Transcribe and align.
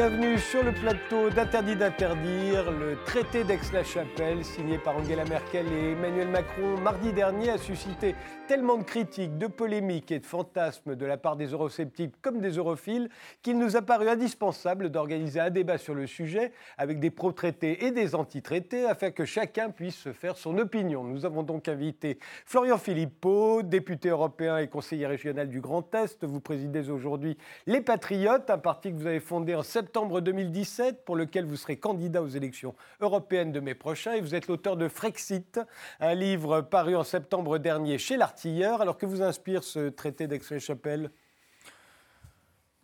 Bienvenue 0.00 0.38
sur 0.38 0.62
le 0.64 0.72
plateau 0.72 1.28
d'Interdit 1.28 1.76
d'interdire. 1.76 2.70
Le 2.70 2.96
traité 3.04 3.44
d'Aix-la-Chapelle, 3.44 4.42
signé 4.46 4.78
par 4.78 4.96
Angela 4.96 5.26
Merkel 5.26 5.66
et 5.70 5.90
Emmanuel 5.90 6.28
Macron 6.28 6.78
mardi 6.78 7.12
dernier, 7.12 7.50
a 7.50 7.58
suscité 7.58 8.14
tellement 8.48 8.78
de 8.78 8.82
critiques, 8.82 9.36
de 9.36 9.46
polémiques 9.46 10.10
et 10.10 10.18
de 10.18 10.24
fantasmes 10.24 10.96
de 10.96 11.04
la 11.04 11.18
part 11.18 11.36
des 11.36 11.48
eurosceptiques 11.48 12.14
comme 12.22 12.40
des 12.40 12.52
europhiles 12.52 13.10
qu'il 13.42 13.58
nous 13.58 13.76
a 13.76 13.82
paru 13.82 14.08
indispensable 14.08 14.88
d'organiser 14.88 15.38
un 15.38 15.50
débat 15.50 15.76
sur 15.76 15.92
le 15.92 16.06
sujet 16.06 16.52
avec 16.78 16.98
des 16.98 17.10
pro-traités 17.10 17.84
et 17.84 17.90
des 17.90 18.14
anti-traités 18.14 18.86
afin 18.86 19.10
que 19.10 19.26
chacun 19.26 19.68
puisse 19.68 19.96
se 19.96 20.14
faire 20.14 20.38
son 20.38 20.56
opinion. 20.56 21.04
Nous 21.04 21.26
avons 21.26 21.42
donc 21.42 21.68
invité 21.68 22.18
Florian 22.46 22.78
Philippot, 22.78 23.62
député 23.62 24.08
européen 24.08 24.56
et 24.56 24.68
conseiller 24.68 25.06
régional 25.06 25.50
du 25.50 25.60
Grand 25.60 25.94
Est. 25.94 26.24
Vous 26.24 26.40
présidez 26.40 26.88
aujourd'hui 26.88 27.36
Les 27.66 27.82
Patriotes, 27.82 28.48
un 28.48 28.56
parti 28.56 28.92
que 28.92 28.96
vous 28.96 29.06
avez 29.06 29.20
fondé 29.20 29.54
en 29.54 29.62
septembre 29.62 29.89
2017, 29.92 31.04
pour 31.04 31.16
lequel 31.16 31.44
vous 31.44 31.56
serez 31.56 31.76
candidat 31.76 32.22
aux 32.22 32.28
élections 32.28 32.74
européennes 33.00 33.52
de 33.52 33.60
mai 33.60 33.74
prochain. 33.74 34.14
Et 34.14 34.20
vous 34.20 34.34
êtes 34.34 34.46
l'auteur 34.46 34.76
de 34.76 34.88
Frexit, 34.88 35.60
un 36.00 36.14
livre 36.14 36.60
paru 36.60 36.96
en 36.96 37.04
septembre 37.04 37.58
dernier 37.58 37.98
chez 37.98 38.16
l'Artilleur. 38.16 38.80
Alors 38.80 38.96
que 38.96 39.06
vous 39.06 39.22
inspire 39.22 39.62
ce 39.64 39.88
traité 39.88 40.26
d'Aix-les-Chapelles 40.26 41.10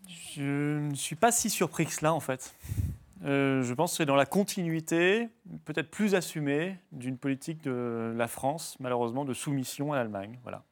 Je 0.08 0.78
ne 0.78 0.94
suis 0.94 1.16
pas 1.16 1.32
si 1.32 1.50
surpris 1.50 1.86
que 1.86 1.92
cela, 1.92 2.12
en 2.12 2.20
fait. 2.20 2.54
Euh, 3.24 3.62
je 3.62 3.74
pense 3.74 3.92
que 3.92 3.96
c'est 3.98 4.06
dans 4.06 4.16
la 4.16 4.26
continuité, 4.26 5.28
peut-être 5.64 5.90
plus 5.90 6.14
assumée, 6.14 6.76
d'une 6.92 7.16
politique 7.16 7.62
de 7.62 8.12
la 8.14 8.28
France, 8.28 8.76
malheureusement, 8.80 9.24
de 9.24 9.32
soumission 9.32 9.92
à 9.92 9.96
l'Allemagne. 9.96 10.38
Voilà. 10.42 10.64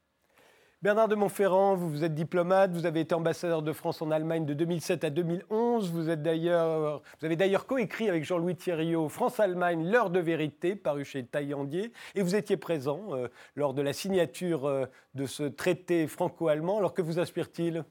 Bernard 0.84 1.08
de 1.08 1.14
Montferrand, 1.14 1.76
vous, 1.76 2.04
êtes 2.04 2.14
diplomate, 2.14 2.72
vous 2.72 2.84
avez 2.84 3.00
été 3.00 3.14
ambassadeur 3.14 3.62
de 3.62 3.72
France 3.72 4.02
en 4.02 4.10
Allemagne 4.10 4.44
de 4.44 4.52
2007 4.52 5.04
à 5.04 5.08
2011. 5.08 5.90
Vous, 5.90 6.10
êtes 6.10 6.22
d'ailleurs, 6.22 7.00
vous 7.18 7.24
avez 7.24 7.36
d'ailleurs 7.36 7.64
coécrit 7.64 8.10
avec 8.10 8.22
Jean-Louis 8.22 8.54
Thierryot 8.54 9.08
France-Allemagne, 9.08 9.90
l'heure 9.90 10.10
de 10.10 10.20
vérité, 10.20 10.76
paru 10.76 11.06
chez 11.06 11.24
Taillandier. 11.24 11.90
Et 12.14 12.20
vous 12.20 12.36
étiez 12.36 12.58
présent 12.58 13.00
euh, 13.12 13.28
lors 13.56 13.72
de 13.72 13.80
la 13.80 13.94
signature 13.94 14.66
euh, 14.66 14.84
de 15.14 15.24
ce 15.24 15.44
traité 15.44 16.06
franco-allemand. 16.06 16.76
Alors 16.76 16.92
que 16.92 17.00
vous 17.00 17.18
inspire-t-il? 17.18 17.82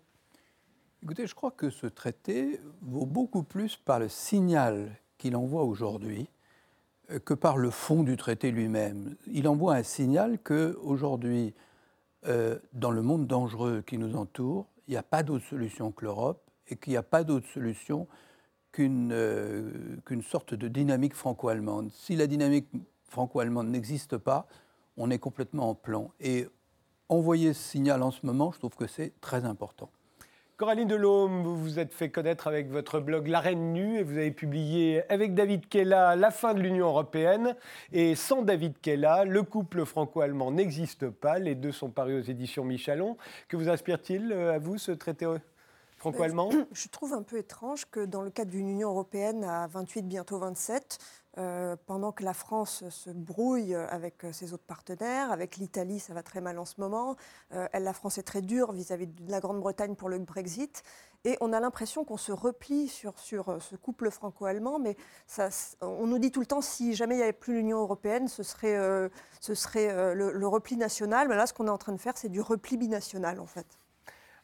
Écoutez, 1.01 1.25
je 1.25 1.33
crois 1.33 1.49
que 1.49 1.71
ce 1.71 1.87
traité 1.87 2.59
vaut 2.83 3.07
beaucoup 3.07 3.41
plus 3.41 3.75
par 3.75 3.97
le 3.97 4.07
signal 4.07 4.91
qu'il 5.17 5.35
envoie 5.35 5.63
aujourd'hui 5.63 6.27
euh, 7.09 7.17
que 7.17 7.33
par 7.33 7.57
le 7.57 7.71
fond 7.71 8.03
du 8.03 8.17
traité 8.17 8.51
lui-même. 8.51 9.15
Il 9.25 9.47
envoie 9.47 9.73
un 9.73 9.83
signal 9.83 10.37
que 10.37 10.77
aujourd'hui 10.83 11.55
euh, 12.27 12.59
dans 12.73 12.91
le 12.91 13.01
monde 13.01 13.27
dangereux 13.27 13.83
qui 13.85 13.97
nous 13.97 14.15
entoure, 14.15 14.67
il 14.87 14.91
n'y 14.91 14.97
a 14.97 15.03
pas 15.03 15.23
d'autre 15.23 15.45
solution 15.45 15.91
que 15.91 16.05
l'Europe 16.05 16.41
et 16.67 16.75
qu'il 16.75 16.91
n'y 16.91 16.97
a 16.97 17.03
pas 17.03 17.23
d'autre 17.23 17.47
solution 17.47 18.07
euh, 18.79 19.97
qu'une 20.05 20.23
sorte 20.23 20.55
de 20.55 20.67
dynamique 20.67 21.13
franco-allemande. 21.13 21.91
Si 21.91 22.15
la 22.15 22.25
dynamique 22.25 22.67
franco-allemande 23.07 23.67
n'existe 23.67 24.17
pas, 24.17 24.47
on 24.97 25.11
est 25.11 25.19
complètement 25.19 25.69
en 25.69 25.75
plan. 25.75 26.11
Et 26.19 26.47
envoyer 27.09 27.53
ce 27.53 27.61
signal 27.61 28.01
en 28.01 28.11
ce 28.11 28.25
moment, 28.25 28.51
je 28.51 28.59
trouve 28.59 28.75
que 28.75 28.87
c'est 28.87 29.13
très 29.21 29.45
important. 29.45 29.89
Coraline 30.55 30.87
Delhomme, 30.87 31.41
vous 31.41 31.57
vous 31.57 31.79
êtes 31.79 31.95
fait 31.95 32.11
connaître 32.11 32.45
avec 32.45 32.69
votre 32.69 32.99
blog 32.99 33.25
La 33.25 33.39
Reine 33.39 33.73
Nue 33.73 33.97
et 33.97 34.03
vous 34.03 34.17
avez 34.17 34.29
publié 34.29 35.01
avec 35.11 35.33
David 35.33 35.67
Kella 35.67 36.15
La 36.15 36.29
fin 36.29 36.53
de 36.53 36.59
l'Union 36.59 36.85
européenne. 36.89 37.55
Et 37.91 38.13
sans 38.13 38.43
David 38.43 38.79
Kella, 38.79 39.25
le 39.25 39.41
couple 39.41 39.83
franco-allemand 39.83 40.51
n'existe 40.51 41.09
pas. 41.09 41.39
Les 41.39 41.55
deux 41.55 41.71
sont 41.71 41.89
parus 41.89 42.23
aux 42.23 42.29
éditions 42.29 42.63
Michalon. 42.63 43.17
Que 43.47 43.57
vous 43.57 43.67
inspire-t-il 43.67 44.31
euh, 44.31 44.53
à 44.53 44.59
vous 44.59 44.77
ce 44.77 44.91
traité 44.91 45.25
franco-allemand? 45.97 46.51
Je 46.71 46.87
trouve 46.87 47.13
un 47.13 47.23
peu 47.23 47.37
étrange 47.37 47.85
que 47.89 48.05
dans 48.05 48.21
le 48.21 48.29
cadre 48.29 48.51
d'une 48.51 48.69
Union 48.69 48.89
européenne 48.89 49.43
à 49.43 49.65
28, 49.65 50.03
bientôt 50.03 50.37
27, 50.37 50.99
euh, 51.37 51.75
pendant 51.87 52.11
que 52.11 52.23
la 52.23 52.33
France 52.33 52.87
se 52.89 53.09
brouille 53.09 53.73
avec 53.73 54.25
ses 54.31 54.53
autres 54.53 54.65
partenaires, 54.65 55.31
avec 55.31 55.57
l'Italie, 55.57 55.99
ça 55.99 56.13
va 56.13 56.21
très 56.21 56.41
mal 56.41 56.59
en 56.59 56.65
ce 56.65 56.75
moment. 56.79 57.15
Euh, 57.53 57.67
la 57.73 57.93
France 57.93 58.17
est 58.17 58.23
très 58.23 58.41
dure 58.41 58.71
vis-à-vis 58.71 59.07
de 59.07 59.31
la 59.31 59.39
Grande-Bretagne 59.39 59.95
pour 59.95 60.09
le 60.09 60.19
Brexit. 60.19 60.83
Et 61.25 61.37
on 61.41 61.53
a 61.53 61.59
l'impression 61.59 62.03
qu'on 62.05 62.17
se 62.17 62.31
replie 62.31 62.87
sur, 62.87 63.17
sur 63.17 63.49
euh, 63.49 63.59
ce 63.59 63.75
couple 63.75 64.11
franco-allemand, 64.11 64.77
mais 64.77 64.95
on 65.81 66.05
nous 66.05 66.19
dit 66.19 66.31
tout 66.31 66.41
le 66.41 66.45
temps 66.45 66.61
si 66.61 66.93
jamais 66.93 67.15
il 67.15 67.17
n'y 67.17 67.23
avait 67.23 67.33
plus 67.33 67.55
l'Union 67.55 67.79
européenne, 67.79 68.27
ce 68.27 68.43
serait, 68.43 68.77
ce 69.39 69.55
serait 69.55 70.13
le, 70.13 70.31
le 70.31 70.47
repli 70.47 70.77
national. 70.77 71.27
Mais 71.27 71.35
là, 71.35 71.47
ce 71.47 71.53
qu'on 71.53 71.67
est 71.67 71.71
en 71.71 71.77
train 71.77 71.93
de 71.93 71.97
faire, 71.97 72.17
c'est 72.17 72.29
du 72.29 72.41
repli 72.41 72.77
binational, 72.77 73.39
en 73.39 73.47
fait. 73.47 73.65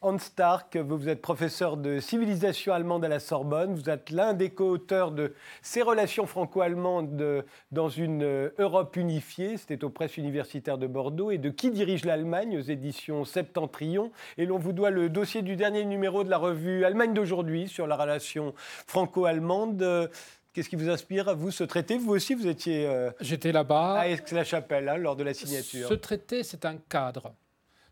Hans 0.02 0.16
Stark, 0.18 0.78
vous 0.78 1.10
êtes 1.10 1.20
professeur 1.20 1.76
de 1.76 2.00
civilisation 2.00 2.72
allemande 2.72 3.04
à 3.04 3.08
la 3.08 3.20
Sorbonne. 3.20 3.74
Vous 3.74 3.90
êtes 3.90 4.08
l'un 4.08 4.32
des 4.32 4.48
co-auteurs 4.48 5.10
de 5.10 5.34
ces 5.60 5.82
relations 5.82 6.24
franco-allemandes 6.24 7.44
dans 7.70 7.88
une 7.90 8.22
euh, 8.22 8.48
Europe 8.58 8.96
unifiée. 8.96 9.58
C'était 9.58 9.84
aux 9.84 9.90
presses 9.90 10.16
universitaires 10.16 10.78
de 10.78 10.86
Bordeaux. 10.86 11.30
Et 11.30 11.36
de 11.36 11.50
Qui 11.50 11.70
dirige 11.70 12.06
l'Allemagne 12.06 12.56
aux 12.56 12.62
éditions 12.62 13.26
Septentrion. 13.26 14.10
Et 14.38 14.46
l'on 14.46 14.56
vous 14.56 14.72
doit 14.72 14.88
le 14.88 15.10
dossier 15.10 15.42
du 15.42 15.54
dernier 15.54 15.84
numéro 15.84 16.24
de 16.24 16.30
la 16.30 16.38
revue 16.38 16.86
Allemagne 16.86 17.12
d'aujourd'hui 17.12 17.68
sur 17.68 17.86
la 17.86 17.96
relation 17.96 18.54
franco-allemande. 18.86 20.10
Qu'est-ce 20.54 20.70
qui 20.70 20.76
vous 20.76 20.88
inspire 20.88 21.28
à 21.28 21.34
vous 21.34 21.50
ce 21.50 21.62
traité? 21.62 21.98
Vous 21.98 22.12
aussi, 22.12 22.34
vous 22.34 22.46
étiez 22.46 22.86
euh, 22.86 23.10
J'étais 23.20 23.52
là-bas. 23.52 24.00
à 24.00 24.08
Aix-la-Chapelle 24.08 24.88
hein, 24.88 24.96
lors 24.96 25.14
de 25.14 25.24
la 25.24 25.34
signature. 25.34 25.88
Ce 25.88 25.94
traité, 25.94 26.42
c'est 26.42 26.64
un 26.64 26.78
cadre. 26.88 27.34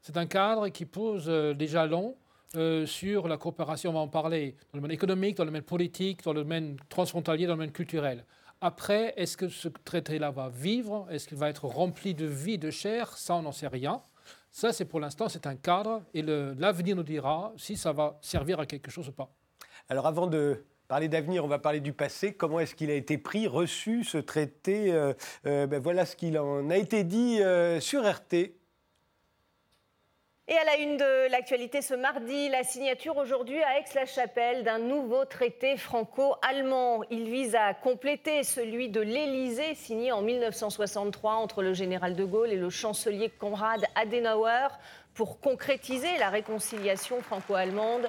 C'est 0.03 0.17
un 0.17 0.27
cadre 0.27 0.69
qui 0.69 0.85
pose 0.85 1.27
euh, 1.29 1.55
des 1.55 1.67
jalons 1.67 2.17
euh, 2.57 2.87
sur 2.87 3.29
la 3.29 3.37
coopération, 3.37 3.91
on 3.91 3.95
va 3.95 4.01
en 4.01 4.09
parler, 4.09 4.53
dans 4.73 4.79
le 4.79 4.81
domaine 4.81 4.95
économique, 4.95 5.37
dans 5.37 5.45
le 5.45 5.51
domaine 5.51 5.63
politique, 5.63 6.23
dans 6.25 6.33
le 6.33 6.43
domaine 6.43 6.77
transfrontalier, 6.89 7.47
dans 7.47 7.53
le 7.53 7.59
domaine 7.59 7.73
culturel. 7.73 8.25
Après, 8.61 9.13
est-ce 9.17 9.37
que 9.37 9.49
ce 9.49 9.69
traité-là 9.69 10.31
va 10.31 10.49
vivre? 10.49 11.07
Est-ce 11.11 11.29
qu'il 11.29 11.37
va 11.37 11.51
être 11.51 11.67
rempli 11.67 12.15
de 12.15 12.25
vie, 12.25 12.59
de 12.59 12.71
chair? 12.71 13.17
Ça, 13.17 13.35
on 13.35 13.43
n'en 13.43 13.53
sait 13.53 13.69
rien. 13.69 14.01
Ça, 14.51 14.73
c'est 14.73 14.87
pour 14.87 14.99
l'instant, 14.99 15.29
c'est 15.29 15.47
un 15.47 15.57
cadre 15.57 16.03
et 16.15 16.23
l'avenir 16.23 16.97
nous 16.97 17.03
dira 17.03 17.53
si 17.57 17.77
ça 17.77 17.93
va 17.93 18.19
servir 18.23 18.59
à 18.59 18.67
quelque 18.67 18.91
chose 18.91 19.09
ou 19.09 19.13
pas. 19.13 19.31
Alors 19.89 20.07
avant 20.07 20.27
de 20.27 20.65
parler 20.89 21.09
d'avenir, 21.09 21.45
on 21.45 21.49
va 21.49 21.59
parler 21.59 21.81
du 21.81 21.93
passé. 21.93 22.33
Comment 22.33 22.59
est-ce 22.61 22.75
qu'il 22.75 22.91
a 22.91 22.95
été 22.95 23.19
pris, 23.19 23.47
reçu 23.47 24.05
ce 24.05 24.19
traité 24.19 24.93
euh, 24.93 25.13
ben 25.45 25.79
Voilà 25.79 26.07
ce 26.07 26.17
qu'il 26.17 26.39
en 26.39 26.71
a 26.71 26.77
été 26.77 27.05
dit 27.05 27.41
sur 27.81 28.03
RT 28.03 28.55
et 30.51 30.57
à 30.57 30.65
la 30.65 30.79
une 30.79 30.97
de 30.97 31.31
l'actualité 31.31 31.83
ce 31.83 31.93
mardi, 31.93 32.49
la 32.49 32.65
signature 32.65 33.19
aujourd'hui 33.19 33.63
à 33.63 33.81
Aix-la-Chapelle 33.81 34.65
d'un 34.65 34.79
nouveau 34.79 35.27
traité 35.27 35.77
franco-allemand. 35.77 37.03
Il 37.11 37.29
vise 37.29 37.55
à 37.55 37.75
compléter 37.75 38.43
celui 38.45 38.89
de 38.89 39.03
l'Élysée 39.03 39.75
signé 39.75 40.11
en 40.11 40.23
1963 40.23 41.35
entre 41.35 41.63
le 41.63 41.75
général 41.75 42.17
de 42.17 42.25
Gaulle 42.25 42.51
et 42.51 42.57
le 42.57 42.71
chancelier 42.71 43.29
Konrad 43.29 43.85
Adenauer 43.95 44.69
pour 45.13 45.39
concrétiser 45.39 46.17
la 46.19 46.31
réconciliation 46.31 47.21
franco-allemande. 47.21 48.09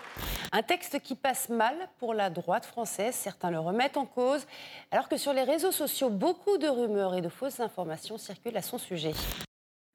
Un 0.53 0.61
texte 0.61 1.01
qui 1.01 1.15
passe 1.15 1.49
mal 1.49 1.75
pour 1.97 2.13
la 2.13 2.29
droite 2.29 2.65
française, 2.65 3.15
certains 3.15 3.51
le 3.51 3.59
remettent 3.59 3.97
en 3.97 4.05
cause, 4.05 4.47
alors 4.91 5.09
que 5.09 5.17
sur 5.17 5.33
les 5.33 5.43
réseaux 5.43 5.73
sociaux, 5.73 6.09
beaucoup 6.09 6.57
de 6.57 6.69
rumeurs 6.69 7.15
et 7.15 7.21
de 7.21 7.29
fausses 7.29 7.59
informations 7.59 8.17
circulent 8.17 8.55
à 8.55 8.61
son 8.61 8.77
sujet. 8.77 9.11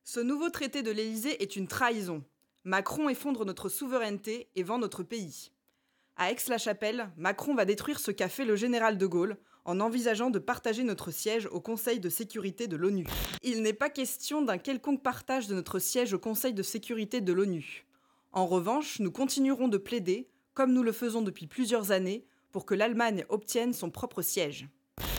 Ce 0.05 0.21
nouveau 0.21 0.51
traité 0.51 0.83
de 0.83 0.91
l'Élysée 0.91 1.43
est 1.43 1.57
une 1.57 1.69
trahison. 1.69 2.23
Macron 2.67 3.11
effondre 3.11 3.45
notre 3.45 3.69
souveraineté 3.69 4.49
et 4.57 4.63
vend 4.63 4.79
notre 4.79 5.03
pays. 5.03 5.51
À 6.17 6.31
Aix-la-Chapelle, 6.31 7.11
Macron 7.19 7.55
va 7.55 7.67
détruire 7.67 8.01
ce 8.01 8.11
qu'a 8.11 8.31
fait 8.31 8.47
le 8.47 8.57
général 8.57 8.97
de 8.97 9.07
Gaulle 9.07 9.37
en 9.67 9.81
envisageant 9.81 10.31
de 10.31 10.39
partager 10.39 10.83
notre 10.83 11.11
siège 11.11 11.47
au 11.53 11.61
Conseil 11.61 12.01
de 12.01 12.09
sécurité 12.09 12.67
de 12.67 12.77
l'ONU. 12.77 13.07
Il 13.43 13.61
n'est 13.61 13.75
pas 13.75 13.91
question 13.91 14.41
d'un 14.41 14.57
quelconque 14.57 15.03
partage 15.03 15.47
de 15.47 15.55
notre 15.55 15.79
siège 15.79 16.15
au 16.15 16.19
Conseil 16.19 16.55
de 16.55 16.63
sécurité 16.63 17.21
de 17.21 17.33
l'ONU. 17.35 17.85
En 18.33 18.47
revanche, 18.47 18.99
nous 18.99 19.13
continuerons 19.13 19.69
de 19.69 19.77
plaider, 19.77 20.31
comme 20.55 20.73
nous 20.73 20.83
le 20.83 20.93
faisons 20.93 21.21
depuis 21.21 21.47
plusieurs 21.47 21.91
années, 21.91 22.25
pour 22.51 22.65
que 22.65 22.75
l'Allemagne 22.75 23.27
obtienne 23.29 23.75
son 23.75 23.91
propre 23.91 24.23
siège. 24.23 24.69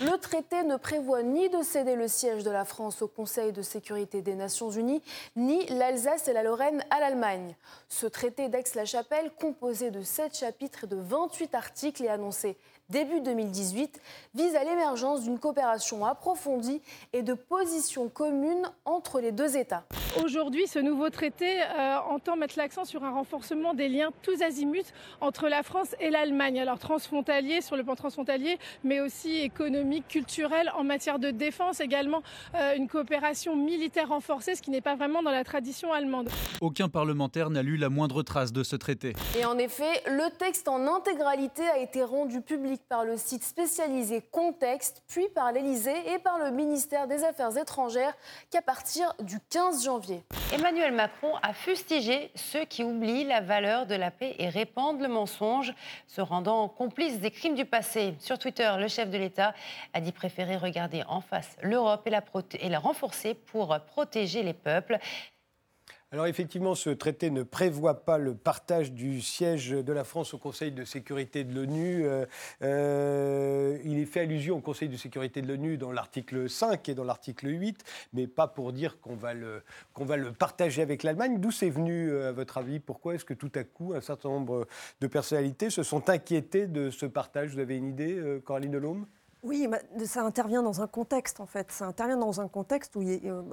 Le 0.01 0.17
traité 0.17 0.63
ne 0.63 0.75
prévoit 0.75 1.23
ni 1.23 1.49
de 1.49 1.61
céder 1.63 1.95
le 1.95 2.07
siège 2.07 2.43
de 2.43 2.51
la 2.51 2.65
France 2.65 3.01
au 3.01 3.07
Conseil 3.07 3.53
de 3.53 3.61
sécurité 3.61 4.21
des 4.21 4.35
Nations 4.35 4.69
Unies, 4.69 5.01
ni 5.35 5.65
l'Alsace 5.67 6.27
et 6.27 6.33
la 6.33 6.43
Lorraine 6.43 6.83
à 6.89 6.99
l'Allemagne. 6.99 7.55
Ce 7.87 8.05
traité 8.05 8.49
d'Aix-la-Chapelle, 8.49 9.31
composé 9.39 9.91
de 9.91 10.01
7 10.01 10.37
chapitres 10.37 10.83
et 10.83 10.87
de 10.87 10.97
28 10.97 11.55
articles, 11.55 12.03
est 12.03 12.09
annoncé 12.09 12.57
début 12.89 13.21
2018, 13.21 13.99
vise 14.35 14.55
à 14.55 14.63
l'émergence 14.63 15.23
d'une 15.23 15.39
coopération 15.39 16.05
approfondie 16.05 16.81
et 17.13 17.23
de 17.23 17.33
positions 17.33 18.09
communes 18.09 18.69
entre 18.85 19.19
les 19.19 19.31
deux 19.31 19.57
États. 19.57 19.85
Aujourd'hui, 20.23 20.67
ce 20.67 20.79
nouveau 20.79 21.09
traité 21.09 21.61
euh, 21.61 21.97
entend 22.09 22.37
mettre 22.37 22.57
l'accent 22.57 22.85
sur 22.85 23.03
un 23.03 23.11
renforcement 23.11 23.73
des 23.73 23.89
liens 23.89 24.11
tous 24.21 24.41
azimuts 24.41 24.93
entre 25.19 25.49
la 25.49 25.63
France 25.63 25.95
et 25.99 26.09
l'Allemagne, 26.09 26.59
alors 26.59 26.79
transfrontalier 26.79 27.61
sur 27.61 27.75
le 27.75 27.83
plan 27.83 27.95
transfrontalier, 27.95 28.57
mais 28.83 29.01
aussi 29.01 29.37
économique 29.37 30.07
culturelle, 30.07 30.71
en 30.77 30.83
matière 30.83 31.19
de 31.19 31.31
défense 31.31 31.79
également, 31.79 32.21
euh, 32.53 32.75
une 32.77 32.87
coopération 32.87 33.55
militaire 33.55 34.09
renforcée, 34.09 34.55
ce 34.55 34.61
qui 34.61 34.71
n'est 34.71 34.81
pas 34.81 34.95
vraiment 34.95 35.21
dans 35.21 35.31
la 35.31 35.43
tradition 35.43 35.91
allemande. 35.91 36.29
Aucun 36.61 36.87
parlementaire 36.87 37.49
n'a 37.49 37.63
lu 37.63 37.75
la 37.77 37.89
moindre 37.89 38.23
trace 38.23 38.53
de 38.53 38.63
ce 38.63 38.75
traité. 38.75 39.13
Et 39.37 39.43
en 39.45 39.57
effet, 39.57 40.01
le 40.07 40.29
texte 40.37 40.67
en 40.67 40.87
intégralité 40.87 41.63
a 41.63 41.79
été 41.79 42.03
rendu 42.03 42.41
public 42.41 42.74
par 42.83 43.05
le 43.05 43.17
site 43.17 43.43
spécialisé 43.43 44.21
Contexte, 44.21 45.03
puis 45.07 45.27
par 45.29 45.51
l'Élysée 45.51 46.13
et 46.13 46.19
par 46.19 46.39
le 46.39 46.51
ministère 46.51 47.07
des 47.07 47.23
Affaires 47.23 47.57
étrangères 47.57 48.13
qu'à 48.51 48.61
partir 48.61 49.13
du 49.19 49.39
15 49.49 49.85
janvier. 49.85 50.23
Emmanuel 50.53 50.91
Macron 50.93 51.33
a 51.41 51.53
fustigé 51.53 52.31
ceux 52.35 52.65
qui 52.65 52.83
oublient 52.83 53.25
la 53.25 53.41
valeur 53.41 53.85
de 53.85 53.95
la 53.95 54.11
paix 54.11 54.35
et 54.39 54.49
répandent 54.49 55.01
le 55.01 55.07
mensonge, 55.07 55.73
se 56.07 56.21
rendant 56.21 56.67
complice 56.69 57.19
des 57.19 57.31
crimes 57.31 57.55
du 57.55 57.65
passé. 57.65 58.15
Sur 58.19 58.39
Twitter, 58.39 58.71
le 58.77 58.87
chef 58.87 59.09
de 59.09 59.17
l'État 59.17 59.53
a 59.93 60.01
dit 60.01 60.11
préférer 60.11 60.57
regarder 60.57 61.03
en 61.07 61.21
face 61.21 61.57
l'Europe 61.61 62.07
et 62.07 62.69
la 62.69 62.79
renforcer 62.79 63.33
pour 63.33 63.77
protéger 63.87 64.43
les 64.43 64.53
peuples. 64.53 64.99
Alors 66.15 66.27
effectivement, 66.27 66.75
ce 66.75 66.89
traité 66.91 67.29
ne 67.29 67.43
prévoit 67.43 68.05
pas 68.05 68.17
le 68.17 68.35
partage 68.35 68.93
du 68.93 69.19
siège 69.19 69.71
de 69.71 69.91
la 69.91 70.05
France 70.05 70.33
au 70.33 70.37
Conseil 70.37 70.71
de 70.71 70.85
sécurité 70.85 71.43
de 71.43 71.53
l'ONU. 71.53 72.05
Euh, 72.05 72.25
euh, 72.61 73.77
il 73.83 73.99
est 73.99 74.05
fait 74.05 74.21
allusion 74.21 74.55
au 74.55 74.61
Conseil 74.61 74.87
de 74.87 74.95
sécurité 74.95 75.41
de 75.41 75.47
l'ONU 75.49 75.77
dans 75.77 75.91
l'article 75.91 76.49
5 76.49 76.87
et 76.87 76.95
dans 76.95 77.03
l'article 77.03 77.49
8, 77.49 77.83
mais 78.13 78.27
pas 78.27 78.47
pour 78.47 78.71
dire 78.71 79.01
qu'on 79.01 79.17
va, 79.17 79.33
le, 79.33 79.61
qu'on 79.91 80.05
va 80.05 80.15
le 80.15 80.31
partager 80.31 80.81
avec 80.81 81.03
l'Allemagne. 81.03 81.41
D'où 81.41 81.51
c'est 81.51 81.69
venu, 81.69 82.09
euh, 82.09 82.29
à 82.29 82.31
votre 82.31 82.59
avis? 82.59 82.79
Pourquoi 82.79 83.15
est-ce 83.15 83.25
que 83.25 83.33
tout 83.33 83.51
à 83.53 83.65
coup, 83.65 83.91
un 83.93 83.99
certain 83.99 84.29
nombre 84.29 84.69
de 85.01 85.07
personnalités 85.07 85.69
se 85.69 85.83
sont 85.83 86.09
inquiétées 86.09 86.67
de 86.67 86.91
ce 86.91 87.05
partage? 87.05 87.49
Vous 87.49 87.59
avez 87.59 87.75
une 87.75 87.89
idée, 87.89 88.39
Coraline 88.45 88.71
Delhomme? 88.71 89.05
Oui, 89.45 89.69
ça 90.05 90.23
intervient 90.23 90.63
dans 90.63 90.81
un 90.81 90.87
contexte 90.87 91.39
en 91.39 91.45
fait. 91.45 91.71
Ça 91.71 91.85
intervient 91.85 92.17
dans 92.17 92.41
un 92.41 92.47
contexte 92.47 92.95
où 92.95 93.03
euh, 93.03 93.43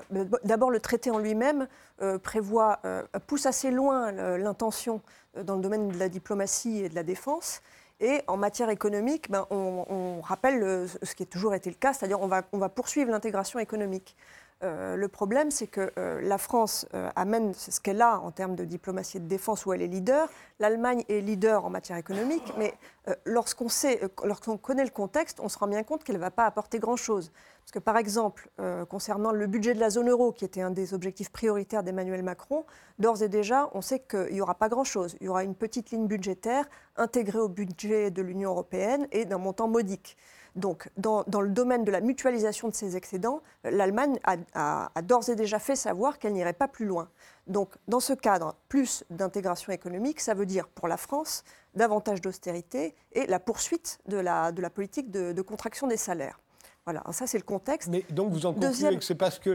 d'abord 0.42 0.70
le 0.70 0.80
traité 0.80 1.10
en 1.10 1.18
lui-même 1.18 1.68
euh, 2.00 2.18
prévoit, 2.18 2.80
euh, 2.86 3.02
pousse 3.26 3.44
assez 3.44 3.70
loin 3.70 4.10
l'intention 4.38 5.02
dans 5.44 5.56
le 5.56 5.60
domaine 5.60 5.88
de 5.88 5.98
la 5.98 6.08
diplomatie 6.08 6.78
et 6.84 6.88
de 6.88 6.94
la 6.94 7.02
défense. 7.02 7.60
Et 8.00 8.22
en 8.26 8.36
matière 8.38 8.70
économique, 8.70 9.30
ben, 9.30 9.46
on, 9.50 10.20
rappelle 10.22 10.88
ce 11.02 11.14
qui 11.14 11.22
a 11.22 11.26
toujours 11.26 11.54
été 11.54 11.70
le 11.70 11.76
cas, 11.76 11.92
c'est-à-dire 11.92 12.20
on 12.20 12.26
va, 12.26 12.68
poursuivre 12.68 13.10
l'intégration 13.10 13.58
économique. 13.58 14.16
Le 14.62 15.06
problème, 15.06 15.50
c'est 15.52 15.68
que 15.68 15.92
la 15.96 16.38
France 16.38 16.86
amène 17.14 17.54
ce 17.54 17.80
qu'elle 17.80 18.02
a 18.02 18.18
en 18.18 18.32
termes 18.32 18.56
de 18.56 18.64
diplomatie 18.64 19.18
et 19.18 19.20
de 19.20 19.28
défense 19.28 19.66
où 19.66 19.72
elle 19.72 19.82
est 19.82 19.88
leader. 19.88 20.28
L'Allemagne 20.58 21.04
est 21.08 21.20
leader 21.20 21.64
en 21.64 21.70
matière 21.70 21.96
économique, 21.96 22.52
mais 22.58 22.74
lorsqu'on 23.24 23.68
sait, 23.68 24.00
lorsqu'on 24.24 24.56
connaît 24.56 24.84
le 24.84 24.90
contexte, 24.90 25.40
on 25.40 25.48
se 25.48 25.58
rend 25.58 25.66
bien 25.66 25.82
compte 25.82 26.04
qu'elle 26.04 26.16
ne 26.16 26.20
va 26.20 26.30
pas 26.30 26.46
apporter 26.46 26.78
grand-chose. 26.78 27.32
Parce 27.60 27.72
que 27.72 27.78
par 27.78 27.96
exemple, 27.96 28.48
concernant 28.88 29.32
le 29.32 29.46
budget 29.46 29.74
de 29.74 29.80
la 29.80 29.90
zone 29.90 30.08
euro, 30.08 30.32
qui 30.32 30.44
était 30.44 30.62
un 30.62 30.70
des 30.70 30.94
objectifs 30.94 31.30
prioritaires 31.30 31.82
d'Emmanuel 31.82 32.22
Macron, 32.22 32.64
d'ores 32.98 33.22
et 33.22 33.28
déjà, 33.28 33.70
on 33.74 33.80
sait 33.80 34.00
qu'il 34.00 34.32
n'y 34.34 34.40
aura 34.40 34.54
pas 34.54 34.68
grand-chose. 34.68 35.16
Il 35.20 35.26
y 35.26 35.28
aura 35.28 35.44
une 35.44 35.54
petite 35.54 35.90
ligne 35.90 36.06
budgétaire 36.06 36.68
intégrée 36.96 37.38
au 37.38 37.48
budget 37.48 38.10
de 38.10 38.22
l'Union 38.22 38.50
européenne 38.50 39.06
et 39.12 39.24
d'un 39.24 39.38
montant 39.38 39.68
modique. 39.68 40.16
Donc, 40.54 40.90
dans, 40.98 41.24
le 41.40 41.48
domaine 41.48 41.84
de 41.84 41.90
la 41.90 42.00
mutualisation 42.00 42.68
de 42.68 42.74
ces 42.74 42.96
excédents, 42.96 43.40
l'Allemagne 43.64 44.18
a, 44.54 44.90
d'ores 45.02 45.30
et 45.30 45.36
déjà 45.36 45.58
fait 45.58 45.76
savoir 45.76 46.18
qu'elle 46.18 46.34
n'irait 46.34 46.52
pas 46.52 46.68
plus 46.68 46.84
loin. 46.84 47.08
Donc, 47.46 47.74
dans 47.88 48.00
ce 48.00 48.12
cadre, 48.12 48.54
plus 48.68 49.04
d'intégration 49.10 49.72
économique, 49.72 50.20
ça 50.20 50.34
veut 50.34 50.46
dire 50.46 50.68
pour 50.68 50.88
la 50.88 50.96
France 50.96 51.44
davantage 51.74 52.20
d'austérité 52.20 52.94
et 53.12 53.26
la 53.26 53.40
poursuite 53.40 53.98
de 54.06 54.16
la, 54.16 54.52
politique 54.70 55.10
de 55.10 55.42
contraction 55.42 55.86
des 55.86 55.96
salaires. 55.96 56.38
Voilà, 56.84 57.04
ça 57.12 57.28
c'est 57.28 57.38
le 57.38 57.44
contexte. 57.44 57.88
Mais 57.90 58.04
donc 58.10 58.32
vous 58.32 58.44
en 58.44 58.54
concluez 58.54 58.96
que 58.96 59.04
c'est 59.04 59.14
parce 59.14 59.38
que 59.38 59.50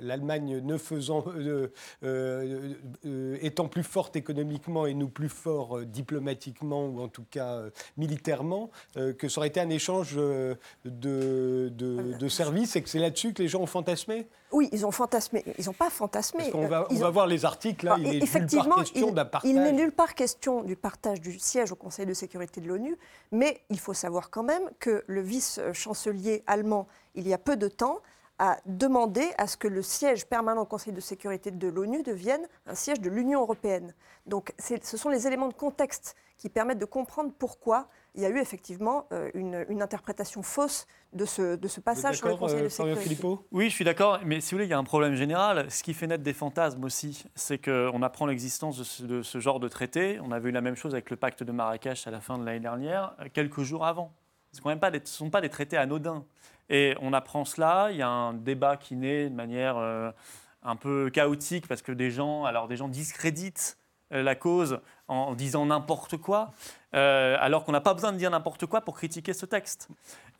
l'Allemagne 0.00 0.58
ne 0.58 0.76
faisant, 0.78 1.22
euh, 1.28 1.72
euh, 2.02 2.74
euh, 3.04 3.38
étant 3.40 3.68
plus 3.68 3.84
forte 3.84 4.16
économiquement 4.16 4.86
et 4.86 4.94
nous 4.94 5.08
plus 5.08 5.28
forts 5.28 5.82
diplomatiquement 5.82 6.86
ou 6.86 7.00
en 7.00 7.06
tout 7.06 7.24
cas 7.30 7.62
militairement, 7.96 8.70
que 8.94 9.28
ça 9.28 9.38
aurait 9.38 9.46
été 9.48 9.60
un 9.60 9.70
échange 9.70 10.16
de, 10.16 10.58
de 10.84 12.28
services 12.28 12.74
et 12.74 12.82
que 12.82 12.88
c'est 12.88 12.98
là-dessus 12.98 13.32
que 13.32 13.42
les 13.42 13.48
gens 13.48 13.60
ont 13.60 13.66
fantasmé? 13.66 14.26
Oui, 14.52 14.68
ils 14.72 14.86
ont 14.86 14.90
fantasmé. 14.90 15.44
Ils 15.58 15.66
n'ont 15.66 15.72
pas 15.72 15.90
fantasmé. 15.90 16.50
on 16.54 16.66
va, 16.66 16.86
on 16.90 16.94
va 16.94 17.10
voir 17.10 17.26
les 17.26 17.44
articles, 17.44 17.86
là, 17.86 17.96
il 17.98 18.04
n'est 18.04 18.20
nulle 18.20 18.28
part 18.30 18.76
question 18.76 19.10
d'un 19.10 19.24
partage. 19.24 19.50
Il 19.50 19.60
n'est 19.60 19.72
nulle 19.72 19.92
part 19.92 20.14
question 20.14 20.62
du 20.62 20.76
partage 20.76 21.20
du 21.20 21.38
siège 21.38 21.72
au 21.72 21.76
Conseil 21.76 22.06
de 22.06 22.14
sécurité 22.14 22.60
de 22.60 22.68
l'ONU, 22.68 22.96
mais 23.32 23.62
il 23.70 23.78
faut 23.78 23.94
savoir 23.94 24.30
quand 24.30 24.42
même 24.44 24.70
que 24.78 25.04
le 25.06 25.20
vice-chancelier 25.20 26.42
allemand, 26.46 26.86
il 27.14 27.26
y 27.26 27.34
a 27.34 27.38
peu 27.38 27.56
de 27.56 27.68
temps, 27.68 28.00
a 28.38 28.58
demandé 28.66 29.26
à 29.38 29.46
ce 29.46 29.56
que 29.56 29.68
le 29.68 29.82
siège 29.82 30.26
permanent 30.26 30.62
au 30.62 30.66
Conseil 30.66 30.92
de 30.92 31.00
sécurité 31.00 31.50
de 31.50 31.68
l'ONU 31.68 32.02
devienne 32.02 32.46
un 32.66 32.74
siège 32.74 33.00
de 33.00 33.08
l'Union 33.08 33.40
européenne. 33.40 33.94
Donc 34.26 34.52
ce 34.58 34.96
sont 34.96 35.08
les 35.08 35.26
éléments 35.26 35.48
de 35.48 35.54
contexte 35.54 36.14
qui 36.36 36.50
permettent 36.50 36.78
de 36.78 36.84
comprendre 36.84 37.32
pourquoi 37.38 37.88
il 38.16 38.22
y 38.22 38.26
a 38.26 38.30
eu 38.30 38.38
effectivement 38.38 39.06
euh, 39.12 39.30
une, 39.34 39.82
interprétation 39.82 40.42
fausse 40.42 40.86
de 41.12 41.26
ce, 41.26 41.56
de 41.56 41.68
ce 41.68 41.80
passage 41.80 42.16
sur 42.16 42.28
le 42.28 42.36
Conseil 42.36 42.60
de 42.60 42.66
euh, 42.66 42.68
sécurité. 42.70 43.28
Oui, 43.52 43.68
je 43.68 43.74
suis 43.74 43.84
d'accord, 43.84 44.20
mais 44.24 44.40
si 44.40 44.50
vous 44.50 44.56
voulez, 44.56 44.66
il 44.66 44.70
y 44.70 44.74
a 44.74 44.78
un 44.78 44.84
problème 44.84 45.14
général. 45.14 45.70
Ce 45.70 45.82
qui 45.82 45.92
fait 45.92 46.06
naître 46.06 46.24
des 46.24 46.32
fantasmes 46.32 46.82
aussi, 46.84 47.24
c'est 47.34 47.58
qu'on 47.58 48.02
apprend 48.02 48.26
l'existence 48.26 49.02
de, 49.02 49.22
ce, 49.22 49.38
genre 49.38 49.60
de 49.60 49.68
traité. 49.68 50.18
On 50.22 50.32
avait 50.32 50.48
eu 50.48 50.52
la 50.52 50.62
même 50.62 50.76
chose 50.76 50.94
avec 50.94 51.10
le 51.10 51.16
pacte 51.16 51.42
de 51.42 51.52
Marrakech 51.52 52.06
à 52.06 52.10
la 52.10 52.20
fin 52.20 52.38
de 52.38 52.44
l'année 52.44 52.60
dernière, 52.60 53.14
euh, 53.20 53.26
quelques 53.32 53.62
jours 53.62 53.84
avant. 53.84 54.14
Ce 54.52 54.66
ne 54.66 55.00
sont 55.04 55.30
pas 55.30 55.42
des 55.42 55.50
traités 55.50 55.76
anodins. 55.76 56.24
Et 56.70 56.94
on 57.02 57.12
apprend 57.12 57.44
cela, 57.44 57.88
il 57.90 57.98
y 57.98 58.02
a 58.02 58.08
un 58.08 58.32
débat 58.32 58.78
qui 58.78 58.96
naît 58.96 59.28
de 59.28 59.34
manière 59.34 59.76
un 60.62 60.76
peu 60.76 61.10
chaotique 61.10 61.68
parce 61.68 61.82
que 61.82 61.92
des 61.92 62.10
gens, 62.10 62.44
alors 62.44 62.66
des 62.66 62.76
gens 62.76 62.88
discréditent 62.88 63.76
la 64.10 64.34
cause 64.34 64.80
en 65.08 65.34
disant 65.34 65.66
n'importe 65.66 66.16
quoi. 66.16 66.52
Euh, 66.94 67.36
alors 67.40 67.64
qu'on 67.64 67.72
n'a 67.72 67.80
pas 67.80 67.92
besoin 67.92 68.12
de 68.12 68.16
dire 68.16 68.30
n'importe 68.30 68.64
quoi 68.66 68.80
pour 68.80 68.94
critiquer 68.94 69.34
ce 69.34 69.44
texte. 69.44 69.88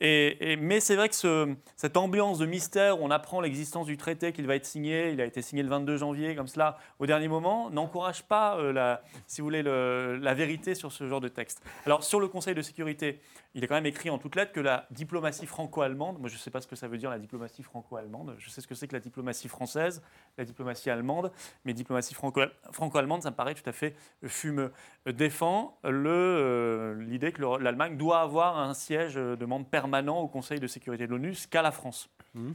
Et, 0.00 0.56
mais 0.60 0.80
c'est 0.80 0.94
vrai 0.94 1.08
que 1.08 1.54
cette 1.76 1.96
ambiance 1.96 2.38
de 2.38 2.46
mystère 2.46 3.00
où 3.00 3.04
on 3.04 3.10
apprend 3.10 3.40
l'existence 3.40 3.86
du 3.86 3.96
traité, 3.96 4.32
qu'il 4.32 4.46
va 4.46 4.54
être 4.54 4.64
signé, 4.64 5.10
il 5.10 5.20
a 5.20 5.24
été 5.24 5.42
signé 5.42 5.62
le 5.62 5.68
22 5.68 5.96
janvier, 5.96 6.34
comme 6.34 6.46
cela, 6.46 6.78
au 6.98 7.06
dernier 7.06 7.28
moment, 7.28 7.70
n'encourage 7.70 8.22
pas, 8.22 8.58
euh, 8.58 8.96
si 9.26 9.40
vous 9.40 9.46
voulez, 9.46 9.62
la 9.62 10.34
vérité 10.34 10.74
sur 10.74 10.92
ce 10.92 11.08
genre 11.08 11.20
de 11.20 11.28
texte. 11.28 11.62
Alors, 11.84 12.04
sur 12.04 12.20
le 12.20 12.28
Conseil 12.28 12.54
de 12.54 12.62
sécurité, 12.62 13.20
il 13.54 13.64
est 13.64 13.66
quand 13.66 13.74
même 13.74 13.86
écrit 13.86 14.10
en 14.10 14.18
toutes 14.18 14.36
lettres 14.36 14.52
que 14.52 14.60
la 14.60 14.86
diplomatie 14.90 15.46
franco-allemande, 15.46 16.18
moi 16.18 16.28
je 16.28 16.34
ne 16.34 16.38
sais 16.38 16.50
pas 16.50 16.60
ce 16.60 16.66
que 16.66 16.76
ça 16.76 16.88
veut 16.88 16.98
dire 16.98 17.08
la 17.08 17.18
diplomatie 17.18 17.62
franco-allemande, 17.62 18.34
je 18.38 18.50
sais 18.50 18.60
ce 18.60 18.66
que 18.66 18.74
c'est 18.74 18.86
que 18.86 18.92
la 18.92 19.00
diplomatie 19.00 19.48
française, 19.48 20.02
la 20.36 20.44
diplomatie 20.44 20.90
allemande, 20.90 21.32
mais 21.64 21.72
diplomatie 21.72 22.12
franco-allemande, 22.12 23.22
ça 23.22 23.30
me 23.30 23.34
paraît 23.34 23.54
tout 23.54 23.66
à 23.66 23.72
fait 23.72 23.96
fumeux. 24.56 24.72
Défend 25.06 25.78
l'idée 25.84 27.32
que 27.32 27.62
l'Allemagne 27.62 27.96
doit 27.96 28.20
avoir 28.20 28.58
un 28.58 28.74
siège 28.74 29.14
de 29.14 29.44
membre 29.44 29.66
permanent 29.66 30.18
au 30.18 30.28
Conseil 30.28 30.60
de 30.60 30.66
sécurité 30.66 31.06
de 31.06 31.12
l'ONU, 31.12 31.34
ce 31.34 31.46
qu'a 31.46 31.62
la 31.62 31.70
France. 31.70 32.08
Mmh. 32.34 32.50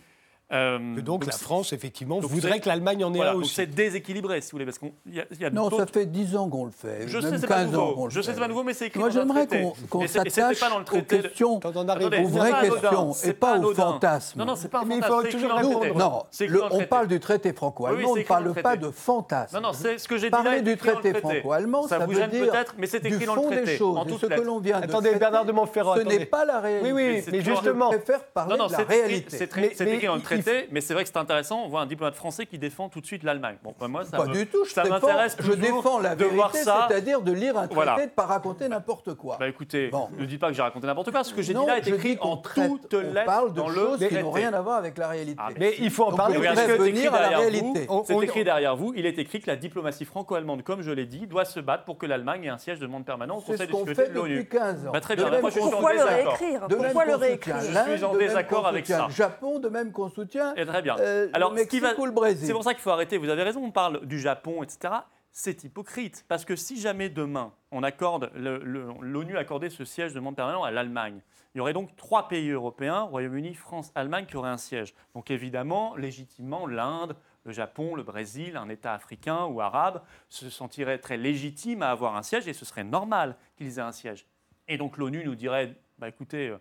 Euh, 0.52 1.02
donc, 1.02 1.26
la 1.26 1.32
France, 1.32 1.72
effectivement, 1.74 2.20
voudrait 2.20 2.60
que 2.60 2.68
l'Allemagne 2.68 3.04
en 3.06 3.14
ait 3.14 3.22
un 3.22 3.34
aussi. 3.34 3.56
C'est 3.56 3.68
déséquilibré, 3.68 4.42
si 4.42 4.52
vous 4.52 4.56
voulez, 4.56 4.66
parce 4.66 4.80
qu'on 4.80 4.92
y 5.06 5.20
a, 5.20 5.26
y 5.40 5.46
a 5.46 5.50
Non, 5.50 5.70
ça 5.70 5.86
fait 5.86 6.06
10 6.06 6.36
ans 6.36 6.50
qu'on 6.50 6.66
le 6.66 6.72
fait. 6.72 7.08
Je 7.08 7.20
sais, 7.20 7.38
c'est 7.38 7.48
pas 7.48 7.66
nouveau. 7.66 8.10
Je 8.10 8.22
sais, 8.22 8.34
c'est 8.34 8.40
pas 8.40 8.48
nouveau, 8.48 8.64
mais 8.64 8.74
c'est 8.74 8.88
écrit 8.88 9.00
Moi, 9.00 9.10
j'aimerais 9.10 9.48
qu'on 9.90 10.08
s'attache 10.08 10.62
aux 10.94 11.02
questions, 11.02 11.60
aux 11.64 12.28
vraies 12.28 12.70
questions, 12.70 13.14
et 13.24 13.34
pas 13.34 13.60
aux 13.60 13.74
fantasmes. 13.74 14.40
Non, 14.40 14.46
non, 14.46 14.56
c'est 14.56 14.70
pas 14.70 14.80
un 14.80 14.82
fantasme. 14.82 15.02
Il 15.02 15.04
faut 15.04 15.24
toujours 15.24 15.52
répondre. 15.54 15.96
Non, 15.96 16.24
on 16.72 16.86
parle 16.86 17.08
du 17.08 17.20
traité 17.20 17.54
franco-allemand, 17.54 18.12
on 18.12 18.16
ne 18.16 18.24
parle 18.24 18.54
pas 18.54 18.76
de 18.76 18.92
fantasme. 18.92 19.56
Non, 19.56 19.62
non, 19.62 19.74
c'est 19.74 19.98
ce 19.98 20.08
que 20.08 20.18
j'ai 20.18 20.28
dit 20.28 20.32
Parler 20.32 20.62
du 20.62 20.78
traité 20.78 21.14
franco-allemand, 21.14 21.88
ça 21.88 22.00
veut 22.00 22.16
dire 22.16 22.30
peut-être, 22.30 22.76
mais 22.78 22.88
c'est 22.88 23.06
écrit 23.06 23.26
dans 23.26 23.36
le 23.36 23.42
traité. 23.44 23.78
de 23.78 24.18
ce 24.18 24.26
que 24.26 24.42
l'on 24.42 24.60
vient 24.60 24.80
de 24.80 24.86
Attendez, 24.86 25.16
Bernard 25.16 25.46
de 25.46 25.52
Montferrand. 25.52 25.96
Ce 25.96 26.02
n'est 26.02 26.26
pas 26.26 26.46
la 26.46 26.60
réalité. 26.60 26.92
Oui, 26.92 27.14
oui, 27.16 27.24
mais 27.32 27.42
justement. 27.42 27.92
Je 27.92 27.98
préfère 27.98 28.24
parler 28.26 28.58
de 28.58 28.72
la 28.72 28.78
réalité. 28.80 29.38
C'est 29.38 29.88
écrit 29.88 30.08
dans 30.08 30.16
le 30.16 30.22
traité, 30.22 30.41
mais 30.72 30.82
c'est 30.82 30.94
vrai 30.94 31.04
que 31.04 31.10
c'est 31.10 31.18
intéressant, 31.18 31.64
on 31.66 31.70
voit 31.70 31.82
un 31.82 31.86
diplomate 31.86 32.16
français 32.16 32.46
qui 32.46 32.58
défend 32.58 32.90
tout 32.90 33.02
de 33.02 33.06
suite 33.06 33.24
l'Allemagne. 33.24 33.58
Bon, 33.64 33.74
ben, 33.80 33.88
moi, 33.88 34.06
ça 34.06 34.18
pas 34.18 34.28
du 34.28 34.48
tout. 34.48 34.66
Je 34.66 34.74
ça 34.74 34.84
m'intéresse 34.84 35.36
Je 35.40 35.54
défends 35.54 36.00
la 36.00 36.16
vérité, 36.16 36.60
c'est-à-dire 36.64 37.22
de 37.22 37.32
lire 37.32 37.58
un 37.58 37.68
traité, 37.68 37.96
de 37.98 38.02
ne 38.02 38.08
pas 38.08 38.26
raconter 38.26 38.68
n'importe 38.68 39.16
quoi. 39.16 39.38
Bah 39.40 39.48
écoutez, 39.48 39.92
ne 40.18 40.26
dites 40.26 40.40
pas 40.40 40.50
que 40.50 40.54
j'ai 40.54 40.62
raconté 40.62 40.88
n'importe 40.88 41.12
quoi. 41.12 41.24
Ce 41.24 41.34
que 41.34 41.42
j'ai 41.42 41.54
dit 41.54 41.66
là 41.66 41.78
est 41.78 41.88
écrit 41.88 42.18
en 42.22 42.38
toutes 42.38 42.94
lettres 42.94 43.26
parle 43.26 43.54
de 43.54 43.74
choses 43.74 44.08
qui 44.08 44.16
n'ont 44.16 44.32
rien 44.32 44.54
à 44.54 44.62
voir 44.62 44.78
avec 44.78 44.98
la 44.98 45.08
réalité. 45.08 45.40
Ah, 45.42 45.50
mais 45.58 45.76
il 45.80 45.90
faut 45.90 46.04
en 46.04 46.16
parler. 46.16 46.38
venir 46.38 47.14
à 47.14 47.22
la 47.22 47.38
réalité. 47.40 47.88
C'est 48.06 48.18
écrit 48.20 48.44
derrière 48.44 48.76
vous. 48.76 48.94
Il 48.96 49.06
est 49.06 49.18
écrit 49.18 49.40
que 49.40 49.48
la 49.48 49.56
diplomatie 49.56 50.06
franco-allemande, 50.06 50.64
comme 50.64 50.82
je 50.82 50.92
l'ai 50.92 51.06
dit, 51.06 51.28
doit 51.28 51.46
se 51.46 51.60
battre 51.60 51.84
pour 51.86 51.98
que 51.98 52.06
l'Allemagne 52.06 52.46
ait 52.46 52.50
un 52.50 52.58
siège 52.58 52.80
de 52.80 52.88
monde 52.88 53.06
permanent 53.06 53.38
au 53.38 53.42
Conseil 53.42 53.68
de 53.68 53.74
sécurité 53.74 54.10
de 54.10 54.14
l'ONU. 54.14 54.50
Bah, 54.92 55.02
très 55.02 55.16
bien. 55.16 55.30
Moi, 55.40 55.50
je 55.50 55.60
suis 55.60 55.62
en 55.62 55.90
désaccord. 55.90 56.38
Pourquoi 56.70 57.06
le 57.06 57.16
réécrire 57.16 57.60
Je 57.60 57.92
suis 57.94 58.04
en 58.04 58.16
désaccord 58.16 58.68
avec 58.68 58.88
ça. 58.88 59.08
Japon, 59.10 59.60
de 59.60 59.70
même 59.70 59.92
qu'on 59.92 60.10
soutient. 60.10 60.31
Très 60.40 60.82
bien. 60.82 60.96
Alors, 61.34 61.58
ce 61.58 61.64
qui 61.64 61.80
va 61.80 61.94
c'est 62.36 62.54
pour 62.54 62.64
ça 62.64 62.74
qu'il 62.74 62.82
faut 62.82 62.92
arrêter. 62.92 63.18
Vous 63.18 63.30
avez 63.30 63.44
raison, 63.44 63.64
on 63.64 63.72
parle 63.72 64.06
du 64.06 64.20
Japon, 64.20 64.64
etc. 64.64 64.94
c'est 65.32 65.64
hypocrite. 65.64 66.26
Parce 66.28 66.46
que 66.46 66.56
si 66.56 66.80
jamais 66.80 67.10
demain, 67.10 67.54
on 67.72 67.84
accorde, 67.84 68.32
l'ONU 68.36 69.38
accordait 69.38 69.70
ce 69.70 69.86
siège 69.86 70.14
de 70.14 70.20
membre 70.20 70.38
permanent 70.38 70.64
à 70.64 70.72
l'Allemagne, 70.72 71.22
il 71.54 71.58
y 71.58 71.62
aurait 71.62 71.74
donc 71.74 71.96
trois 71.98 72.30
pays 72.30 72.50
européens, 72.50 73.02
Royaume-Uni, 73.02 73.56
France, 73.56 73.92
Allemagne, 73.96 74.26
qui 74.26 74.38
auraient 74.38 74.50
un 74.50 74.58
siège. 74.58 74.94
Donc 75.16 75.32
évidemment, 75.32 75.96
légitimement, 75.98 76.66
l'Inde, 76.66 77.16
le 77.44 77.52
Japon, 77.52 77.96
le 77.96 78.04
Brésil, 78.04 78.56
un 78.56 78.70
État 78.70 78.94
africain 78.94 79.46
ou 79.46 79.60
arabe 79.60 80.02
se 80.30 80.50
sentiraient 80.50 81.00
très 81.00 81.18
légitimes 81.18 81.82
à 81.82 81.92
avoir 81.92 82.16
un 82.16 82.24
siège 82.24 82.48
et 82.48 82.54
ce 82.54 82.64
serait 82.64 82.84
normal 82.84 83.36
qu'ils 83.58 83.80
aient 83.80 83.82
un 83.82 83.92
siège. 83.92 84.26
Et 84.68 84.78
donc 84.78 84.98
l'ONU 84.98 85.26
nous 85.26 85.36
dirait, 85.36 85.76
bah, 85.98 86.08
écoutez, 86.08 86.50
euh, 86.50 86.58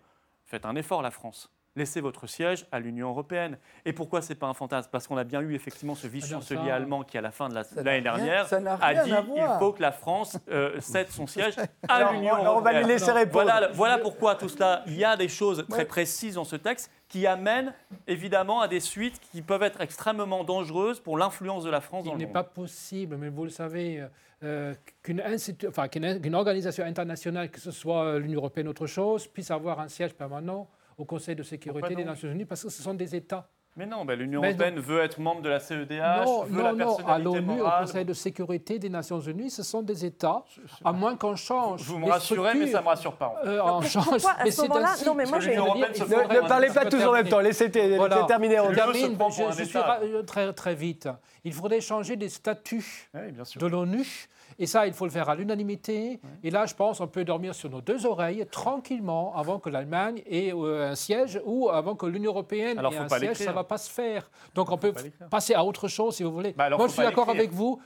faites 0.47 0.67
un 0.67 0.75
effort 0.75 1.03
la 1.03 1.13
France 1.13 1.53
laissez 1.77 2.01
votre 2.01 2.27
siège 2.27 2.67
à 2.73 2.81
l'Union 2.81 3.09
européenne. 3.09 3.59
Et 3.85 3.93
pourquoi 3.93 4.23
c'est 4.23 4.35
pas 4.35 4.47
un 4.47 4.55
fantasme? 4.55 4.89
Parce 4.91 5.07
qu'on 5.07 5.17
a 5.17 5.25
bien 5.25 5.41
eu 5.41 5.55
effectivement 5.55 5.95
ce 5.95 6.07
vice-chancelier 6.07 6.71
allemand 6.71 7.05
qui, 7.05 7.17
à 7.17 7.21
la 7.21 7.31
fin 7.31 7.49
de 7.49 7.55
l'année 7.55 8.01
dernière, 8.01 8.47
a 8.81 8.95
dit 8.95 9.11
il 9.11 9.59
faut 9.59 9.73
que 9.73 9.83
la 9.83 9.93
France 9.93 10.39
euh, 10.51 10.81
cède 10.81 11.09
son 11.11 11.27
siège 11.27 11.55
à 11.89 12.13
l'Union 12.13 12.37
européenne. 12.37 12.57
on 12.57 12.61
va 12.61 12.81
lui 12.81 12.87
laisser 12.87 13.13
répondre. 13.13 13.45
Voilà, 13.45 13.69
voilà 13.73 13.99
pourquoi 13.99 14.35
tout 14.35 14.49
cela. 14.49 14.83
Il 14.87 14.97
y 14.97 15.05
a 15.05 15.17
des 15.17 15.29
choses 15.29 15.65
très 15.69 15.85
précises 15.85 16.35
dans 16.35 16.45
ce 16.45 16.57
texte 16.57 16.91
qui 17.09 17.27
amènent 17.27 17.73
évidemment 18.07 18.61
à 18.61 18.69
des 18.69 18.81
suites 18.81 19.21
qui 19.21 19.43
peuvent 19.43 19.63
être 19.63 19.81
extrêmement 19.81 20.45
dangereuses 20.45 21.01
pour 21.01 21.19
l'influence 21.19 21.65
de 21.65 21.71
la 21.71 21.81
France 21.81 22.05
dans 22.05 22.13
le 22.13 22.19
monde. 22.19 22.23
Il 22.23 22.27
n'est 22.27 22.33
pas 22.33 22.45
possible, 22.45 23.17
mais 23.17 23.29
vous 23.29 23.45
le 23.45 23.51
savez. 23.51 24.05
Euh, 24.43 24.75
qu'une 25.03 25.23
enfin, 25.69 25.87
organisation 26.33 26.85
internationale, 26.85 27.51
que 27.51 27.61
ce 27.61 27.71
soit 27.71 28.19
l'Union 28.19 28.39
européenne 28.39 28.69
ou 28.69 28.71
autre 28.71 28.87
chose, 28.87 29.27
puisse 29.27 29.51
avoir 29.51 29.81
un 29.81 29.89
siège 29.89 30.15
permanent 30.15 30.67
au 31.01 31.05
Conseil 31.05 31.35
de 31.35 31.43
sécurité 31.43 31.95
des 31.95 32.05
Nations 32.05 32.31
Unies 32.31 32.45
parce 32.45 32.63
que 32.63 32.69
ce 32.69 32.83
sont 32.83 32.95
des 32.95 33.17
États. 33.17 33.49
Mais 33.77 33.87
non, 33.87 34.05
ben 34.05 34.19
l'Union 34.19 34.43
européenne 34.43 34.81
veut 34.81 35.01
être 35.01 35.21
membre 35.21 35.43
de 35.43 35.49
la 35.49 35.61
CEDH, 35.61 36.25
non, 36.27 36.43
veut 36.43 36.57
non, 36.57 36.63
la 36.65 36.73
non, 36.73 36.97
à 37.07 37.19
l'ONU, 37.21 37.63
au 37.63 37.71
Conseil 37.81 38.05
de 38.05 38.13
sécurité 38.13 38.81
des 38.81 38.89
Nations 38.89 39.21
Unies, 39.21 39.49
ce 39.49 39.63
sont 39.63 39.81
des 39.81 40.05
États, 40.05 40.45
à 40.85 40.93
moins 40.93 41.17
qu'on 41.17 41.37
change. 41.37 41.83
Vous 41.85 41.99
me 41.99 42.11
rassurez, 42.11 42.55
mais 42.55 42.67
ça 42.67 42.79
ne 42.79 42.83
me 42.83 42.89
rassure 42.89 43.15
pas. 43.15 43.41
Euh, 43.47 43.61
on 43.63 43.81
change. 43.81 44.25
À 44.39 44.51
ce 44.51 44.63
moment-là 44.63 44.97
Non, 45.07 45.15
mais 45.15 45.25
moi, 45.25 45.39
j'ai 45.39 45.57
Ne, 45.57 46.49
parlez 46.49 46.69
pas 46.69 46.85
tous 46.85 47.03
en 47.05 47.13
même 47.13 47.29
temps, 47.29 47.39
laissez 47.39 47.71
voilà. 47.97 48.25
terminer. 48.25 48.59
On 48.59 48.73
termine, 48.73 49.17
je, 49.31 49.59
je 49.59 49.65
suis 49.65 49.79
très, 50.27 50.53
très 50.53 50.75
vite. 50.75 51.09
Il 51.45 51.53
faudrait 51.53 51.81
changer 51.81 52.17
des 52.17 52.29
statuts 52.29 53.09
de 53.15 53.67
l'ONU 53.67 54.29
et 54.61 54.67
ça, 54.67 54.87
il 54.87 54.93
faut 54.93 55.07
le 55.07 55.11
faire 55.11 55.31
à 55.31 55.35
l'unanimité. 55.35 56.21
Et 56.45 56.51
là, 56.51 56.67
je 56.67 56.75
pense, 56.75 57.01
on 57.01 57.07
peut 57.07 57.25
dormir 57.25 57.55
sur 57.55 57.71
nos 57.71 57.81
deux 57.81 58.05
oreilles 58.05 58.45
tranquillement 58.51 59.35
avant 59.35 59.59
que 59.59 59.71
l'Allemagne 59.71 60.23
ait 60.27 60.53
euh, 60.53 60.91
un 60.91 60.95
siège 60.95 61.41
ou 61.47 61.71
avant 61.71 61.95
que 61.95 62.05
l'Union 62.05 62.31
européenne 62.33 62.79
ait 62.79 62.97
un 62.99 63.09
siège. 63.09 63.39
Ça 63.39 63.51
ne 63.51 63.55
va 63.55 63.65
pas 63.65 63.79
se 63.79 63.91
faire. 63.91 64.31
Donc, 64.55 64.71
on 64.71 64.77
peut 64.77 64.93
passer 65.31 65.55
à 65.55 65.65
autre 65.65 65.89
chose 65.89 66.17
si 66.17 66.25
vous 66.25 66.31
voulez. 66.31 66.53
Bah, 66.53 66.69
Moi, 66.69 66.89
je 66.89 66.93
suis 66.93 67.03
d'accord 67.03 67.31
avec 67.31 67.51
vous. 67.53 67.81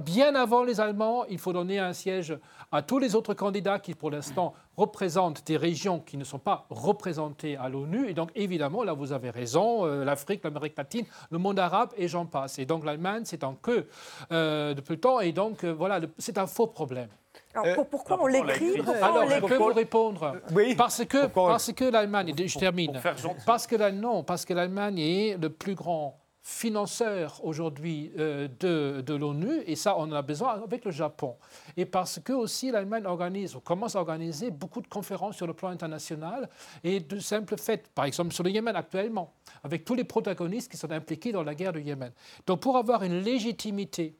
Bien 0.00 0.34
avant 0.34 0.64
les 0.64 0.80
Allemands, 0.80 1.24
il 1.26 1.38
faut 1.38 1.52
donner 1.52 1.78
un 1.78 1.92
siège 1.92 2.36
à 2.70 2.82
tous 2.82 2.98
les 2.98 3.14
autres 3.14 3.34
candidats 3.34 3.78
qui, 3.78 3.94
pour 3.94 4.10
l'instant, 4.10 4.54
représentent 4.76 5.46
des 5.46 5.56
régions 5.56 6.00
qui 6.00 6.16
ne 6.16 6.24
sont 6.24 6.38
pas 6.38 6.66
représentées 6.70 7.56
à 7.56 7.68
l'ONU. 7.68 8.08
Et 8.08 8.14
donc, 8.14 8.30
évidemment, 8.34 8.84
là, 8.84 8.92
vous 8.92 9.12
avez 9.12 9.30
raison, 9.30 9.86
euh, 9.86 10.04
l'Afrique, 10.04 10.44
l'Amérique 10.44 10.76
latine, 10.76 11.06
le 11.30 11.38
monde 11.38 11.58
arabe, 11.58 11.90
et 11.96 12.08
j'en 12.08 12.26
passe. 12.26 12.58
Et 12.58 12.66
donc, 12.66 12.84
l'Allemagne, 12.84 13.22
c'est 13.24 13.44
en 13.44 13.54
queue 13.54 13.88
euh, 14.32 14.74
depuis 14.74 14.92
le 14.92 15.00
temps. 15.00 15.20
Et 15.20 15.32
donc, 15.32 15.64
euh, 15.64 15.72
voilà, 15.72 16.00
c'est 16.18 16.38
un 16.38 16.46
faux 16.46 16.66
problème. 16.66 17.08
Alors, 17.54 17.86
pourquoi 17.86 18.22
on 18.22 18.26
l'écrit 18.26 18.80
Alors, 19.00 19.28
je 19.28 19.40
peux 19.40 19.56
vous 19.56 19.72
répondre. 19.72 20.36
Oui. 20.52 20.74
Parce 20.76 21.04
que, 21.04 21.26
parce 21.26 21.72
que 21.72 21.84
l'Allemagne, 21.84 22.34
je 22.36 22.58
termine, 22.58 23.00
parce 23.46 23.66
que 23.66 23.76
la, 23.76 23.90
non, 23.90 24.22
parce 24.22 24.44
que 24.44 24.54
l'Allemagne 24.54 24.98
est 24.98 25.38
le 25.40 25.48
plus 25.48 25.74
grand 25.74 26.18
financeur 26.48 27.44
aujourd'hui 27.44 28.10
euh, 28.18 28.48
de, 28.58 29.02
de 29.02 29.14
l'ONU, 29.14 29.62
et 29.66 29.76
ça, 29.76 29.98
on 29.98 30.04
en 30.04 30.12
a 30.12 30.22
besoin 30.22 30.62
avec 30.62 30.82
le 30.86 30.90
Japon. 30.90 31.36
Et 31.76 31.84
parce 31.84 32.20
que 32.20 32.32
aussi 32.32 32.70
l'Allemagne 32.70 33.04
organise, 33.04 33.54
ou 33.54 33.60
commence 33.60 33.96
à 33.96 33.98
organiser 33.98 34.50
beaucoup 34.50 34.80
de 34.80 34.86
conférences 34.86 35.36
sur 35.36 35.46
le 35.46 35.52
plan 35.52 35.68
international, 35.68 36.48
et 36.82 37.00
de 37.00 37.18
simples 37.18 37.58
faits, 37.58 37.88
par 37.94 38.06
exemple 38.06 38.32
sur 38.32 38.42
le 38.44 38.50
Yémen 38.50 38.74
actuellement, 38.74 39.34
avec 39.62 39.84
tous 39.84 39.94
les 39.94 40.04
protagonistes 40.04 40.70
qui 40.70 40.78
sont 40.78 40.90
impliqués 40.90 41.32
dans 41.32 41.42
la 41.42 41.54
guerre 41.54 41.74
du 41.74 41.82
Yémen. 41.82 42.12
Donc 42.46 42.60
pour 42.60 42.78
avoir 42.78 43.02
une 43.02 43.20
légitimité, 43.20 44.16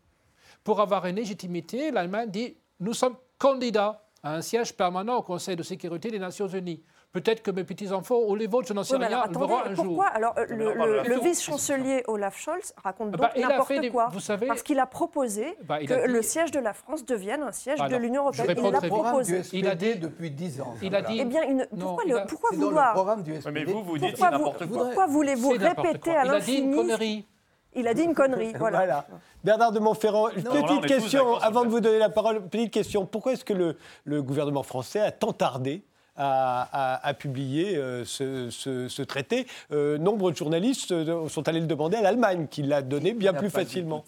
pour 0.62 0.82
avoir 0.82 1.06
une 1.06 1.16
légitimité, 1.16 1.90
l'Allemagne 1.90 2.28
dit, 2.30 2.58
nous 2.80 2.92
sommes 2.92 3.16
candidats 3.38 4.04
à 4.23 4.35
un 4.35 4.42
siège 4.42 4.75
permanent 4.75 5.16
au 5.16 5.23
Conseil 5.23 5.56
de 5.56 5.62
sécurité 5.62 6.11
des 6.11 6.18
Nations 6.18 6.49
Unies. 6.49 6.82
Peut-être 7.12 7.42
que 7.42 7.50
mes 7.50 7.64
petits-enfants 7.64 8.20
ou 8.26 8.34
les 8.34 8.46
vôtres, 8.46 8.68
je 8.68 8.74
n'en 8.74 8.84
sais 8.84 8.96
rien, 8.96 9.08
le 9.08 9.38
verront 9.38 9.58
un 9.60 9.72
pourquoi 9.72 9.74
jour. 9.74 10.04
Alors, 10.12 10.34
le, 10.48 11.24
vice-chancelier 11.24 12.02
Olaf 12.06 12.38
Scholz 12.38 12.74
raconte 12.84 13.12
bah, 13.12 13.32
donc 13.34 13.42
n'importe 13.42 13.90
quoi. 13.90 14.08
Vous 14.12 14.20
savez, 14.20 14.46
parce 14.46 14.62
qu'il 14.62 14.78
a 14.78 14.84
proposé 14.84 15.56
bah, 15.64 15.82
que 15.84 16.06
le 16.06 16.20
siège 16.20 16.50
de 16.50 16.60
la 16.60 16.74
France 16.74 17.06
devienne 17.06 17.42
un 17.42 17.52
siège 17.52 17.78
de 17.78 17.96
l'Union 17.96 18.24
européenne. 18.24 18.58
Il 18.62 18.70
l'a 18.70 18.80
proposé. 18.82 19.40
Il 19.54 19.66
a 19.68 19.74
dit 19.74 19.96
depuis 19.96 20.30
10 20.30 20.60
ans. 20.60 20.74
Il 20.82 20.94
a 20.94 21.00
dit. 21.00 21.18
Eh 21.20 21.24
bien, 21.24 21.48
une, 21.48 21.66
pourquoi, 21.78 22.04
le, 22.04 22.26
pourquoi 22.26 22.50
vouloir 22.52 22.94
dans 22.94 23.00
le 23.00 23.04
programme 23.04 23.22
du 23.22 23.40
SPD. 23.40 23.52
Mais 23.54 23.64
vous, 23.64 23.82
vous 23.82 23.98
dites 23.98 24.20
n'importe 24.20 24.66
quoi. 24.66 24.84
Pourquoi 24.84 25.06
voulez-vous 25.06 25.50
répéter 25.50 26.14
à 26.14 26.24
l'infini 26.24 27.26
il 27.74 27.86
a 27.86 27.94
dit 27.94 28.02
une 28.02 28.14
connerie. 28.14 28.54
Voilà. 28.58 29.06
Bernard 29.44 29.72
de 29.72 29.78
Montferrand, 29.78 30.30
une 30.30 30.42
petite 30.42 30.86
question, 30.86 31.36
avant 31.36 31.64
de 31.64 31.70
vous 31.70 31.80
donner 31.80 31.98
la 31.98 32.08
parole, 32.08 32.42
petite 32.48 32.72
question. 32.72 33.06
Pourquoi 33.06 33.34
est-ce 33.34 33.44
que 33.44 33.52
le, 33.52 33.76
le 34.04 34.22
gouvernement 34.22 34.62
français 34.62 35.00
a 35.00 35.12
tant 35.12 35.32
tardé 35.32 35.84
à, 36.18 37.14
publier 37.18 37.76
euh, 37.76 38.04
ce, 38.04 39.02
traité. 39.02 39.46
Euh, 39.72 39.98
nombre 39.98 40.30
de 40.30 40.37
journalistes 40.37 40.92
euh, 40.92 41.28
sont 41.28 41.48
allés 41.48 41.60
le 41.60 41.66
demander 41.66 41.96
à 41.96 42.02
l'Allemagne, 42.02 42.46
qui 42.50 42.62
l'a 42.62 42.82
donné 42.82 43.14
bien 43.14 43.32
plus 43.32 43.50
facilement. 43.50 44.04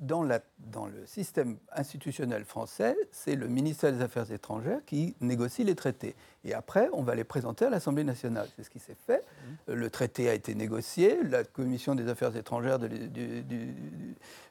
Dans, 0.00 0.22
la, 0.22 0.40
dans 0.58 0.86
le 0.86 1.06
système 1.06 1.56
institutionnel 1.74 2.44
français, 2.44 2.96
c'est 3.10 3.36
le 3.36 3.48
ministère 3.48 3.92
des 3.92 4.02
Affaires 4.02 4.30
étrangères 4.30 4.80
qui 4.86 5.14
négocie 5.20 5.64
les 5.64 5.74
traités. 5.74 6.14
Et 6.44 6.54
après, 6.54 6.88
on 6.92 7.02
va 7.02 7.14
les 7.14 7.24
présenter 7.24 7.66
à 7.66 7.70
l'Assemblée 7.70 8.04
nationale. 8.04 8.48
C'est 8.56 8.64
ce 8.64 8.70
qui 8.70 8.80
s'est 8.80 8.96
fait. 9.06 9.24
Mmh. 9.68 9.72
Le 9.74 9.90
traité 9.90 10.28
a 10.28 10.34
été 10.34 10.54
négocié. 10.54 11.22
La 11.22 11.44
commission 11.44 11.94
des 11.94 12.08
affaires 12.08 12.34
étrangères 12.36 12.78
de, 12.80 12.88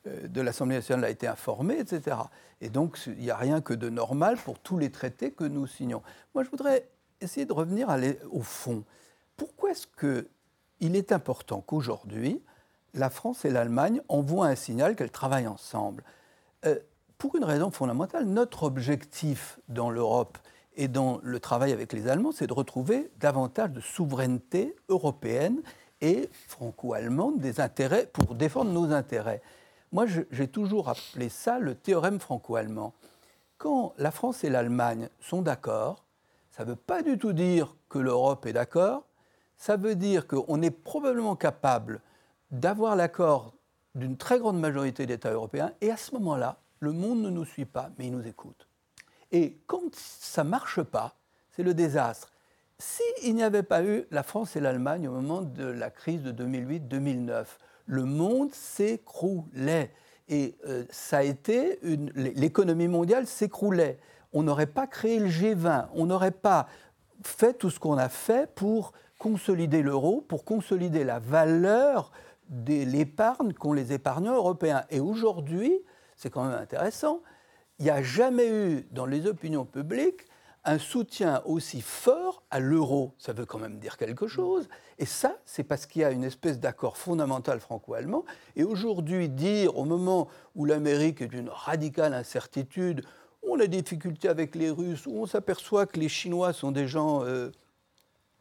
de 0.05 0.41
l'Assemblée 0.41 0.75
nationale 0.75 1.05
a 1.05 1.09
été 1.09 1.27
informée, 1.27 1.79
etc. 1.79 2.17
Et 2.61 2.69
donc, 2.69 2.97
il 3.07 3.17
n'y 3.17 3.29
a 3.29 3.35
rien 3.35 3.59
que 3.59 3.73
de 3.73 3.89
normal 3.89 4.37
pour 4.37 4.57
tous 4.59 4.77
les 4.77 4.89
traités 4.89 5.31
que 5.31 5.43
nous 5.43 5.67
signons. 5.67 6.01
Moi, 6.33 6.43
je 6.43 6.49
voudrais 6.49 6.87
essayer 7.19 7.45
de 7.45 7.53
revenir 7.53 7.89
au 8.31 8.41
fond. 8.41 8.83
Pourquoi 9.35 9.71
est-ce 9.71 9.87
qu'il 9.99 10.95
est 10.95 11.11
important 11.11 11.61
qu'aujourd'hui, 11.61 12.41
la 12.93 13.09
France 13.09 13.43
et 13.45 13.49
l'Allemagne 13.49 14.01
envoient 14.07 14.47
un 14.47 14.55
signal 14.55 14.95
qu'elles 14.95 15.11
travaillent 15.11 15.47
ensemble? 15.47 16.03
Euh, 16.65 16.79
Pour 17.17 17.35
une 17.35 17.43
raison 17.43 17.69
fondamentale, 17.69 18.25
notre 18.25 18.63
objectif 18.63 19.59
dans 19.67 19.91
l'Europe 19.91 20.37
et 20.81 20.87
dans 20.87 21.19
le 21.21 21.39
travail 21.39 21.73
avec 21.73 21.93
les 21.93 22.07
Allemands, 22.07 22.31
c'est 22.31 22.47
de 22.47 22.53
retrouver 22.53 23.11
davantage 23.19 23.69
de 23.69 23.81
souveraineté 23.81 24.75
européenne 24.89 25.61
et 26.01 26.27
franco-allemande 26.47 27.37
des 27.37 27.59
intérêts 27.59 28.07
pour 28.07 28.33
défendre 28.33 28.71
nos 28.71 28.91
intérêts. 28.91 29.43
Moi, 29.91 30.07
j'ai 30.07 30.47
toujours 30.47 30.89
appelé 30.89 31.29
ça 31.29 31.59
le 31.59 31.75
théorème 31.75 32.19
franco-allemand. 32.19 32.95
Quand 33.59 33.93
la 33.99 34.09
France 34.09 34.43
et 34.43 34.49
l'Allemagne 34.49 35.09
sont 35.19 35.43
d'accord, 35.43 36.03
ça 36.49 36.65
ne 36.65 36.69
veut 36.69 36.75
pas 36.75 37.03
du 37.03 37.19
tout 37.19 37.33
dire 37.33 37.75
que 37.87 37.99
l'Europe 37.99 38.47
est 38.47 38.53
d'accord, 38.53 39.03
ça 39.57 39.77
veut 39.77 39.93
dire 39.93 40.25
qu'on 40.25 40.63
est 40.63 40.71
probablement 40.71 41.35
capable 41.35 42.01
d'avoir 42.49 42.95
l'accord 42.95 43.53
d'une 43.93 44.17
très 44.17 44.39
grande 44.39 44.59
majorité 44.59 45.05
d'États 45.05 45.31
européens, 45.31 45.73
et 45.79 45.91
à 45.91 45.97
ce 45.97 46.15
moment-là, 46.15 46.57
le 46.79 46.91
monde 46.91 47.21
ne 47.21 47.29
nous 47.29 47.45
suit 47.45 47.65
pas, 47.65 47.91
mais 47.99 48.07
il 48.07 48.13
nous 48.13 48.25
écoute. 48.25 48.70
Et 49.31 49.57
quand 49.67 49.93
ça 49.95 50.43
ne 50.43 50.49
marche 50.49 50.81
pas, 50.81 51.15
c'est 51.51 51.63
le 51.63 51.73
désastre. 51.73 52.31
S'il 52.79 53.35
n'y 53.35 53.43
avait 53.43 53.63
pas 53.63 53.83
eu 53.83 54.05
la 54.11 54.23
France 54.23 54.55
et 54.55 54.59
l'Allemagne 54.59 55.07
au 55.07 55.11
moment 55.11 55.41
de 55.41 55.65
la 55.65 55.91
crise 55.91 56.23
de 56.23 56.31
2008-2009, 56.31 57.45
le 57.85 58.05
monde 58.05 58.53
s'écroulait. 58.53 59.91
Et 60.29 60.55
euh, 60.65 60.85
ça 60.89 61.19
a 61.19 61.23
été 61.23 61.79
l'économie 62.15 62.87
mondiale 62.87 63.27
s'écroulait. 63.27 63.99
On 64.33 64.43
n'aurait 64.43 64.67
pas 64.67 64.87
créé 64.87 65.19
le 65.19 65.27
G20, 65.27 65.87
on 65.93 66.05
n'aurait 66.05 66.31
pas 66.31 66.67
fait 67.23 67.53
tout 67.53 67.69
ce 67.69 67.79
qu'on 67.79 67.97
a 67.97 68.09
fait 68.09 68.49
pour 68.55 68.93
consolider 69.19 69.83
l'euro, 69.83 70.21
pour 70.21 70.45
consolider 70.45 71.03
la 71.03 71.19
valeur 71.19 72.11
de 72.49 72.83
l'épargne 72.83 73.53
qu'ont 73.53 73.73
les 73.73 73.93
épargnants 73.93 74.35
européens. 74.35 74.83
Et 74.89 74.99
aujourd'hui, 74.99 75.73
c'est 76.15 76.29
quand 76.29 76.45
même 76.45 76.59
intéressant, 76.59 77.21
il 77.81 77.85
n'y 77.85 77.89
a 77.89 78.03
jamais 78.03 78.47
eu 78.47 78.87
dans 78.91 79.07
les 79.07 79.25
opinions 79.25 79.65
publiques 79.65 80.27
un 80.63 80.77
soutien 80.77 81.41
aussi 81.45 81.81
fort 81.81 82.43
à 82.51 82.59
l'euro. 82.59 83.15
Ça 83.17 83.33
veut 83.33 83.47
quand 83.47 83.57
même 83.57 83.79
dire 83.79 83.97
quelque 83.97 84.27
chose. 84.27 84.69
Et 84.99 85.07
ça, 85.07 85.35
c'est 85.45 85.63
parce 85.63 85.87
qu'il 85.87 86.03
y 86.03 86.05
a 86.05 86.11
une 86.11 86.23
espèce 86.23 86.59
d'accord 86.59 86.95
fondamental 86.95 87.59
franco-allemand. 87.59 88.23
Et 88.55 88.63
aujourd'hui, 88.63 89.29
dire 89.29 89.75
au 89.79 89.85
moment 89.85 90.27
où 90.53 90.65
l'Amérique 90.65 91.21
est 91.21 91.27
d'une 91.27 91.49
radicale 91.49 92.13
incertitude, 92.13 93.03
où 93.41 93.55
on 93.55 93.59
a 93.59 93.65
des 93.65 93.81
difficultés 93.81 94.29
avec 94.29 94.53
les 94.53 94.69
Russes, 94.69 95.07
où 95.07 95.15
on 95.15 95.25
s'aperçoit 95.25 95.87
que 95.87 95.99
les 95.99 96.09
Chinois 96.09 96.53
sont 96.53 96.71
des 96.71 96.87
gens, 96.87 97.25
euh, 97.25 97.49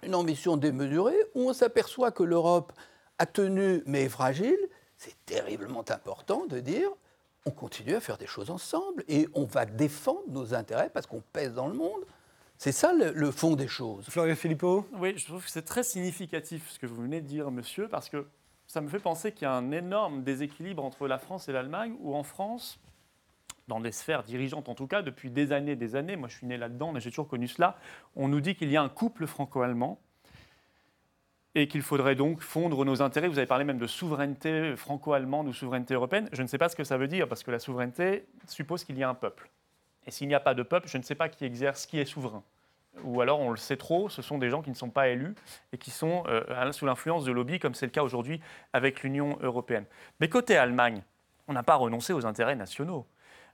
une 0.02 0.14
ambition 0.14 0.58
démesurée, 0.58 1.16
où 1.34 1.48
on 1.48 1.54
s'aperçoit 1.54 2.10
que 2.10 2.24
l'Europe 2.24 2.74
a 3.16 3.24
tenu 3.24 3.82
mais 3.86 4.02
est 4.02 4.08
fragile, 4.10 4.58
c'est 4.98 5.16
terriblement 5.24 5.84
important 5.88 6.44
de 6.44 6.60
dire 6.60 6.90
on 7.46 7.50
continue 7.50 7.94
à 7.94 8.00
faire 8.00 8.18
des 8.18 8.26
choses 8.26 8.50
ensemble 8.50 9.04
et 9.08 9.28
on 9.34 9.44
va 9.44 9.64
défendre 9.64 10.22
nos 10.28 10.54
intérêts 10.54 10.90
parce 10.90 11.06
qu'on 11.06 11.22
pèse 11.32 11.54
dans 11.54 11.68
le 11.68 11.74
monde. 11.74 12.00
C'est 12.58 12.72
ça 12.72 12.92
le, 12.92 13.12
le 13.12 13.30
fond 13.30 13.56
des 13.56 13.68
choses. 13.68 14.06
Florian 14.08 14.36
Philippot 14.36 14.86
Oui, 14.92 15.14
je 15.16 15.24
trouve 15.24 15.42
que 15.44 15.50
c'est 15.50 15.64
très 15.64 15.82
significatif 15.82 16.68
ce 16.70 16.78
que 16.78 16.86
vous 16.86 17.02
venez 17.02 17.22
de 17.22 17.26
dire, 17.26 17.50
monsieur, 17.50 17.88
parce 17.88 18.10
que 18.10 18.26
ça 18.66 18.80
me 18.80 18.88
fait 18.88 18.98
penser 18.98 19.32
qu'il 19.32 19.42
y 19.42 19.46
a 19.46 19.52
un 19.52 19.72
énorme 19.72 20.22
déséquilibre 20.22 20.84
entre 20.84 21.08
la 21.08 21.18
France 21.18 21.48
et 21.48 21.52
l'Allemagne, 21.52 21.96
où 22.00 22.14
en 22.14 22.22
France, 22.22 22.78
dans 23.66 23.80
des 23.80 23.92
sphères 23.92 24.22
dirigeantes 24.22 24.68
en 24.68 24.74
tout 24.74 24.86
cas, 24.86 25.02
depuis 25.02 25.30
des 25.30 25.52
années 25.52 25.74
des 25.74 25.96
années, 25.96 26.16
moi 26.16 26.28
je 26.28 26.36
suis 26.36 26.46
né 26.46 26.58
là-dedans, 26.58 26.92
mais 26.92 27.00
j'ai 27.00 27.10
toujours 27.10 27.28
connu 27.28 27.48
cela, 27.48 27.78
on 28.14 28.28
nous 28.28 28.40
dit 28.40 28.54
qu'il 28.54 28.70
y 28.70 28.76
a 28.76 28.82
un 28.82 28.88
couple 28.88 29.26
franco-allemand 29.26 29.98
et 31.54 31.68
qu'il 31.68 31.82
faudrait 31.82 32.14
donc 32.14 32.40
fondre 32.40 32.84
nos 32.84 33.02
intérêts. 33.02 33.28
Vous 33.28 33.38
avez 33.38 33.46
parlé 33.46 33.64
même 33.64 33.78
de 33.78 33.86
souveraineté 33.86 34.76
franco-allemande 34.76 35.48
ou 35.48 35.52
souveraineté 35.52 35.94
européenne. 35.94 36.28
Je 36.32 36.42
ne 36.42 36.46
sais 36.46 36.58
pas 36.58 36.68
ce 36.68 36.76
que 36.76 36.84
ça 36.84 36.96
veut 36.96 37.08
dire, 37.08 37.28
parce 37.28 37.42
que 37.42 37.50
la 37.50 37.58
souveraineté 37.58 38.26
suppose 38.46 38.84
qu'il 38.84 38.98
y 38.98 39.02
a 39.02 39.08
un 39.08 39.14
peuple. 39.14 39.50
Et 40.06 40.10
s'il 40.10 40.28
n'y 40.28 40.34
a 40.34 40.40
pas 40.40 40.54
de 40.54 40.62
peuple, 40.62 40.88
je 40.88 40.98
ne 40.98 41.02
sais 41.02 41.14
pas 41.14 41.28
qui 41.28 41.44
exerce, 41.44 41.86
qui 41.86 41.98
est 41.98 42.04
souverain. 42.04 42.42
Ou 43.04 43.20
alors, 43.20 43.40
on 43.40 43.50
le 43.50 43.56
sait 43.56 43.76
trop, 43.76 44.08
ce 44.08 44.22
sont 44.22 44.38
des 44.38 44.50
gens 44.50 44.62
qui 44.62 44.70
ne 44.70 44.74
sont 44.74 44.90
pas 44.90 45.08
élus 45.08 45.34
et 45.72 45.78
qui 45.78 45.90
sont 45.90 46.24
euh, 46.26 46.72
sous 46.72 46.86
l'influence 46.86 47.24
de 47.24 47.32
lobbies, 47.32 47.58
comme 47.58 47.74
c'est 47.74 47.86
le 47.86 47.92
cas 47.92 48.02
aujourd'hui 48.02 48.40
avec 48.72 49.02
l'Union 49.02 49.38
européenne. 49.42 49.84
Mais 50.18 50.28
côté 50.28 50.56
Allemagne, 50.56 51.02
on 51.46 51.52
n'a 51.52 51.62
pas 51.62 51.76
renoncé 51.76 52.12
aux 52.12 52.26
intérêts 52.26 52.56
nationaux. 52.56 53.06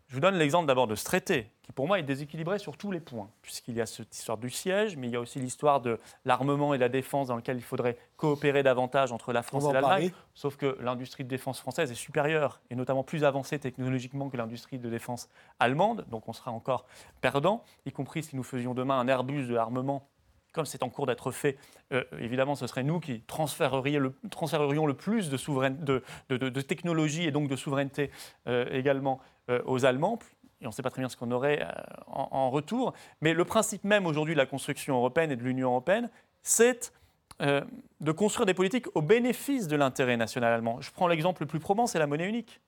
Je 0.09 0.15
vous 0.15 0.21
donne 0.21 0.37
l'exemple 0.37 0.67
d'abord 0.69 0.87
de 0.87 0.95
ce 0.95 1.05
traité, 1.05 1.51
qui 1.63 1.73
pour 1.73 1.89
moi 1.89 1.99
est 1.99 2.05
déséquilibré 2.05 2.61
sur 2.61 2.77
tous 2.77 2.93
les 2.93 3.01
points, 3.01 3.29
puisqu'il 3.43 3.75
y 3.75 3.81
a 3.81 3.87
cette 3.87 4.15
histoire 4.17 4.39
du 4.39 4.51
siège, 4.51 4.97
mais 4.97 5.09
il 5.09 5.13
y 5.13 5.17
a 5.17 5.21
aussi 5.21 5.41
l'histoire 5.41 5.81
de 5.81 5.99
l'armement 6.25 6.75
et 6.75 6.79
la 6.79 6.89
défense 6.89 7.27
dans 7.27 7.35
lequel 7.35 7.57
il 7.57 7.63
faudrait 7.65 7.99
coopérer 8.17 8.63
davantage 8.63 9.11
entre 9.11 9.33
la 9.33 9.43
France 9.43 9.65
et 9.65 9.73
l'Allemagne. 9.73 10.11
Sauf 10.35 10.57
que 10.57 10.79
l'industrie 10.81 11.25
de 11.25 11.29
défense 11.29 11.59
française 11.59 11.91
est 11.91 11.97
supérieure, 11.97 12.61
et 12.71 12.77
notamment 12.77 13.03
plus 13.03 13.25
avancée 13.25 13.59
technologiquement 13.59 14.29
que 14.31 14.37
l'industrie 14.37 14.79
de 14.79 14.89
défense 14.89 15.29
allemande, 15.59 16.07
donc 16.09 16.29
on 16.29 16.33
sera 16.33 16.53
encore 16.53 16.87
perdant, 17.21 17.65
y 17.85 17.91
compris 17.91 18.23
si 18.23 18.37
nous 18.37 18.45
faisions 18.45 18.75
demain 18.75 19.01
un 19.01 19.09
Airbus 19.09 19.47
de 19.49 19.55
l'armement 19.55 20.09
comme 20.53 20.65
c'est 20.65 20.83
en 20.83 20.89
cours 20.89 21.05
d'être 21.05 21.33
fait, 21.33 21.59
euh, 21.93 22.03
évidemment, 22.19 22.55
ce 22.55 22.67
serait 22.67 22.83
nous 22.83 22.99
qui 22.99 23.21
transférerions 23.21 24.01
le, 24.01 24.15
transférerions 24.31 24.87
le 24.87 24.95
plus 24.95 25.29
de, 25.29 25.37
de, 25.69 26.03
de- 26.31 26.37
de- 26.39 26.49
de 26.49 26.61
technologie 26.63 27.25
et 27.25 27.31
donc 27.31 27.51
de 27.51 27.57
souveraineté 27.57 28.11
euh, 28.49 28.65
également 28.73 29.21
aux 29.65 29.85
Allemands. 29.85 30.19
Et 30.61 30.67
on 30.67 30.71
ne 30.71 30.75
sait 30.75 30.83
pas 30.83 30.91
très 30.91 31.03
bien 31.03 31.09
ce 31.09 31.17
qu'on 31.17 31.31
aurait 31.31 31.63
euh, 31.63 31.71
en, 32.07 32.51
retour. 32.51 32.95
Mais 33.21 33.35
le 33.35 33.45
principe 33.45 33.85
même 33.85 34.07
aujourd'hui 34.07 34.35
de 34.35 34.39
la 34.39 34.47
construction 34.47 34.97
européenne 34.97 35.31
et 35.31 35.37
de 35.37 35.43
l'Union 35.43 35.69
européenne, 35.69 36.09
c'est 36.43 36.93
euh, 37.43 37.63
de 38.01 38.13
construire 38.13 38.47
des 38.47 38.55
politiques 38.55 38.87
au 38.95 39.03
bénéfice 39.03 39.69
de 39.69 39.77
l'intérêt 39.77 40.17
national 40.17 40.53
allemand. 40.53 40.81
Je 40.81 40.91
prends 40.91 41.09
l'exemple 41.09 41.43
le 41.43 41.47
plus 41.47 41.61
probant, 41.61 41.87
c'est 41.87 41.99
la 41.99 42.07
monnaie 42.07 42.29
unique. 42.29 42.61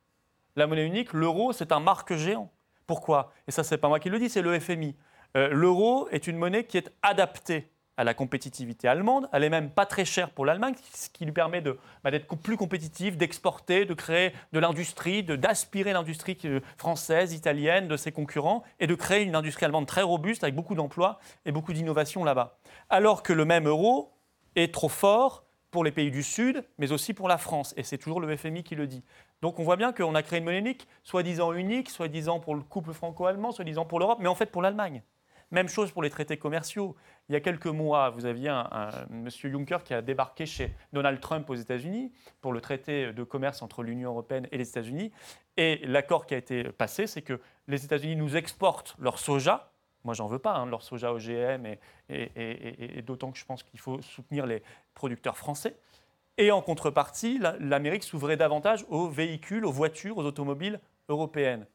La 0.56 0.66
monnaie 0.66 0.86
unique, 0.86 1.12
l'euro, 1.12 1.52
c'est 1.52 1.72
un 1.72 1.80
marque 1.80 2.14
géant. 2.14 2.50
Pourquoi? 2.86 3.32
Et 3.46 3.50
ça, 3.50 3.64
c'est 3.64 3.78
pas 3.78 3.88
moi 3.88 4.00
qui 4.00 4.10
le 4.10 4.18
dis, 4.18 4.28
c'est 4.28 4.42
le 4.42 4.58
FMI. 4.58 4.94
Euh, 5.36 5.48
l'euro 5.48 6.08
est 6.10 6.26
une 6.26 6.36
monnaie 6.36 6.64
qui 6.64 6.76
est 6.76 6.92
adaptée 7.02 7.70
à 7.98 8.04
la 8.04 8.14
compétitivité 8.14 8.88
allemande. 8.88 9.28
Elle 9.32 9.44
est 9.44 9.50
même 9.50 9.70
pas 9.70 9.84
très 9.84 10.06
chère 10.06 10.30
pour 10.30 10.46
l'Allemagne, 10.46 10.74
ce 10.94 11.10
qui 11.10 11.24
lui 11.24 11.32
permet 11.32 11.60
bah, 11.60 12.10
d'être 12.10 12.34
plus 12.36 12.56
compétitive, 12.56 13.18
d'exporter, 13.18 13.84
de 13.84 13.92
créer 13.92 14.32
de 14.52 14.60
l'industrie, 14.60 15.24
d'aspirer 15.24 15.92
l'industrie 15.92 16.38
euh, 16.44 16.60
française, 16.78 17.34
italienne 17.34 17.88
de 17.88 17.96
ses 17.96 18.12
concurrents 18.12 18.62
et 18.78 18.86
de 18.86 18.94
créer 18.94 19.24
une 19.24 19.34
industrie 19.34 19.64
allemande 19.64 19.86
très 19.86 20.02
robuste 20.02 20.44
avec 20.44 20.54
beaucoup 20.54 20.76
d'emplois 20.76 21.18
et 21.44 21.50
beaucoup 21.50 21.72
d'innovation 21.72 22.22
là-bas. 22.22 22.58
Alors 22.88 23.24
que 23.24 23.32
le 23.32 23.44
même 23.44 23.66
euro 23.66 24.12
est 24.54 24.72
trop 24.72 24.88
fort 24.88 25.44
pour 25.72 25.82
les 25.82 25.90
pays 25.90 26.12
du 26.12 26.22
Sud, 26.22 26.64
mais 26.78 26.92
aussi 26.92 27.12
pour 27.12 27.28
la 27.28 27.36
France. 27.36 27.74
Et 27.76 27.82
c'est 27.82 27.98
toujours 27.98 28.20
le 28.20 28.36
FMI 28.36 28.62
qui 28.62 28.76
le 28.76 28.86
dit. 28.86 29.02
Donc 29.42 29.58
on 29.58 29.64
voit 29.64 29.76
bien 29.76 29.92
qu'on 29.92 30.14
a 30.14 30.22
créé 30.22 30.38
une 30.38 30.44
monnaie 30.44 30.58
unique, 30.58 30.86
soi-disant 31.02 31.52
unique, 31.52 31.90
soi-disant 31.90 32.38
pour 32.38 32.54
le 32.54 32.62
couple 32.62 32.92
franco-allemand, 32.92 33.50
soi-disant 33.50 33.84
pour 33.84 33.98
l'Europe, 33.98 34.18
mais 34.20 34.28
en 34.28 34.36
fait 34.36 34.46
pour 34.46 34.62
l'Allemagne. 34.62 35.02
Même 35.50 35.68
chose 35.68 35.92
pour 35.92 36.02
les 36.02 36.10
traités 36.10 36.36
commerciaux. 36.36 36.94
Il 37.28 37.32
y 37.32 37.36
a 37.36 37.40
quelques 37.40 37.66
mois, 37.66 38.10
vous 38.10 38.26
aviez 38.26 38.50
un, 38.50 38.90
monsieur 39.08 39.50
Juncker 39.50 39.78
qui 39.82 39.94
a 39.94 40.02
débarqué 40.02 40.44
chez 40.44 40.74
Donald 40.92 41.20
Trump 41.20 41.48
aux 41.48 41.54
États-Unis 41.54 42.12
pour 42.42 42.52
le 42.52 42.60
traité 42.60 43.12
de 43.12 43.24
commerce 43.24 43.62
entre 43.62 43.82
l'Union 43.82 44.10
européenne 44.10 44.46
et 44.52 44.58
les 44.58 44.68
États-Unis. 44.68 45.10
Et 45.56 45.80
l'accord 45.86 46.26
qui 46.26 46.34
a 46.34 46.36
été 46.36 46.64
passé, 46.64 47.06
c'est 47.06 47.22
que 47.22 47.40
les 47.66 47.84
États-Unis 47.84 48.16
nous 48.16 48.36
exportent 48.36 48.94
leur 48.98 49.18
soja. 49.18 49.72
Moi, 50.04 50.14
j'en 50.14 50.26
veux 50.26 50.38
pas, 50.38 50.54
hein, 50.54 50.66
leur 50.66 50.82
soja 50.82 51.12
OGM, 51.12 51.64
et, 51.66 51.78
et- 52.10 53.02
d'autant 53.02 53.32
que 53.32 53.38
je 53.38 53.44
pense 53.44 53.62
qu'il 53.62 53.80
faut 53.80 54.00
soutenir 54.02 54.46
les 54.46 54.62
producteurs 54.94 55.36
français. 55.36 55.76
Et 56.36 56.50
en 56.52 56.62
contrepartie, 56.62 57.38
la- 57.38 57.56
l'Amérique 57.58 58.04
s'ouvrait 58.04 58.36
davantage 58.36 58.84
aux 58.90 59.08
véhicules, 59.08 59.64
aux 59.64 59.72
voitures, 59.72 60.18
aux 60.18 60.24
automobiles 60.24 60.78
européennes. 61.08 61.66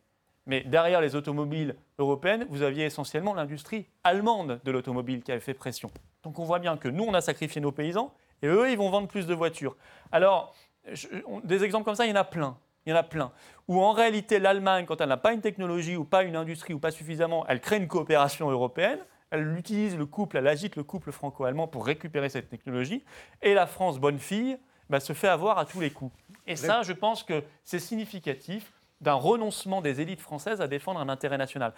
Mais 0.46 0.62
derrière 0.62 1.00
les 1.02 1.16
automobiles 1.16 1.76
européennes, 2.00 2.46
vous 2.50 2.62
aviez 2.64 2.86
essentiellement 2.86 3.34
l'industrie 3.34 3.86
allemande 4.04 4.60
de 4.64 4.72
l'automobile 4.72 5.24
qui 5.24 5.32
avait 5.32 5.40
fait 5.42 5.54
pression. 5.54 5.90
Donc 6.24 6.40
on 6.40 6.44
voit 6.44 6.60
bien 6.60 6.76
que 6.78 6.88
nous, 6.90 7.04
on 7.04 7.14
a 7.14 7.22
sacrifié 7.22 7.62
nos 7.62 7.72
paysans 7.72 8.14
et 8.42 8.48
eux, 8.48 8.70
ils 8.70 8.78
vont 8.78 8.90
vendre 8.90 9.08
plus 9.08 9.26
de 9.26 9.34
voitures. 9.34 9.76
Alors, 10.12 10.54
je- 10.92 11.08
on- 11.28 11.40
des 11.40 11.64
exemples 11.64 11.86
comme 11.86 11.96
ça, 11.96 12.06
il 12.06 12.10
y 12.10 12.14
en 12.14 12.18
a 12.18 12.24
plein. 12.26 12.58
Il 12.86 12.90
y 12.90 12.94
en 12.94 12.98
a 12.98 13.04
plein. 13.04 13.32
Où 13.70 13.80
en 13.82 13.94
réalité, 13.94 14.40
l'Allemagne, 14.40 14.86
quand 14.86 15.00
elle 15.00 15.08
n'a 15.08 15.16
pas 15.16 15.32
une 15.32 15.40
technologie 15.40 15.96
ou 15.96 16.04
pas 16.04 16.24
une 16.24 16.36
industrie 16.36 16.74
ou 16.74 16.80
pas 16.80 16.92
suffisamment, 16.92 17.46
elle 17.48 17.62
crée 17.62 17.78
une 17.78 17.88
coopération 17.88 18.50
européenne. 18.50 19.00
Elle 19.32 19.58
utilise 19.58 19.98
le 19.98 20.06
couple, 20.06 20.38
elle 20.38 20.48
agite 20.48 20.76
le 20.76 20.84
couple 20.84 21.12
franco-allemand 21.14 21.68
pour 21.68 21.86
récupérer 21.86 22.28
cette 22.28 22.50
technologie. 22.50 23.04
Et 23.42 23.54
la 23.54 23.66
France, 23.66 23.98
bonne 24.00 24.20
fille, 24.20 24.58
bah, 24.90 25.00
se 25.00 25.14
fait 25.14 25.30
avoir 25.30 25.58
à 25.58 25.66
tous 25.66 25.80
les 25.80 25.90
coups. 25.92 26.14
Et 26.46 26.58
ça, 26.58 26.84
je 26.84 26.92
pense 26.92 27.24
que 27.24 27.42
c'est 27.64 27.80
significatif 27.80 28.74
d'un 29.04 29.14
renoncement 29.14 29.82
des 29.82 30.02
élites 30.02 30.22
françaises 30.22 30.62
à 30.62 30.68
défendre 30.68 31.00
un 31.00 31.10
intérêt 31.10 31.38
national. 31.38 31.74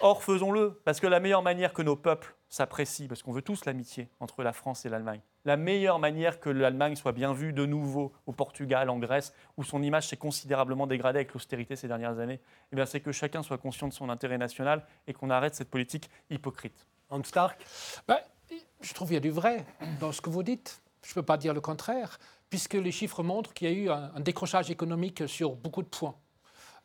Or, 0.00 0.22
faisons-le, 0.22 0.80
parce 0.84 1.00
que 1.00 1.06
la 1.06 1.20
meilleure 1.20 1.42
manière 1.42 1.72
que 1.72 1.82
nos 1.82 1.96
peuples 1.96 2.34
s'apprécient, 2.48 3.08
parce 3.08 3.22
qu'on 3.22 3.32
veut 3.32 3.42
tous 3.42 3.64
l'amitié 3.64 4.08
entre 4.20 4.42
la 4.42 4.52
France 4.52 4.86
et 4.86 4.88
l'Allemagne, 4.88 5.20
la 5.44 5.56
meilleure 5.56 5.98
manière 5.98 6.40
que 6.40 6.48
l'Allemagne 6.48 6.96
soit 6.96 7.12
bien 7.12 7.32
vue 7.32 7.52
de 7.52 7.66
nouveau 7.66 8.12
au 8.26 8.32
Portugal, 8.32 8.88
en 8.88 8.98
Grèce, 8.98 9.34
où 9.56 9.64
son 9.64 9.82
image 9.82 10.08
s'est 10.08 10.16
considérablement 10.16 10.86
dégradée 10.86 11.18
avec 11.18 11.34
l'austérité 11.34 11.76
ces 11.76 11.88
dernières 11.88 12.18
années, 12.18 12.40
eh 12.72 12.76
bien, 12.76 12.86
c'est 12.86 13.00
que 13.00 13.12
chacun 13.12 13.42
soit 13.42 13.58
conscient 13.58 13.88
de 13.88 13.92
son 13.92 14.08
intérêt 14.08 14.38
national 14.38 14.86
et 15.06 15.12
qu'on 15.12 15.28
arrête 15.28 15.54
cette 15.54 15.70
politique 15.70 16.08
hypocrite. 16.30 16.86
Hans 17.10 17.24
Stark? 17.24 17.60
Ben, 18.06 18.18
je 18.80 18.94
trouve 18.94 19.08
qu'il 19.08 19.14
y 19.14 19.18
a 19.18 19.20
du 19.20 19.30
vrai 19.30 19.66
dans 20.00 20.12
ce 20.12 20.20
que 20.20 20.30
vous 20.30 20.42
dites. 20.42 20.80
Je 21.02 21.10
ne 21.10 21.14
peux 21.14 21.22
pas 21.22 21.36
dire 21.36 21.52
le 21.52 21.60
contraire, 21.60 22.18
puisque 22.50 22.74
les 22.74 22.92
chiffres 22.92 23.22
montrent 23.22 23.54
qu'il 23.54 23.68
y 23.68 23.72
a 23.72 23.74
eu 23.74 23.88
un, 23.88 24.12
un 24.14 24.20
décrochage 24.20 24.70
économique 24.70 25.26
sur 25.28 25.54
beaucoup 25.54 25.82
de 25.82 25.88
points. 25.88 26.16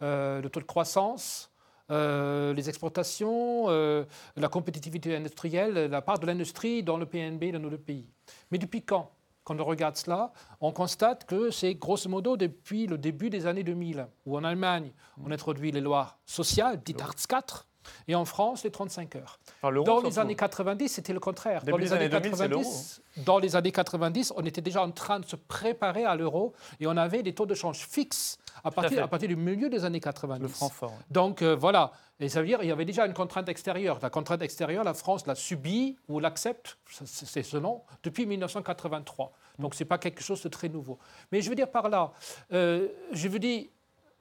Euh, 0.01 0.41
le 0.41 0.49
taux 0.49 0.59
de 0.59 0.65
croissance, 0.65 1.49
euh, 1.91 2.53
les 2.53 2.67
exportations, 2.67 3.65
euh, 3.69 4.03
la 4.35 4.49
compétitivité 4.49 5.15
industrielle, 5.15 5.73
la 5.89 6.01
part 6.01 6.19
de 6.19 6.25
l'industrie 6.25 6.83
dans 6.83 6.97
le 6.97 7.05
PNB 7.05 7.51
de 7.51 7.57
nos 7.57 7.69
deux 7.69 7.77
pays. 7.77 8.09
Mais 8.51 8.57
depuis 8.57 8.81
quand 8.81 9.11
quand 9.43 9.61
on 9.61 9.63
regarde 9.63 9.95
cela, 9.95 10.33
on 10.59 10.71
constate 10.71 11.25
que 11.25 11.51
c'est 11.51 11.75
grosso 11.75 12.09
modo 12.09 12.35
depuis 12.35 12.87
le 12.87 12.97
début 12.97 13.29
des 13.29 13.45
années 13.45 13.63
2000, 13.63 14.07
où 14.25 14.35
en 14.35 14.43
Allemagne, 14.43 14.91
on 15.23 15.29
introduit 15.29 15.71
les 15.71 15.81
lois 15.81 16.17
sociales, 16.25 16.81
dites 16.83 16.99
Hartz 16.99 17.27
IV, 17.31 17.63
et 18.07 18.15
en 18.15 18.25
France, 18.25 18.63
les 18.63 18.71
35 18.71 19.15
heures. 19.15 19.39
Enfin, 19.61 19.73
Dans 19.83 20.01
les 20.01 20.19
années 20.19 20.35
90, 20.35 20.89
c'était 20.89 21.13
le 21.13 21.19
contraire. 21.19 21.63
Dans 21.63 21.77
les 21.77 21.93
années 21.93 22.05
années 22.05 22.29
2000, 22.29 22.35
c'est 22.35 22.47
l'euro, 22.47 22.61
90, 22.63 23.01
dans 23.25 23.39
les 23.39 23.55
années 23.55 23.71
90, 23.71 24.33
on 24.35 24.45
était 24.45 24.61
déjà 24.61 24.83
en 24.83 24.91
train 24.91 25.19
de 25.19 25.25
se 25.25 25.35
préparer 25.35 26.05
à 26.05 26.15
l'euro 26.15 26.53
et 26.79 26.87
on 26.87 26.97
avait 26.97 27.23
des 27.23 27.33
taux 27.33 27.45
de 27.45 27.55
change 27.55 27.87
fixes 27.87 28.37
à 28.63 28.71
partir, 28.71 29.03
à 29.03 29.07
partir 29.07 29.27
du 29.27 29.35
milieu 29.35 29.69
des 29.69 29.85
années 29.85 29.99
90. 29.99 30.41
Le 30.41 30.47
franc 30.47 30.69
fort. 30.69 30.93
Donc 31.11 31.41
euh, 31.41 31.55
voilà, 31.55 31.91
et 32.19 32.29
ça 32.29 32.41
veut 32.41 32.47
dire 32.47 32.59
qu'il 32.59 32.69
y 32.69 32.71
avait 32.71 32.85
déjà 32.85 33.05
une 33.05 33.13
contrainte 33.13 33.49
extérieure. 33.49 33.99
La 34.01 34.09
contrainte 34.09 34.41
extérieure, 34.41 34.83
la 34.83 34.93
France 34.93 35.27
l'a 35.27 35.35
subie 35.35 35.97
ou 36.07 36.19
l'accepte, 36.19 36.77
c'est 36.89 37.43
ce 37.43 37.57
nom, 37.57 37.81
depuis 38.03 38.25
1983. 38.25 39.33
Donc 39.59 39.75
ce 39.75 39.83
n'est 39.83 39.87
pas 39.87 39.97
quelque 39.97 40.23
chose 40.23 40.41
de 40.41 40.49
très 40.49 40.69
nouveau. 40.69 40.97
Mais 41.31 41.41
je 41.41 41.49
veux 41.49 41.55
dire 41.55 41.69
par 41.69 41.89
là, 41.89 42.11
euh, 42.53 42.87
je 43.11 43.27
vous 43.27 43.39
dis, 43.39 43.69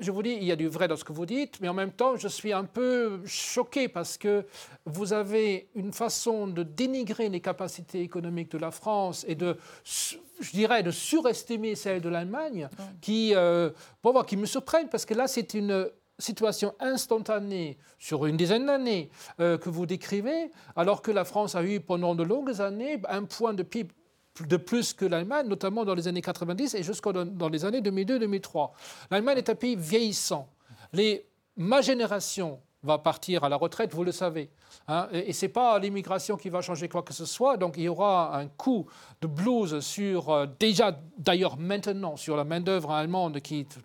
je 0.01 0.11
vous 0.11 0.23
dis, 0.23 0.33
il 0.33 0.45
y 0.45 0.53
a 0.53 0.57
du 0.57 0.69
vrai 0.69 0.89
dans 0.89 0.97
ce 0.97 1.05
que 1.05 1.13
vous 1.13 1.27
dites, 1.27 1.61
mais 1.61 1.69
en 1.69 1.75
même 1.75 1.93
temps, 1.93 2.17
je 2.17 2.27
suis 2.27 2.53
un 2.53 2.65
peu 2.65 3.21
choqué 3.25 3.89
parce 3.89 4.19
que 4.19 4.45
vous 4.87 5.13
avez 5.13 5.69
une 5.75 5.93
façon 5.93 6.49
de 6.49 6.63
dénigrer 6.65 7.29
les 7.29 7.41
capacités 7.41 8.01
économiques 8.01 8.51
de 8.51 8.59
la 8.59 8.73
France 8.73 9.25
et 9.29 9.37
de, 9.37 9.57
je 9.85 10.51
dirais, 10.51 10.83
de 10.83 10.91
surestimer 10.91 11.77
celles 11.77 12.01
de 12.01 12.09
l'Allemagne, 12.09 12.69
qui, 13.01 13.35
euh, 13.35 13.71
qui 14.27 14.37
me 14.37 14.47
surprennent 14.47 14.89
parce 14.89 15.05
que 15.05 15.15
là, 15.15 15.29
c'est 15.29 15.55
une 15.55 15.89
situation 16.19 16.75
instantanée 16.81 17.79
sur 17.99 18.27
une 18.27 18.37
dizaine 18.37 18.67
d'années 18.67 19.11
euh, 19.41 19.59
que 19.59 19.69
vous 19.69 19.87
décrivez, 19.87 20.51
alors 20.77 21.03
que 21.03 21.11
la 21.11 21.25
France 21.25 21.55
a 21.55 21.65
eu 21.65 21.81
pendant 21.81 22.15
de 22.15 22.23
longues 22.23 22.61
années 22.61 23.01
un 23.09 23.25
point 23.25 23.55
de 23.55 23.63
PIB 23.63 23.93
de 24.43 24.57
plus 24.57 24.93
que 24.93 25.05
l'Allemagne, 25.05 25.47
notamment 25.47 25.85
dans 25.85 25.95
les 25.95 26.09
années 26.09 26.23
90 26.23 26.75
et 26.75 26.83
jusqu'à 26.83 27.13
dans 27.13 27.25
dans 27.25 27.49
les 27.49 27.65
années 27.65 27.81
2002-2003. 27.81 28.71
L'Allemagne 29.11 29.39
est 29.39 29.49
un 29.49 29.55
pays 29.55 29.77
vieillissant. 29.77 30.49
Les, 30.93 31.27
ma 31.57 31.81
génération 31.81 32.61
va 32.85 32.99
partir 32.99 33.45
à 33.45 33.49
la 33.49 33.57
retraite, 33.57 33.93
vous 33.93 34.05
le 34.05 34.13
savez. 34.13 34.51
Hein. 34.89 35.09
et 35.13 35.33
ce 35.33 35.47
n'est 35.47 35.53
pas 35.53 35.79
l'immigration 35.79 36.37
qui 36.37 36.51
va 36.51 36.61
changer 36.61 36.89
quoi 36.89 37.03
que 37.03 37.13
ce 37.13 37.25
soit. 37.25 37.57
Donc 37.57 37.75
il 37.77 37.85
y 37.85 37.89
aura 37.89 38.37
un 38.37 38.49
coup 38.49 38.87
de 39.21 39.27
blues 39.27 39.81
sur, 39.81 40.31
euh, 40.31 40.47
déjà 40.59 40.99
d'ailleurs 41.17 41.57
maintenant, 41.57 42.17
sur 42.17 42.37
la 42.37 42.45
main-d'œuvre 42.45 42.91
allemande 42.91 43.41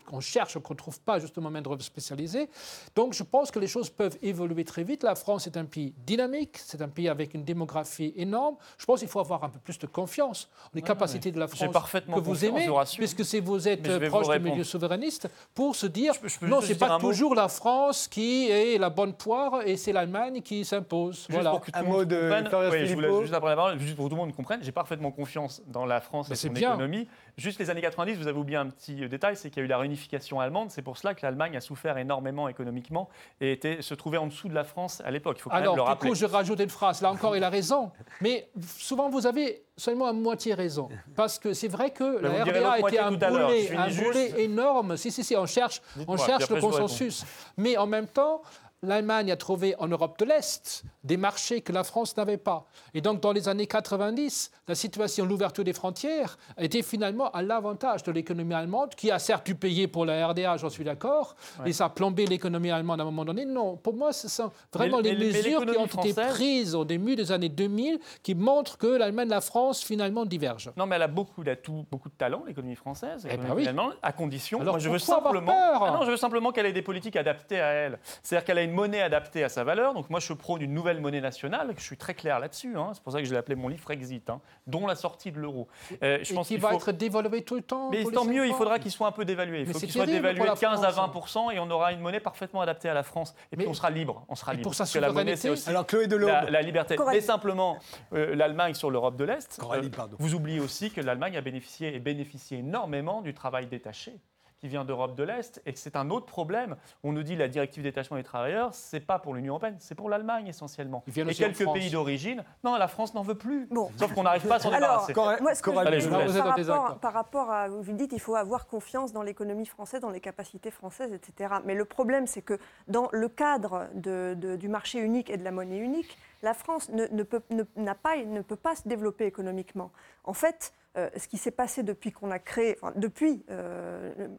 qu'on 0.05 0.19
cherche, 0.19 0.59
qu'on 0.59 0.73
ne 0.73 0.77
trouve 0.77 0.99
pas 1.01 1.19
justement 1.19 1.49
main-d'œuvre 1.49 1.81
spécialisée. 1.81 2.49
Donc 2.95 3.13
je 3.13 3.23
pense 3.23 3.51
que 3.51 3.59
les 3.59 3.67
choses 3.67 3.89
peuvent 3.89 4.17
évoluer 4.21 4.65
très 4.65 4.83
vite. 4.83 5.03
La 5.03 5.15
France 5.15 5.47
est 5.47 5.57
un 5.57 5.65
pays 5.65 5.93
dynamique, 6.05 6.57
c'est 6.57 6.81
un 6.81 6.89
pays 6.89 7.07
avec 7.07 7.33
une 7.33 7.43
démographie 7.43 8.13
énorme. 8.15 8.55
Je 8.77 8.85
pense 8.85 8.99
qu'il 8.99 9.07
faut 9.07 9.19
avoir 9.19 9.43
un 9.43 9.49
peu 9.49 9.59
plus 9.59 9.79
de 9.79 9.87
confiance 9.87 10.49
en 10.65 10.69
les 10.73 10.81
capacités 10.81 11.31
de 11.31 11.39
la 11.39 11.47
France 11.47 11.69
que 11.69 12.19
vous 12.19 12.45
aimez, 12.45 12.67
puisque 12.97 13.21
vous 13.39 13.67
êtes 13.67 14.09
proche 14.09 14.29
du 14.29 14.39
milieu 14.39 14.63
souverainiste, 14.63 15.29
pour 15.53 15.75
se 15.75 15.87
dire 15.87 16.13
non, 16.41 16.61
ce 16.61 16.69
n'est 16.69 16.75
pas 16.75 16.97
toujours 16.99 17.35
la 17.35 17.47
France 17.47 18.07
qui 18.07 18.49
est 18.49 18.77
la 18.77 18.88
bonne 18.89 19.13
poire 19.13 19.61
et 19.65 19.77
c'est 19.77 19.93
l'Allemagne 19.93 20.41
qui 20.41 20.65
s'impose. 20.65 21.27
Voilà. 21.29 21.51
Pour 21.51 21.61
que 21.61 21.71
un 21.73 21.83
mot 21.83 22.05
de 22.05 22.29
oui, 22.71 22.87
je 22.87 22.93
voulais 22.93 23.21
juste 23.21 23.33
après 23.33 23.49
la 23.49 23.55
parole, 23.55 23.79
juste 23.79 23.95
pour 23.95 24.05
que 24.05 24.09
tout 24.09 24.15
le 24.15 24.21
monde 24.21 24.35
comprenne, 24.35 24.59
j'ai 24.61 24.71
parfaitement 24.71 25.11
confiance 25.11 25.61
dans 25.67 25.85
la 25.85 26.01
France 26.01 26.29
et 26.31 26.35
son 26.35 26.53
économie. 26.53 27.07
Juste 27.37 27.59
les 27.59 27.69
années 27.69 27.81
90, 27.81 28.15
vous 28.15 28.27
avez 28.27 28.37
oublié 28.37 28.57
un 28.57 28.67
petit 28.67 29.07
détail, 29.07 29.35
c'est 29.37 29.49
qu'il 29.49 29.59
y 29.59 29.61
a 29.61 29.65
eu 29.65 29.69
la 29.69 29.77
réunification 29.77 30.39
allemande. 30.39 30.71
C'est 30.71 30.81
pour 30.81 30.97
cela 30.97 31.13
que 31.13 31.21
l'Allemagne 31.25 31.55
a 31.55 31.61
souffert 31.61 31.97
énormément 31.97 32.49
économiquement 32.49 33.09
et 33.39 33.53
était, 33.53 33.81
se 33.81 33.93
trouvait 33.93 34.17
en 34.17 34.27
dessous 34.27 34.49
de 34.49 34.53
la 34.53 34.63
France 34.63 35.01
à 35.05 35.11
l'époque. 35.11 35.37
Il 35.39 35.41
faut 35.43 35.49
quand 35.49 35.55
Alors, 35.55 35.75
même 35.75 35.83
le 35.85 35.89
rappeler. 35.89 36.09
du 36.09 36.15
coup, 36.15 36.19
je 36.19 36.25
rajoute 36.25 36.59
une 36.59 36.69
phrase. 36.69 37.01
Là 37.01 37.11
encore, 37.11 37.37
il 37.37 37.43
a 37.43 37.49
raison. 37.49 37.91
Mais 38.21 38.49
souvent, 38.67 39.09
vous 39.09 39.25
avez 39.25 39.63
seulement 39.79 40.05
à 40.05 40.13
moitié 40.13 40.53
raison. 40.53 40.89
Parce 41.15 41.39
que 41.39 41.53
c'est 41.53 41.67
vrai 41.67 41.91
que 41.91 42.19
la 42.19 42.43
RDA 42.43 42.71
a 42.71 42.79
été 42.79 42.99
un 42.99 43.11
boulet, 43.11 43.75
un 43.75 43.89
boulet 43.89 44.33
énorme. 44.43 44.97
Si, 44.97 45.11
si, 45.11 45.23
si, 45.23 45.35
on 45.35 45.45
cherche, 45.45 45.81
on 46.07 46.17
cherche 46.17 46.49
le 46.49 46.59
consensus. 46.59 47.25
Mais 47.57 47.77
en 47.77 47.87
même 47.87 48.07
temps, 48.07 48.41
l'Allemagne 48.81 49.31
a 49.31 49.35
trouvé 49.35 49.75
en 49.79 49.87
Europe 49.87 50.17
de 50.19 50.25
l'Est 50.25 50.83
des 51.03 51.17
marchés 51.17 51.61
que 51.61 51.71
la 51.71 51.83
France 51.83 52.15
n'avait 52.17 52.37
pas. 52.37 52.65
Et 52.93 53.01
donc, 53.01 53.21
dans 53.21 53.31
les 53.31 53.47
années 53.49 53.67
90, 53.67 54.51
la 54.67 54.75
situation, 54.75 55.25
l'ouverture 55.25 55.63
des 55.63 55.73
frontières 55.73 56.37
était 56.57 56.81
finalement 56.81 57.31
à 57.31 57.41
l'avantage 57.41 58.03
de 58.03 58.11
l'économie 58.11 58.53
allemande, 58.53 58.95
qui 58.95 59.11
a 59.11 59.19
certes 59.19 59.45
dû 59.45 59.55
payer 59.55 59.87
pour 59.87 60.05
la 60.05 60.27
RDA, 60.27 60.57
j'en 60.57 60.69
suis 60.69 60.83
d'accord, 60.83 61.35
et 61.65 61.73
ça 61.73 61.85
a 61.85 61.89
plombé 61.89 62.25
l'économie 62.25 62.71
allemande 62.71 62.99
à 62.99 63.03
un 63.03 63.05
moment 63.05 63.25
donné. 63.25 63.45
Non, 63.45 63.75
pour 63.77 63.95
moi, 63.95 64.13
ce 64.13 64.27
sont 64.27 64.51
vraiment 64.73 64.99
les 64.99 65.15
mesures 65.15 65.65
qui 65.65 65.77
ont 65.77 65.85
été 65.85 66.13
prises 66.13 66.75
au 66.75 66.85
début 66.85 67.15
des 67.15 67.31
années 67.31 67.49
2000 67.49 67.99
qui 68.23 68.35
montrent 68.35 68.77
que 68.77 68.87
l'Allemagne 68.87 69.29
la 69.29 69.41
France, 69.41 69.68
finalement, 69.73 70.25
divergent. 70.25 70.71
Non, 70.77 70.85
mais 70.85 70.95
elle 70.95 71.03
a 71.03 71.07
beaucoup 71.07 71.43
d'atouts, 71.43 71.85
beaucoup 71.91 72.09
de 72.09 72.13
talent, 72.13 72.43
l'économie 72.45 72.75
française, 72.75 73.27
eh 73.29 73.37
ben 73.37 73.53
oui. 73.55 73.67
à 74.01 74.11
condition. 74.11 74.61
Alors, 74.61 74.79
je 74.79 74.89
veux 74.89 74.99
simplement, 74.99 75.53
ah 75.53 75.91
non, 75.91 76.05
je 76.05 76.11
veux 76.11 76.17
simplement 76.17 76.51
qu'elle 76.51 76.65
ait 76.65 76.73
des 76.73 76.81
politiques 76.81 77.15
adaptées 77.15 77.59
à 77.59 77.67
elle. 77.67 77.99
C'est-à-dire 78.23 78.45
qu'elle 78.45 78.57
a 78.57 78.63
une 78.63 78.71
monnaie 78.71 79.01
adaptée 79.01 79.43
à 79.43 79.49
sa 79.49 79.63
valeur. 79.63 79.93
Donc 79.93 80.09
moi, 80.09 80.19
je 80.19 80.33
prône 80.33 80.61
une 80.61 80.73
nouvelle 80.73 80.99
monnaie 81.01 81.21
nationale. 81.21 81.73
Je 81.77 81.83
suis 81.83 81.97
très 81.97 82.13
clair 82.13 82.39
là-dessus. 82.39 82.77
Hein. 82.77 82.91
C'est 82.93 83.03
pour 83.03 83.13
ça 83.13 83.19
que 83.19 83.25
je 83.25 83.31
l'ai 83.31 83.37
appelé 83.37 83.55
mon 83.55 83.67
livre 83.67 83.89
Exit, 83.91 84.29
hein, 84.29 84.41
dont 84.67 84.87
la 84.87 84.95
sortie 84.95 85.31
de 85.31 85.39
l'euro. 85.39 85.67
Euh, 86.03 86.19
je 86.21 86.33
pense 86.33 86.47
qu'il 86.47 86.59
va 86.59 86.73
être 86.73 86.91
dévalué 86.91 87.43
tout 87.43 87.55
le 87.55 87.61
temps. 87.61 87.89
Mais 87.89 88.03
tant 88.03 88.25
mieux, 88.25 88.47
il 88.47 88.53
faudra 88.53 88.79
qu'il 88.79 88.91
soit 88.91 89.07
un 89.07 89.11
peu 89.11 89.25
dévalué. 89.25 89.61
Il 89.61 89.73
faut 89.73 89.79
qu'il 89.79 89.91
soit 89.91 90.05
dévalué 90.05 90.39
de 90.39 90.59
15 90.59 90.83
à 90.83 90.91
20 90.91 91.11
et 91.53 91.59
on 91.59 91.69
aura 91.69 91.91
une 91.91 91.99
monnaie 91.99 92.19
parfaitement 92.19 92.61
adaptée 92.61 92.89
à 92.89 92.93
la 92.93 93.03
France. 93.03 93.35
Et 93.51 93.57
puis 93.57 93.67
on 93.67 93.73
sera 93.73 93.89
libre. 93.89 94.25
On 94.29 94.35
sera 94.35 94.53
libre. 94.53 94.63
Pour 94.63 94.75
sa 94.75 94.99
la 94.99 95.11
monnaie, 95.11 95.35
c'est 95.35 95.49
aussi 95.49 95.69
Alors, 95.69 95.85
Chloé 95.85 96.07
la, 96.07 96.49
la, 96.49 96.61
liberté. 96.61 96.95
Mais 97.07 97.21
simplement, 97.21 97.77
euh, 98.13 98.35
l'Allemagne 98.35 98.73
sur 98.73 98.91
l'Europe 98.91 99.15
de 99.15 99.23
l'Est. 99.23 99.58
Euh, 99.63 100.07
vous 100.17 100.35
oubliez 100.35 100.59
aussi 100.59 100.91
que 100.91 101.01
l'Allemagne 101.01 101.37
a 101.37 101.41
bénéficié 101.41 101.95
et 101.95 101.99
bénéficié 101.99 102.59
énormément 102.59 103.21
du 103.21 103.33
travail 103.33 103.67
détaché 103.67 104.19
qui 104.59 104.67
vient 104.67 104.83
d'Europe 104.83 105.15
de 105.15 105.23
l'Est, 105.23 105.61
et 105.65 105.73
c'est 105.75 105.95
un 105.95 106.09
autre 106.09 106.25
problème. 106.25 106.75
On 107.03 107.13
nous 107.13 107.23
dit 107.23 107.35
la 107.35 107.47
directive 107.47 107.81
détachement 107.81 108.17
des 108.17 108.23
travailleurs, 108.23 108.73
c'est 108.73 108.99
pas 108.99 109.17
pour 109.17 109.33
l'Union 109.33 109.53
européenne, 109.53 109.77
c'est 109.79 109.95
pour 109.95 110.09
l'Allemagne 110.09 110.47
essentiellement. 110.47 111.03
Et 111.07 111.33
quelques 111.33 111.71
pays 111.71 111.89
d'origine. 111.89 112.43
Non, 112.63 112.75
la 112.75 112.87
France 112.87 113.13
n'en 113.13 113.21
veut 113.21 113.35
plus. 113.35 113.67
Bon. 113.67 113.89
Sauf 113.97 114.13
qu'on 114.13 114.23
n'arrive 114.23 114.45
pas 114.45 114.55
à 114.55 114.59
s'en 114.59 114.71
débarrasser. 114.71 115.13
Moi, 115.15 115.55
ce 115.55 115.61
que 115.61 115.69
Allez, 115.79 116.01
je 116.01 116.09
vous 116.09 116.15
par, 116.15 116.57
rapport, 116.57 116.99
par 116.99 117.13
rapport 117.13 117.51
à, 117.51 117.69
vous 117.69 117.93
dites, 117.93 118.11
il 118.11 118.19
faut 118.19 118.35
avoir 118.35 118.67
confiance 118.67 119.13
dans 119.13 119.23
l'économie 119.23 119.65
française, 119.65 120.01
dans 120.01 120.09
les 120.09 120.19
capacités 120.19 120.71
françaises, 120.71 121.13
etc. 121.13 121.55
Mais 121.63 121.73
le 121.73 121.85
problème, 121.85 122.27
c'est 122.27 122.41
que 122.41 122.59
dans 122.89 123.07
le 123.13 123.29
cadre 123.29 123.87
de, 123.93 124.35
du 124.59 124.67
marché 124.67 124.99
unique 124.99 125.29
et 125.29 125.37
de 125.37 125.43
la 125.43 125.51
monnaie 125.51 125.77
unique, 125.77 126.17
la 126.41 126.53
France 126.53 126.89
ne, 126.89 127.05
ne, 127.07 127.23
peut, 127.23 127.41
ne, 127.49 127.63
pas, 127.93 128.17
ne 128.17 128.41
peut 128.41 128.55
pas 128.55 128.75
se 128.75 128.87
développer 128.87 129.25
économiquement. 129.25 129.91
En 130.23 130.33
fait, 130.33 130.73
euh, 130.97 131.09
ce 131.17 131.27
qui 131.27 131.37
s'est 131.37 131.51
passé 131.51 131.83
depuis 131.83 132.11
qu'on 132.11 132.31
a 132.31 132.39
créé, 132.39 132.77
enfin, 132.81 132.93
depuis 132.95 133.45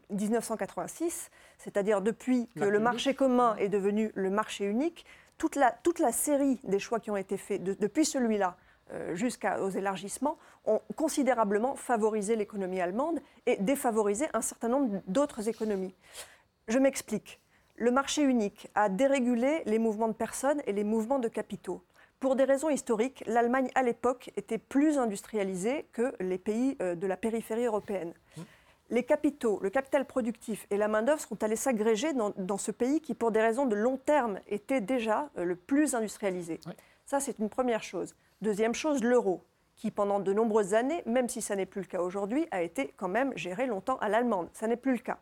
1986, 0.09 1.03
euh, 1.03 1.35
c'est-à-dire 1.57 2.01
depuis 2.01 2.49
que 2.55 2.65
le 2.65 2.79
marché 2.79 3.13
commun 3.13 3.55
est 3.55 3.69
devenu 3.69 4.11
le 4.15 4.29
marché 4.29 4.65
unique, 4.65 5.05
toute 5.37 5.55
la, 5.55 5.71
toute 5.71 5.99
la 5.99 6.11
série 6.11 6.59
des 6.63 6.79
choix 6.79 6.99
qui 6.99 7.09
ont 7.09 7.17
été 7.17 7.37
faits 7.37 7.63
depuis 7.63 8.05
celui-là 8.05 8.57
euh, 8.93 9.15
jusqu'aux 9.15 9.69
élargissements 9.69 10.37
ont 10.65 10.81
considérablement 10.97 11.75
favorisé 11.75 12.35
l'économie 12.35 12.81
allemande 12.81 13.21
et 13.45 13.55
défavorisé 13.55 14.27
un 14.33 14.41
certain 14.41 14.67
nombre 14.67 15.01
d'autres 15.07 15.47
économies. 15.47 15.95
Je 16.67 16.77
m'explique. 16.77 17.39
Le 17.75 17.89
marché 17.89 18.21
unique 18.21 18.67
a 18.75 18.89
dérégulé 18.89 19.63
les 19.65 19.79
mouvements 19.79 20.09
de 20.09 20.13
personnes 20.13 20.61
et 20.67 20.73
les 20.73 20.83
mouvements 20.83 21.19
de 21.19 21.29
capitaux. 21.29 21.81
Pour 22.21 22.35
des 22.35 22.43
raisons 22.43 22.69
historiques, 22.69 23.23
l'Allemagne 23.25 23.71
à 23.73 23.81
l'époque 23.81 24.29
était 24.37 24.59
plus 24.59 24.99
industrialisée 24.99 25.87
que 25.91 26.13
les 26.19 26.37
pays 26.37 26.77
euh, 26.79 26.93
de 26.93 27.07
la 27.07 27.17
périphérie 27.17 27.65
européenne. 27.65 28.13
Mmh. 28.37 28.41
Les 28.91 29.03
capitaux, 29.03 29.59
le 29.63 29.71
capital 29.71 30.05
productif 30.05 30.67
et 30.69 30.77
la 30.77 30.87
main-d'œuvre 30.87 31.19
sont 31.19 31.43
allés 31.43 31.55
s'agréger 31.55 32.13
dans, 32.13 32.57
ce 32.59 32.69
pays 32.69 33.01
qui, 33.01 33.15
pour 33.15 33.31
des 33.31 33.41
raisons 33.41 33.65
de 33.65 33.75
long 33.75 33.97
terme, 33.97 34.39
était 34.47 34.81
déjà 34.81 35.31
euh, 35.35 35.43
le 35.45 35.55
plus 35.55 35.95
industrialisé. 35.95 36.59
Ça, 37.07 37.19
c'est 37.19 37.39
une 37.39 37.49
première 37.49 37.81
chose. 37.81 38.13
Deuxième 38.43 38.75
chose, 38.75 39.03
l'euro, 39.03 39.41
qui 39.75 39.89
pendant 39.89 40.19
de 40.19 40.31
nombreuses 40.31 40.75
années, 40.75 41.01
même 41.07 41.27
si 41.27 41.41
ça 41.41 41.55
n'est 41.55 41.65
plus 41.65 41.81
le 41.81 41.87
cas 41.87 42.01
aujourd'hui, 42.01 42.45
a 42.51 42.61
été 42.61 42.93
quand 42.97 43.09
même 43.09 43.35
géré 43.35 43.65
longtemps 43.65 43.97
à 43.97 44.09
l'allemande. 44.09 44.47
Ça 44.53 44.67
n'est 44.67 44.77
plus 44.77 44.91
le 44.91 44.99
cas. 44.99 45.17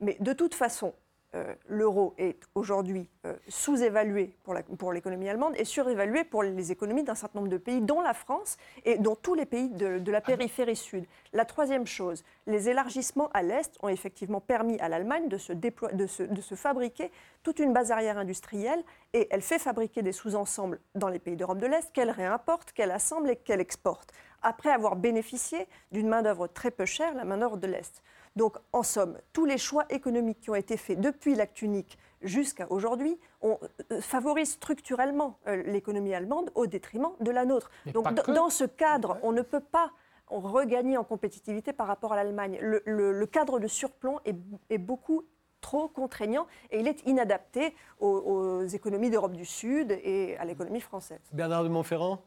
Mais 0.00 0.16
de 0.18 0.32
toute 0.32 0.56
façon, 0.56 0.94
euh, 1.36 1.54
l'euro 1.68 2.12
est 2.18 2.40
aujourd'hui 2.56 3.08
euh, 3.24 3.36
sous-évalué 3.46 4.34
pour 4.76 4.92
l'économie 4.92 5.28
allemande 5.28 5.54
et 5.56 5.64
surévalué 5.64 6.24
pour 6.24 6.42
les 6.42 6.72
économies 6.72 7.04
d'un 7.04 7.14
certain 7.14 7.38
nombre 7.38 7.50
de 7.52 7.56
pays, 7.56 7.80
dont 7.80 8.00
la 8.00 8.14
France 8.14 8.56
et 8.84 8.98
dont 8.98 9.14
tous 9.14 9.34
les 9.34 9.46
pays 9.46 9.68
de, 9.68 10.10
la 10.10 10.20
périphérie 10.20 10.74
sud. 10.74 11.04
La 11.32 11.44
troisième 11.44 11.86
chose, 11.86 12.24
les 12.48 12.68
élargissements 12.68 13.30
à 13.32 13.42
l'Est 13.42 13.76
ont 13.80 13.88
effectivement 13.88 14.40
permis 14.40 14.76
à 14.80 14.88
l'Allemagne 14.88 15.28
de 15.28 15.38
se, 15.38 15.52
de, 15.52 16.06
se, 16.06 16.54
fabriquer 16.56 17.12
toute 17.44 17.60
une 17.60 17.72
base 17.72 17.92
arrière 17.92 18.18
industrielle 18.18 18.82
et 19.12 19.28
elle 19.30 19.42
fait 19.42 19.60
fabriquer 19.60 20.02
des 20.02 20.12
sous-ensembles 20.12 20.80
dans 20.96 21.08
les 21.08 21.20
pays 21.20 21.36
d'Europe 21.36 21.58
de 21.58 21.66
l'Est 21.66 21.92
qu'elle 21.92 22.10
réimporte, 22.10 22.72
qu'elle 22.72 22.90
assemble 22.90 23.30
et 23.30 23.36
qu'elle 23.36 23.60
exporte, 23.60 24.12
après 24.42 24.70
avoir 24.70 24.96
bénéficié 24.96 25.68
d'une 25.92 26.08
main-d'œuvre 26.08 26.48
très 26.48 26.72
peu 26.72 26.86
chère, 26.86 27.14
la 27.14 27.24
main-d'œuvre 27.24 27.56
de 27.56 27.68
l'Est. 27.68 28.02
Donc, 28.36 28.56
en 28.72 28.82
somme, 28.82 29.18
tous 29.32 29.44
les 29.44 29.58
choix 29.58 29.84
économiques 29.90 30.40
qui 30.40 30.50
ont 30.50 30.54
été 30.54 30.76
faits 30.76 31.00
depuis 31.00 31.34
l'acte 31.34 31.62
unique 31.62 31.98
jusqu'à 32.22 32.66
aujourd'hui 32.70 33.18
euh, 33.44 33.56
favorisent 34.00 34.52
structurellement 34.52 35.38
euh, 35.46 35.62
l'économie 35.64 36.14
allemande 36.14 36.50
au 36.54 36.66
détriment 36.66 37.10
de 37.20 37.30
la 37.30 37.44
nôtre. 37.44 37.70
Donc, 37.92 38.06
dans 38.28 38.50
ce 38.50 38.64
cadre, 38.64 39.18
on 39.22 39.32
ne 39.32 39.42
peut 39.42 39.60
pas 39.60 39.90
regagner 40.28 40.96
en 40.96 41.04
compétitivité 41.04 41.72
par 41.72 41.88
rapport 41.88 42.12
à 42.12 42.16
l'Allemagne. 42.16 42.58
Le, 42.60 43.26
cadre 43.26 43.58
de 43.58 43.66
surplomb 43.66 44.20
est, 44.24 44.78
beaucoup 44.78 45.24
trop 45.60 45.88
contraignant 45.88 46.46
et 46.70 46.78
il 46.78 46.86
est 46.86 47.02
inadapté 47.06 47.74
aux, 47.98 48.06
aux 48.06 48.64
économies 48.64 49.10
d'Europe 49.10 49.34
du 49.34 49.44
Sud 49.44 49.90
et 49.90 50.36
à 50.38 50.44
l'économie 50.44 50.80
française. 50.80 51.20
Bernard 51.32 51.64
de 51.64 51.68
Montferrand? 51.68 52.22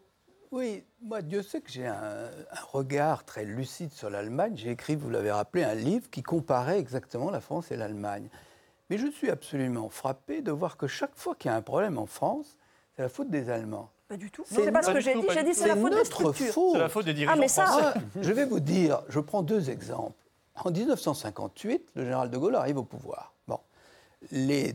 Oui, 0.53 0.83
moi, 1.01 1.23
Dieu 1.23 1.41
sait 1.41 1.61
que 1.61 1.71
j'ai 1.71 1.87
un, 1.87 2.29
regard 2.71 3.25
très 3.25 3.43
lucide 3.43 3.91
sur 3.91 4.11
l'Allemagne. 4.11 4.53
J'ai 4.55 4.69
écrit, 4.69 4.95
vous 4.95 5.09
l'avez 5.09 5.31
rappelé, 5.31 5.63
un 5.63 5.73
livre 5.73 6.07
qui 6.11 6.21
comparait 6.21 6.77
exactement 6.77 7.31
la 7.31 7.41
France 7.41 7.71
et 7.71 7.75
l'Allemagne. 7.75 8.29
Mais 8.91 8.99
je 8.99 9.07
suis 9.07 9.31
absolument 9.31 9.89
frappé 9.89 10.43
de 10.43 10.51
voir 10.51 10.77
que 10.77 10.85
chaque 10.85 11.15
fois 11.15 11.33
qu'il 11.33 11.49
y 11.49 11.53
a 11.53 11.57
un 11.57 11.63
problème 11.63 11.97
en 11.97 12.05
France, 12.05 12.59
c'est 12.95 13.01
la 13.01 13.09
faute 13.09 13.31
des 13.31 13.49
Allemands. 13.49 13.89
Pas 14.07 14.15
du 14.15 14.29
tout. 14.29 14.43
C'est 14.45 14.71
pas 14.71 14.83
ce 14.83 14.91
que 14.91 14.99
j'ai 14.99 15.15
dit. 15.15 15.25
J'ai 15.33 15.43
dit 15.43 15.55
c'est 15.55 15.67
la 15.67 15.75
faute 15.75 15.95
des 15.95 16.05
structures. 16.05 16.53
C'est 16.71 16.77
la 16.77 16.89
faute 16.89 17.05
des 17.05 17.15
dirigeants 17.15 17.33
ah, 17.35 17.39
mais 17.39 17.47
ça... 17.47 17.65
français. 17.65 17.99
je 18.21 18.31
vais 18.31 18.45
vous 18.45 18.59
dire, 18.59 19.01
je 19.09 19.19
prends 19.19 19.41
deux 19.41 19.71
exemples. 19.71 20.23
En 20.53 20.69
1958, 20.69 21.89
le 21.95 22.03
général 22.03 22.29
de 22.29 22.37
Gaulle 22.37 22.55
arrive 22.55 22.77
au 22.77 22.83
pouvoir 22.83 23.32
les, 24.31 24.73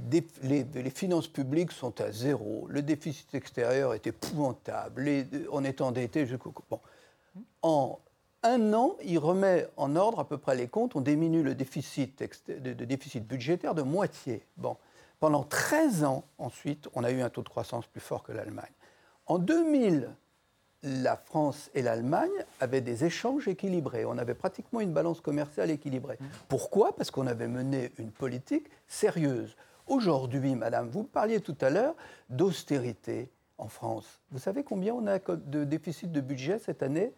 finances 0.94 1.28
publiques 1.28 1.72
sont 1.72 2.00
à 2.00 2.12
zéro, 2.12 2.66
le 2.68 2.82
déficit 2.82 3.34
extérieur 3.34 3.94
est 3.94 4.06
épouvantable, 4.06 5.26
on 5.50 5.64
est 5.64 5.80
endetté 5.80 6.26
jusqu'au... 6.26 6.52
Bon. 6.70 6.80
En 7.62 7.98
un 8.42 8.72
an, 8.72 8.96
il 9.02 9.18
remet 9.18 9.66
en 9.76 9.96
ordre 9.96 10.20
à 10.20 10.28
peu 10.28 10.38
près 10.38 10.56
les 10.56 10.68
comptes, 10.68 10.94
on 10.96 11.00
diminue 11.00 11.42
le 11.42 11.54
déficit, 11.54 12.22
déficit 12.48 13.26
budgétaire 13.26 13.74
de 13.74 13.82
moitié. 13.82 14.44
Bon. 14.56 14.76
Pendant 15.20 15.42
13 15.42 16.04
ans, 16.04 16.24
ensuite, 16.38 16.88
on 16.94 17.02
a 17.02 17.10
eu 17.10 17.20
un 17.20 17.30
taux 17.30 17.42
de 17.42 17.48
croissance 17.48 17.86
plus 17.86 18.00
fort 18.00 18.22
que 18.22 18.32
l'Allemagne. 18.32 18.70
En 19.26 19.38
2000, 19.38 20.14
la 20.82 21.16
France 21.16 21.70
et 21.74 21.82
l'Allemagne 21.82 22.30
avaient 22.60 22.80
des 22.80 23.04
échanges 23.04 23.48
équilibrés. 23.48 24.04
On 24.04 24.16
avait 24.18 24.34
pratiquement 24.34 24.80
une 24.80 24.92
balance 24.92 25.20
commerciale 25.20 25.70
équilibrée. 25.70 26.18
Pourquoi? 26.48 26.94
Parce 26.94 27.10
qu'on 27.10 27.26
avait 27.26 27.48
mené 27.48 27.90
une 27.98 28.10
politique 28.12 28.68
sérieuse. 28.86 29.56
Aujourd'hui, 29.88 30.54
madame, 30.54 30.88
vous 30.88 31.02
parliez 31.02 31.40
tout 31.40 31.56
à 31.60 31.70
l'heure 31.70 31.94
d'austérité 32.30 33.30
en 33.58 33.68
France. 33.68 34.20
Vous 34.30 34.38
savez 34.38 34.62
combien 34.62 34.94
on 34.94 35.06
a 35.06 35.18
de 35.18 35.64
déficit 35.64 36.12
de 36.12 36.20
budget 36.20 36.58
cette 36.58 36.82
année? 36.82 37.12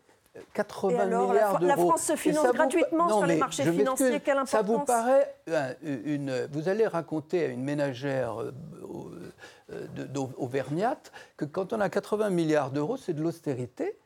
80 0.55 0.91
Et 0.97 1.01
alors, 1.01 1.31
milliards 1.33 1.53
la, 1.55 1.59
d'euros. 1.59 1.67
la 1.69 1.77
France 1.77 2.03
se 2.03 2.17
finance 2.17 2.47
vous- 2.47 2.53
gratuitement 2.53 3.09
Non, 3.09 3.19
sur 3.19 3.27
les 3.27 3.37
marchés 3.37 3.65
financiers. 3.71 4.21
Quelle 4.21 4.39
Ça 4.47 4.63
vous 4.63 4.75
importance? 4.75 4.87
paraît 4.87 5.35
euh, 5.49 5.75
une, 5.83 6.47
Vous 6.53 6.69
allez 6.69 6.87
raconter 6.87 7.45
à 7.45 7.49
une 7.49 7.65
ménagère 7.65 8.37
auvergnate 10.37 11.13
que 11.37 11.45
quand 11.45 11.73
on 11.73 11.81
a 11.81 11.89
80 11.89 12.31
milliards 12.31 12.71
d'euros, 12.71 12.97
c'est 12.97 13.13
de 13.13 13.23
l'austérité. 13.23 13.97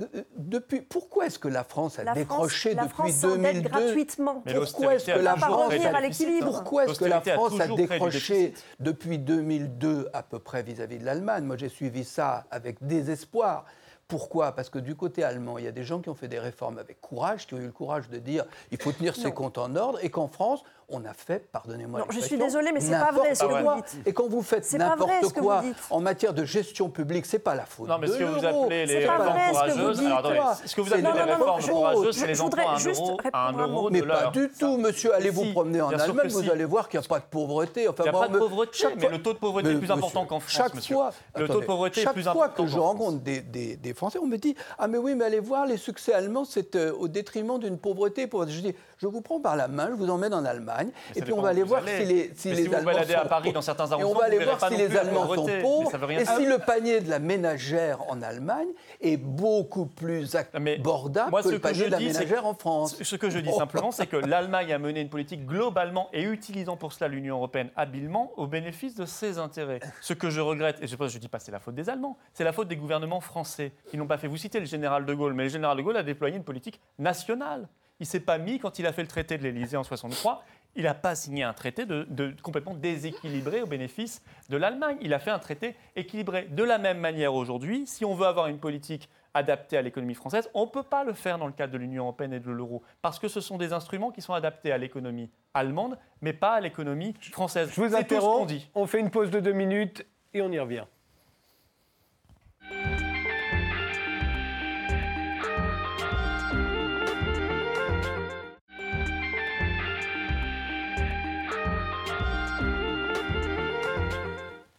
Euh, 0.00 0.06
euh, 0.14 0.22
Depuis, 0.36 0.80
pourquoi 0.80 1.26
est-ce 1.26 1.38
que 1.38 1.48
la 1.48 1.64
France 1.64 1.98
a 1.98 2.04
La 2.04 2.14
décroché 2.14 2.70
France, 2.70 2.76
la 2.76 2.82
depuis 2.84 3.12
France 3.12 3.12
s'endette 3.12 3.62
2002 3.62 3.68
gratuitement. 3.68 4.42
Pourquoi 4.42 4.94
est-ce 4.94 5.06
que 5.06 5.18
la 5.18 5.36
France 5.36 5.72
hein. 5.72 6.40
pourquoi 6.40 6.84
est-ce 6.84 6.98
que 6.98 7.04
la 7.04 7.20
France 7.20 7.60
a 7.60 7.66
décroché 7.68 8.54
depuis 8.80 9.18
2002 9.18 10.08
à 10.14 10.22
peu 10.22 10.38
près 10.38 10.62
vis-à-vis 10.62 10.98
de 10.98 11.04
l'Allemagne? 11.04 11.44
Moi, 11.44 11.56
j'ai 11.58 11.68
suivi 11.68 12.04
ça 12.04 12.46
avec 12.50 12.84
désespoir. 12.86 13.66
Pourquoi? 14.08 14.52
Parce 14.52 14.68
que 14.68 14.78
du 14.78 14.94
côté 14.94 15.24
allemand, 15.24 15.58
il 15.58 15.64
y 15.64 15.68
a 15.68 15.72
des 15.72 15.84
gens 15.84 16.00
qui 16.00 16.08
ont 16.08 16.14
fait 16.14 16.28
des 16.28 16.38
réformes 16.38 16.78
avec 16.78 17.00
courage, 17.00 17.46
qui 17.46 17.54
ont 17.54 17.58
eu 17.58 17.66
le 17.66 17.72
courage 17.72 18.08
de 18.08 18.18
dire 18.18 18.44
il 18.70 18.76
faut 18.76 18.92
tenir 18.92 19.16
ses 19.16 19.32
comptes 19.32 19.58
en 19.58 19.74
ordre, 19.74 19.98
et 20.02 20.10
qu'en 20.10 20.28
France, 20.28 20.64
on 20.92 21.04
a 21.04 21.14
fait, 21.14 21.50
pardonnez-moi 21.50 22.00
Non, 22.00 22.06
je 22.10 22.20
suis 22.20 22.36
désolée, 22.38 22.70
mais 22.72 22.80
c'est 22.80 22.92
pas 22.92 23.12
vrai 23.12 23.34
ce 23.34 23.44
que 23.44 23.52
vous 23.52 23.62
quoi. 23.62 23.76
dites. 23.76 24.06
Et 24.06 24.12
quand 24.12 24.28
vous 24.28 24.42
faites 24.42 24.70
n'importe 24.74 25.32
quoi 25.32 25.62
en 25.90 26.00
matière 26.00 26.34
de 26.34 26.44
gestion 26.44 26.88
publique, 26.88 27.26
c'est 27.26 27.38
pas 27.38 27.54
la 27.54 27.64
faute 27.66 27.88
Non, 27.88 27.98
mais 27.98 28.06
de 28.08 28.12
ce 28.12 28.18
que 28.18 28.24
vous 28.24 28.40
l'euro. 28.40 28.64
appelez 28.64 28.86
les 28.86 28.98
réformes 28.98 29.22
vrai 29.24 29.40
ce 29.40 29.52
que 29.52 29.52
vous 29.52 29.78
courageuses, 29.78 29.98
dites. 29.98 30.06
alors 30.06 30.18
attendez, 30.18 30.36
Quoi 30.38 30.54
ce 30.66 30.74
que 30.76 30.80
vous 30.80 30.86
C'est 30.88 30.94
appelez 30.94 31.12
les 31.12 31.32
réformes 31.32 31.60
je- 31.60 31.70
courageuses, 31.70 32.16
c'est 32.16 32.26
les 32.26 32.40
emplois 32.40 32.62
à 32.62 32.66
voudrais 32.66 32.74
un 32.74 32.78
juste 32.78 33.00
euro, 33.00 33.18
à 33.32 33.48
un 33.48 33.52
euro 33.52 33.90
de 33.90 33.92
Mais 33.94 34.02
pas 34.02 34.26
du 34.30 34.50
tout, 34.58 34.76
monsieur. 34.76 35.14
Allez 35.14 35.30
vous 35.30 35.44
Si, 35.44 35.52
promener 35.52 35.80
en 35.80 35.88
Allemagne, 35.90 36.28
vous 36.28 36.50
allez 36.50 36.64
voir 36.64 36.88
qu'il 36.88 37.00
n'y 37.00 37.06
a 37.06 37.08
pas 37.08 37.18
de 37.18 37.24
pauvreté. 37.30 37.88
Enfin, 37.88 38.04
Il 38.06 38.10
n'y 38.10 38.16
a 38.16 38.20
pas 38.20 38.28
de 38.28 38.38
pauvreté, 38.38 38.70
chaque 38.74 38.94
mais 38.96 39.00
fois- 39.02 39.10
le 39.10 39.22
taux 39.22 39.32
de 39.32 39.38
pauvreté 39.38 39.70
est 39.70 39.74
plus 39.76 39.90
important 39.90 40.26
qu'en 40.26 40.40
France, 40.40 40.52
Chaque 40.52 40.80
fois, 40.84 41.10
Le 41.36 41.48
taux 41.48 41.60
de 41.60 41.66
pauvreté 41.66 42.00
est 42.00 42.04
chaque 42.04 42.12
plus 42.14 42.22
fois 42.22 42.32
important 42.32 42.64
que 42.64 42.70
je 42.70 42.78
rencontre 42.78 43.18
des, 43.22 43.94
Français, 43.94 44.18
on 44.22 44.26
me 44.26 44.36
dit 44.38 44.54
Ah, 44.78 44.88
mais 44.88 44.98
oui, 44.98 45.14
mais 45.14 45.24
allez 45.26 45.40
voir, 45.40 45.66
les 45.66 45.76
succès 45.76 46.12
allemands, 46.12 46.44
c'est 46.44 46.76
euh, 46.76 46.92
au 46.98 47.08
détriment 47.08 47.58
d'une 47.58 47.78
pauvreté. 47.78 48.26
pauvreté. 48.26 48.52
Je 48.52 48.60
dis 48.60 48.74
Je 48.98 49.06
vous 49.06 49.20
prends 49.20 49.40
par 49.40 49.56
la 49.56 49.68
main, 49.68 49.88
je 49.90 49.94
vous 49.94 50.08
emmène 50.10 50.32
en 50.34 50.44
Allemagne, 50.44 50.81
Et 51.14 51.22
puis 51.22 51.32
on 51.32 51.40
va 51.40 51.48
aller 51.50 51.62
voir 51.62 51.82
allez. 51.82 51.98
si 51.98 52.04
les, 52.12 52.30
si 52.34 52.48
les 52.50 52.56
si 52.56 52.68
vous 52.68 52.74
Allemands 52.74 52.92
baladez 52.92 53.14
à 53.14 53.22
sont 53.22 53.28
Paris 53.28 53.42
pauvres. 53.44 53.54
dans 53.54 53.62
certains 53.62 53.86
Et 53.98 54.04
on 54.04 54.14
va 54.14 54.24
aller 54.24 54.38
voir 54.44 54.68
si 54.68 54.76
les 54.76 54.96
Allemands 54.96 55.28
sont 55.28 55.34
pauvreté. 55.34 55.62
Pauvres, 55.62 56.10
et 56.12 56.24
si 56.24 56.46
le 56.46 56.58
panier 56.58 57.00
de 57.00 57.10
la 57.10 57.18
ménagère 57.18 57.98
en 58.10 58.22
Allemagne 58.22 58.68
est 59.00 59.16
beaucoup 59.16 59.86
plus 59.86 60.34
abordable 60.34 61.30
moi, 61.30 61.42
que 61.42 61.48
le 61.48 61.58
panier 61.58 61.86
de 61.86 61.90
la 61.90 62.00
ménagère 62.00 62.46
en 62.46 62.54
France. 62.54 62.96
Ce 63.02 63.16
que 63.16 63.30
je 63.30 63.38
dis 63.38 63.50
Oh. 63.52 63.58
simplement, 63.58 63.90
c'est 63.92 64.06
que 64.06 64.16
l'Allemagne 64.26 64.72
a 64.72 64.78
mené 64.78 65.00
une 65.00 65.08
politique 65.08 65.44
globalement 65.46 66.08
et 66.12 66.22
utilisant 66.22 66.76
pour 66.76 66.92
cela 66.92 67.08
l'Union 67.08 67.36
européenne 67.36 67.70
habilement 67.76 68.32
au 68.36 68.46
bénéfice 68.46 68.94
de 68.94 69.04
ses 69.04 69.38
intérêts. 69.38 69.80
Ce 70.00 70.14
que 70.14 70.30
je 70.30 70.40
regrette, 70.40 70.82
et 70.82 70.86
je 70.86 70.96
ne 70.96 71.08
dis 71.18 71.28
pas 71.28 71.38
que 71.38 71.44
c'est 71.44 71.52
la 71.52 71.60
faute 71.60 71.74
des 71.74 71.88
Allemands, 71.90 72.16
c'est 72.32 72.44
la 72.44 72.52
faute 72.52 72.68
des 72.68 72.76
gouvernements 72.76 73.20
français 73.20 73.72
qui 73.88 73.96
n'ont 73.96 74.06
pas 74.06 74.18
fait. 74.18 74.26
Vous 74.28 74.36
citez 74.36 74.60
le 74.60 74.66
général 74.66 75.04
de 75.04 75.14
Gaulle, 75.14 75.34
mais 75.34 75.44
le 75.44 75.48
général 75.48 75.76
de 75.76 75.82
Gaulle 75.82 75.96
a 75.96 76.02
déployé 76.02 76.36
une 76.36 76.44
politique 76.44 76.80
nationale. 76.98 77.68
Il 78.00 78.06
s'est 78.06 78.20
pas 78.20 78.38
mis, 78.38 78.58
quand 78.58 78.78
il 78.78 78.86
a 78.86 78.92
fait 78.92 79.02
le 79.02 79.08
traité 79.08 79.38
de 79.38 79.42
l'Élysée 79.42 79.76
en 79.76 79.84
63, 79.84 80.42
il 80.76 80.84
n'a 80.84 80.94
pas 80.94 81.14
signé 81.14 81.42
un 81.42 81.52
traité 81.52 81.84
de, 81.86 82.06
de- 82.10 82.34
complètement 82.42 82.74
déséquilibré 82.74 83.62
au 83.62 83.66
bénéfice 83.66 84.22
de 84.48 84.56
l'Allemagne. 84.56 84.96
Il 85.00 85.12
a 85.14 85.18
fait 85.18 85.30
un 85.30 85.38
traité 85.38 85.76
équilibré. 85.96 86.44
De 86.50 86.62
la 86.64 86.78
même 86.78 86.98
manière 86.98 87.34
aujourd'hui, 87.34 87.86
si 87.86 88.04
on 88.04 88.14
veut 88.14 88.26
avoir 88.26 88.46
une 88.46 88.58
politique 88.58 89.08
adaptée 89.34 89.76
à 89.78 89.82
l'économie 89.82 90.14
française, 90.14 90.50
on 90.54 90.66
ne 90.66 90.70
peut 90.70 90.82
pas 90.82 91.04
le 91.04 91.12
faire 91.14 91.38
dans 91.38 91.46
le 91.46 91.52
cadre 91.52 91.72
de 91.72 91.78
l'Union 91.78 92.02
européenne 92.04 92.34
et 92.34 92.40
de 92.40 92.50
l'euro, 92.50 92.82
parce 93.00 93.18
que 93.18 93.28
ce 93.28 93.40
sont 93.40 93.56
des 93.56 93.72
instruments 93.72 94.10
qui 94.10 94.20
sont 94.20 94.34
adaptés 94.34 94.72
à 94.72 94.78
l'économie 94.78 95.30
allemande, 95.54 95.98
mais 96.20 96.32
pas 96.34 96.52
à 96.54 96.60
l'économie 96.60 97.14
française. 97.32 97.70
Je 97.74 97.80
vous 97.80 97.94
interromps. 97.94 98.46
dit. 98.46 98.68
On 98.74 98.86
fait 98.86 99.00
une 99.00 99.10
pause 99.10 99.30
de 99.30 99.40
deux 99.40 99.52
minutes 99.52 100.06
et 100.34 100.42
on 100.42 100.50
y 100.52 100.58
revient. 100.58 100.84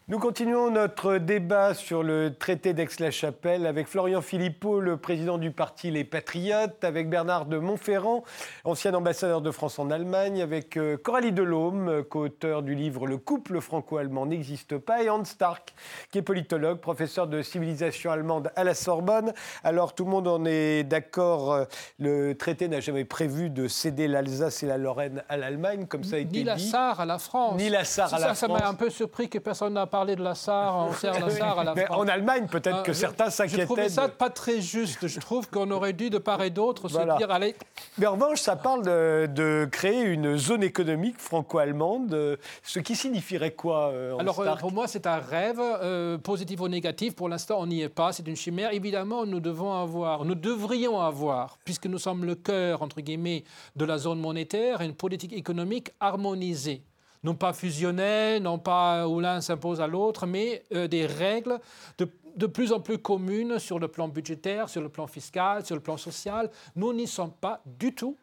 Nous 0.10 0.20
continuons 0.20 0.70
notre 0.70 1.18
débat 1.18 1.74
sur 1.74 2.04
le 2.04 2.36
traité 2.36 2.74
d'Aix-la-Chapelle 2.74 3.66
avec 3.66 3.88
Florian 3.88 4.20
Philippot, 4.22 4.82
le 4.82 4.98
président 4.98 5.38
du 5.38 5.52
parti 5.52 5.92
Les 5.92 6.04
Patriotes, 6.04 6.84
avec 6.84 7.10
Bernard 7.10 7.46
de 7.46 7.58
Montferrand, 7.58 8.26
ancien 8.66 8.94
ambassadeur 8.96 9.40
de 9.42 9.50
France 9.50 9.80
en 9.80 9.90
Allemagne, 9.92 10.42
avec 10.42 10.76
euh, 10.76 10.98
Coralie 10.98 11.32
Delhomme, 11.32 12.04
co-auteur 12.10 12.64
du 12.64 12.76
livre 12.76 13.08
Le 13.08 13.18
couple 13.18 13.62
franco-allemand 13.62 14.26
n'existe 14.26 14.78
pas, 14.78 15.02
et 15.04 15.10
Hans 15.10 15.24
Stark, 15.24 15.74
qui 16.12 16.18
est 16.18 16.22
politologue, 16.22 16.80
professeur 16.80 17.28
de 17.28 17.42
civilisation 17.42 18.12
allemande 18.12 18.52
à 18.58 18.66
la 18.66 18.74
Sorbonne. 18.74 19.32
Alors 19.64 19.96
tout 19.96 20.04
le 20.04 20.12
monde 20.12 20.28
en 20.28 20.44
est 20.44 20.84
d'accord, 20.84 21.54
euh, 21.54 21.64
le 21.98 22.34
traité 22.34 22.68
n'a 22.68 22.82
jamais 22.82 23.06
prévu 23.06 23.50
de 23.50 23.70
céder 23.70 24.10
l'Alsace 24.10 24.64
et 24.64 24.68
la 24.68 24.78
Lorraine 24.78 25.24
à 25.30 25.38
l'Allemagne, 25.38 25.86
comme 25.88 26.04
ça 26.04 26.18
a 26.18 26.20
été 26.20 26.40
Ni 26.40 26.44
la 26.44 26.56
dit. 26.56 26.68
Sarre 26.68 27.00
à 27.00 27.06
la 27.06 27.20
France. 27.20 27.56
Ni 27.58 27.70
la 27.70 27.86
Sarre 27.86 28.14
à 28.14 28.18
ça, 28.20 28.28
la 28.28 28.36
Ça 28.36 28.50
m'a 28.50 28.58
France. 28.60 28.70
un 28.70 28.76
peu 28.76 28.90
surpris 28.90 29.30
que 29.30 29.38
personne 29.40 29.76
n'a 29.76 29.88
parlé 29.94 30.16
de 30.16 30.24
la. 30.24 30.32
On 30.32 30.92
sert 30.94 31.20
la 31.20 31.30
Sarre 31.30 31.60
à 31.60 31.64
la 31.64 31.76
Mais 31.76 31.86
France. 31.86 31.98
en 32.00 32.08
Allemagne, 32.08 32.48
peut-être 32.48 32.80
Euh, 32.80 32.82
que 32.82 32.94
certains 32.94 33.30
Je 33.30 33.36
trouvais 33.46 33.66
s'inquiétaient. 33.68 33.90
ça 33.90 34.08
de- 34.08 34.14
pas 34.14 34.32
très 34.32 34.60
juste. 34.60 35.06
Je 35.08 35.20
trouve 35.20 35.48
qu'on 35.52 35.70
aurait 35.70 35.94
dû, 35.94 36.10
de 36.10 36.18
part 36.18 36.42
et 36.42 36.50
d'autre, 36.50 36.88
Voilà. 36.88 37.14
se 37.14 37.18
dire 37.20 37.30
allez, 37.30 37.56
Mais 38.00 38.08
en 38.08 38.14
revanche, 38.14 38.40
ça 38.42 38.56
parle 38.56 38.84
de, 38.84 39.28
de 39.28 39.68
créer 39.72 40.02
une 40.02 40.36
zone 40.36 40.64
économique 40.64 41.20
franco-allemande, 41.20 42.40
ce 42.64 42.80
qui 42.80 42.96
signifierait 42.96 43.52
quoi 43.52 43.90
euh, 43.94 44.18
Alors, 44.18 44.40
euh, 44.40 44.44
Stark 44.46 44.60
pour 44.62 44.72
moi, 44.72 44.88
c'est 44.88 45.06
un 45.06 45.18
rêve, 45.20 45.60
euh, 45.62 46.18
positif 46.18 46.60
ou 46.60 46.68
négatif. 46.68 47.16
Pour 47.16 47.30
l'instant, 47.30 47.58
on 47.60 47.68
n'y 47.68 47.82
est 47.84 47.90
pas. 47.90 48.12
C'est 48.14 48.28
une 48.28 48.36
chimère. 48.36 48.74
Évidemment, 48.74 49.28
nous 49.28 49.40
devons 49.40 49.74
avoir, 49.80 50.26
nous 50.26 50.36
devrions 50.36 51.00
avoir, 51.00 51.60
puisque 51.66 51.86
nous 51.86 52.00
sommes 52.00 52.26
le 52.26 52.34
cœur, 52.34 52.82
entre 52.82 53.00
guillemets, 53.02 53.44
de 53.76 53.86
la 53.86 54.00
zone 54.00 54.20
monétaire, 54.20 54.82
une 54.82 54.96
politique 54.96 55.34
économique 55.34 55.92
harmonisée. 56.00 56.82
Non 57.24 57.36
pas 57.36 57.54
fusionnelle, 57.54 58.42
non 58.42 58.60
pas 58.60 59.08
où 59.08 59.20
l'un 59.20 59.42
s'impose 59.42 59.80
à 59.80 59.88
l'autre, 59.88 60.26
mais 60.26 60.64
euh, 60.74 60.88
des 60.88 61.06
règles 61.06 61.60
de, 61.98 62.08
de 62.36 62.46
plus 62.48 62.72
en 62.74 62.80
plus 62.80 62.98
communes 62.98 63.60
sur 63.60 63.80
le 63.80 63.88
plan 63.88 64.08
budgétaire, 64.08 64.70
sur 64.70 64.82
le 64.82 64.90
plan 64.90 65.08
fiscal, 65.08 65.66
sur 65.66 65.76
le 65.76 65.82
plan 65.82 65.98
social. 65.98 66.50
Nous 66.76 66.94
n'y 66.94 67.08
sommes 67.08 67.34
pas 67.34 67.62
du 67.66 67.96
tout. 67.96 68.18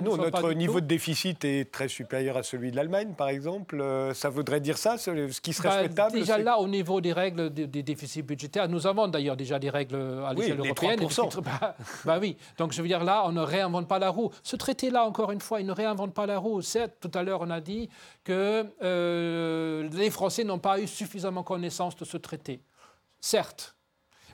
Ben 0.00 0.30
pas 0.30 0.40
notre 0.40 0.52
niveau 0.52 0.80
de 0.80 0.86
déficit 0.86 1.44
est 1.44 1.70
très 1.70 1.88
supérieur 1.88 2.36
à 2.36 2.42
celui 2.42 2.70
de 2.70 2.76
l'Allemagne, 2.76 3.14
par 3.16 3.28
exemple. 3.28 3.80
Euh, 3.80 4.14
ça 4.14 4.28
voudrait 4.28 4.60
dire 4.60 4.78
ça, 4.78 4.98
ce 4.98 5.28
ce 5.30 5.40
qui 5.40 5.52
serait 5.52 5.70
souhaitable 5.70 6.12
Déjà 6.12 6.38
là, 6.38 6.58
au 6.58 6.68
niveau 6.68 7.00
des 7.00 7.12
règles 7.12 7.52
des, 7.52 7.66
des 7.66 7.82
déficits 7.82 8.22
budgétaires, 8.22 8.68
nous 8.68 8.86
avons 8.86 9.08
d'ailleurs 9.08 9.36
déjà 9.36 9.58
des 9.58 9.70
règles 9.70 9.96
à 9.96 10.32
Oui, 10.32 10.42
l'échelle 10.42 10.58
les 10.60 10.68
européenne. 10.68 11.00
3%. 11.00 11.24
Et 11.24 11.28
puis, 11.28 11.40
bah, 11.60 11.76
bah 12.04 12.18
oui, 12.20 12.36
donc 12.58 12.72
je 12.72 12.82
veux 12.82 12.88
dire 12.88 13.04
là, 13.04 13.24
on 13.26 13.32
ne 13.32 13.40
réinvente 13.40 13.88
pas 13.88 13.98
la 13.98 14.10
roue. 14.10 14.30
Ce 14.42 14.56
traité-là, 14.56 15.04
encore 15.04 15.30
une 15.32 15.40
fois, 15.40 15.60
il 15.60 15.66
ne 15.66 15.72
réinvente 15.72 16.14
pas 16.14 16.26
la 16.26 16.38
roue. 16.38 16.62
Certes, 16.62 16.94
tout 17.00 17.10
à 17.14 17.22
l'heure, 17.22 17.40
on 17.42 17.50
a 17.50 17.60
dit 17.60 17.88
que 18.24 18.64
euh, 18.82 19.88
les 19.92 20.10
Français 20.10 20.44
n'ont 20.44 20.58
pas 20.58 20.80
eu 20.80 20.86
suffisamment 20.86 21.42
connaissance 21.42 21.96
de 21.96 22.04
ce 22.04 22.16
traité. 22.16 22.60
Certes. 23.20 23.74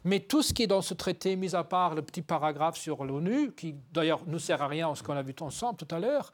Mais 0.05 0.21
tout 0.21 0.43
ce 0.43 0.53
qui 0.55 0.63
est 0.63 0.67
dans 0.67 0.83
ce 0.83 0.95
traité, 0.95 1.37
mis 1.37 1.55
à 1.55 1.65
part 1.65 1.95
le 1.95 2.03
petit 2.03 2.23
paragraphe 2.23 2.77
sur 2.79 3.05
l'ONU, 3.05 3.53
qui 3.53 3.75
d'ailleurs 3.93 4.21
ne 4.27 4.39
sert 4.39 4.63
à 4.63 4.67
rien 4.69 4.89
en 4.89 4.95
ce 4.95 5.03
qu'on 5.03 5.15
a 5.17 5.23
vu 5.23 5.35
ensemble 5.41 5.77
tout 5.77 5.95
à 5.95 5.99
l'heure, 5.99 6.33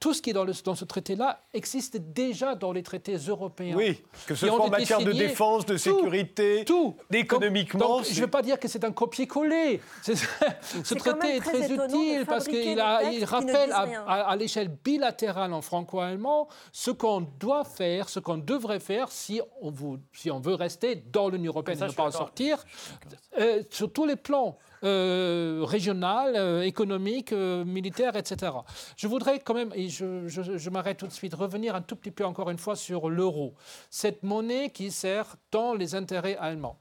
tout 0.00 0.12
ce 0.14 0.20
qui 0.22 0.30
est 0.30 0.32
dans, 0.32 0.44
le- 0.44 0.52
dans 0.64 0.74
ce 0.74 0.84
traité-là 0.84 1.40
existe 1.52 1.96
déjà 1.96 2.54
dans 2.54 2.72
les 2.72 2.82
traités 2.82 3.14
européens. 3.16 3.76
Oui, 3.76 4.02
que 4.26 4.34
ce 4.34 4.46
soit 4.48 4.60
en 4.60 4.68
matière 4.68 5.00
de 5.00 5.12
défense, 5.12 5.64
de 5.66 5.74
tout, 5.74 5.78
sécurité, 5.78 6.64
tout. 6.66 6.96
économiquement. 7.12 7.80
Donc, 7.98 8.04
je 8.04 8.14
ne 8.16 8.20
veux 8.24 8.30
pas 8.30 8.42
dire 8.42 8.58
que 8.58 8.68
c'est 8.68 8.84
un 8.84 8.92
copier-coller. 8.92 9.80
Ce 10.02 10.94
traité 10.94 11.36
est 11.36 11.40
très 11.40 11.72
utile 11.72 12.24
parce 12.26 12.46
qu'il 12.48 12.80
rappelle 13.24 13.72
à, 13.72 13.82
rien. 13.82 14.04
à- 14.06 14.30
à 14.30 14.36
l'échelle 14.36 14.68
bilatérale 14.84 15.52
en 15.52 15.62
franco-allemand 15.62 16.48
ce 16.72 16.90
qu'on 16.90 17.20
doit 17.38 17.64
faire, 17.64 18.08
ce 18.08 18.18
qu'on 18.20 18.38
devrait 18.38 18.80
faire 18.80 19.10
si 19.10 19.40
on, 19.60 19.70
veut, 19.70 20.00
si 20.12 20.30
on 20.30 20.40
veut 20.40 20.54
rester 20.54 20.96
dans 21.12 21.28
l'Union 21.28 21.52
européenne 21.52 21.78
Ça, 21.78 21.86
et 21.86 21.88
ne 21.88 21.94
pas 21.94 22.04
en 22.04 22.10
sortir, 22.10 22.64
euh, 23.38 23.62
sur 23.70 23.92
tous 23.92 24.06
les 24.06 24.16
plans. 24.16 24.58
euh, 24.86 25.62
régional, 25.64 26.34
euh, 26.36 26.60
économique, 26.60 27.32
militaire, 27.32 28.16
etc. 28.16 28.52
Je 28.98 29.08
voudrais 29.08 29.38
quand 29.40 29.54
même, 29.54 29.72
et 29.74 29.88
je- 29.88 30.28
je 30.28 30.68
m'arrête 30.70 30.98
tout 30.98 31.06
de 31.06 31.12
suite, 31.12 31.32
revenir 31.32 31.74
un 31.74 31.80
tout 31.80 31.96
petit 31.96 32.10
peu 32.10 32.26
encore 32.26 32.50
une 32.50 32.58
fois 32.58 32.76
sur 32.76 33.08
l'euro. 33.08 33.54
Cette 33.88 34.22
monnaie 34.22 34.68
qui 34.68 34.90
sert 34.90 35.36
tant 35.50 35.72
les 35.72 35.94
intérêts 35.94 36.36
allemands. 36.36 36.76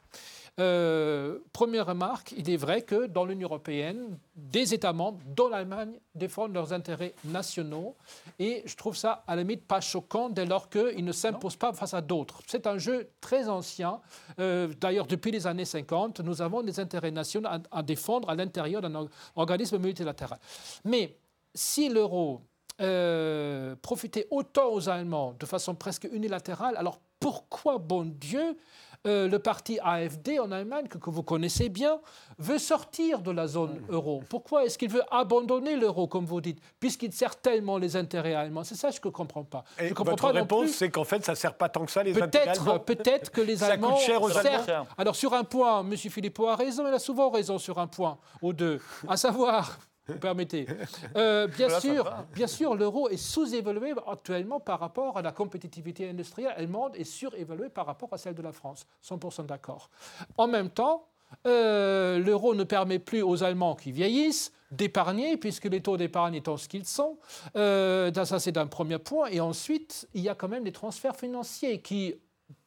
Euh, 0.59 1.39
première 1.51 1.87
remarque, 1.87 2.31
il 2.37 2.47
est 2.47 2.57
vrai 2.57 2.83
que 2.83 3.07
dans 3.07 3.25
l'Union 3.25 3.47
européenne, 3.47 4.19
des 4.35 4.73
États 4.75 4.93
membres, 4.93 5.19
dont 5.25 5.49
l'Allemagne, 5.49 5.93
défendent 6.13 6.53
leurs 6.53 6.73
intérêts 6.73 7.15
nationaux. 7.25 7.95
Et 8.37 8.61
je 8.65 8.75
trouve 8.75 8.95
ça, 8.95 9.23
à 9.25 9.35
la 9.35 9.41
limite, 9.41 9.65
pas 9.65 9.81
choquant 9.81 10.29
dès 10.29 10.45
lors 10.45 10.69
qu'ils 10.69 11.03
ne 11.03 11.11
s'imposent 11.11 11.55
pas 11.55 11.73
face 11.73 11.95
à 11.95 12.01
d'autres. 12.01 12.41
C'est 12.45 12.67
un 12.67 12.77
jeu 12.77 13.09
très 13.19 13.49
ancien. 13.49 13.99
Euh, 14.39 14.67
D'ailleurs, 14.79 15.07
depuis 15.07 15.31
les 15.31 15.47
années 15.47 15.65
50, 15.65 16.19
nous 16.19 16.41
avons 16.41 16.61
des 16.61 16.79
intérêts 16.79 17.11
nationaux 17.11 17.49
à, 17.71 17.81
défendre 17.81 18.29
à 18.29 18.35
l'intérieur 18.35 18.81
d'un 18.81 18.93
or- 18.93 19.09
organisme 19.35 19.79
multilatéral. 19.79 20.37
Mais 20.85 21.17
si 21.55 21.89
l'euro 21.89 22.41
euh, 22.81 23.75
profiter 23.81 24.27
autant 24.29 24.71
aux 24.71 24.87
Allemands 24.89 25.35
de 25.39 25.45
façon 25.47 25.73
presque 25.73 26.07
unilatérale, 26.11 26.75
alors 26.77 26.99
pourquoi, 27.19 27.77
bon 27.77 28.05
Dieu, 28.05 28.57
euh, 29.05 29.27
le 29.27 29.39
parti 29.39 29.79
AFD 29.83 30.39
en 30.39 30.51
Allemagne, 30.51 30.87
que, 30.87 30.97
que, 30.97 31.09
vous 31.09 31.23
connaissez 31.23 31.67
bien, 31.67 31.99
veut 32.39 32.57
sortir 32.57 33.19
de 33.19 33.31
la 33.31 33.47
zone 33.47 33.81
euro. 33.89 34.23
Pourquoi 34.29 34.63
est-ce 34.63 34.77
qu'il 34.77 34.89
veut 34.89 35.03
abandonner 35.11 35.75
l'euro, 35.75 36.07
comme 36.07 36.25
vous 36.25 36.39
dites, 36.39 36.59
puisqu'il 36.79 37.11
sert 37.11 37.35
tellement 37.35 37.77
les 37.77 37.97
intérêts 37.97 38.33
allemands? 38.33 38.63
C'est 38.63 38.75
ça 38.75 38.89
que 38.89 38.95
je 38.95 39.01
ne 39.05 39.11
comprends 39.11 39.43
pas. 39.43 39.65
Et 39.77 39.89
je 39.89 39.93
comprends 39.93 40.11
votre 40.11 40.31
pas 40.31 40.39
réponse, 40.39 40.69
c'est 40.69 40.89
qu'en 40.89 41.03
fait, 41.03 41.23
ça 41.25 41.33
ne 41.33 41.37
sert 41.37 41.55
pas 41.55 41.67
tant 41.67 41.85
que 41.85 41.91
ça, 41.91 42.01
les 42.01 42.21
intérêts 42.21 42.49
allemands 42.49 42.79
Peut-être 42.79 43.29
que 43.29 43.41
les 43.41 43.57
ça 43.57 43.67
Allemands... 43.67 43.91
coûte 43.93 43.99
cher 43.99 44.21
aux 44.21 44.37
Allemands 44.37 44.87
Alors, 44.97 45.15
sur 45.15 45.33
un 45.33 45.43
point, 45.43 45.81
M. 45.81 45.97
Philippot 45.97 46.47
a 46.47 46.55
raison, 46.55 46.87
il 46.87 46.93
a 46.93 46.99
souvent 46.99 47.29
raison 47.29 47.57
sur 47.57 47.79
un 47.79 47.87
point, 47.87 48.17
ou 48.41 48.53
deux, 48.53 48.79
à 49.07 49.17
savoir... 49.17 49.79
Vous 50.07 50.19
permettez. 50.19 50.67
Euh, 51.15 51.47
bien, 51.47 51.67
Voilà, 51.67 51.81
sûr, 51.81 52.13
bien 52.33 52.47
sûr, 52.47 52.75
l'euro 52.75 53.09
est 53.09 53.17
sous-évalué 53.17 53.93
actuellement 54.07 54.59
par 54.59 54.79
rapport 54.79 55.17
à 55.17 55.21
la 55.21 55.31
compétitivité 55.31 56.09
industrielle 56.09 56.53
allemande 56.55 56.93
et 56.95 57.03
surévalué 57.03 57.69
par 57.69 57.85
rapport 57.85 58.09
à 58.13 58.17
celle 58.17 58.33
de 58.33 58.41
la 58.41 58.51
France. 58.51 58.85
100% 59.03 59.45
d'accord. 59.45 59.89
En 60.37 60.47
même 60.47 60.69
temps, 60.69 61.07
euh, 61.45 62.19
l'euro 62.19 62.55
ne 62.55 62.63
permet 62.63 62.99
plus 62.99 63.21
aux 63.21 63.43
Allemands 63.43 63.75
qui 63.75 63.91
vieillissent 63.91 64.51
d'épargner, 64.71 65.37
puisque 65.37 65.65
les 65.65 65.81
taux 65.81 65.97
d'épargne 65.97 66.35
étant 66.35 66.57
ce 66.57 66.67
qu'ils 66.67 66.85
sont. 66.85 67.17
Euh, 67.55 68.11
ça, 68.25 68.39
c'est 68.39 68.57
un 68.57 68.67
premier 68.67 68.97
point. 68.97 69.27
Et 69.27 69.39
ensuite, 69.39 70.07
il 70.13 70.21
y 70.21 70.29
a 70.29 70.35
quand 70.35 70.47
même 70.47 70.63
des 70.63 70.71
transferts 70.71 71.15
financiers 71.15 71.81
qui, 71.81 72.15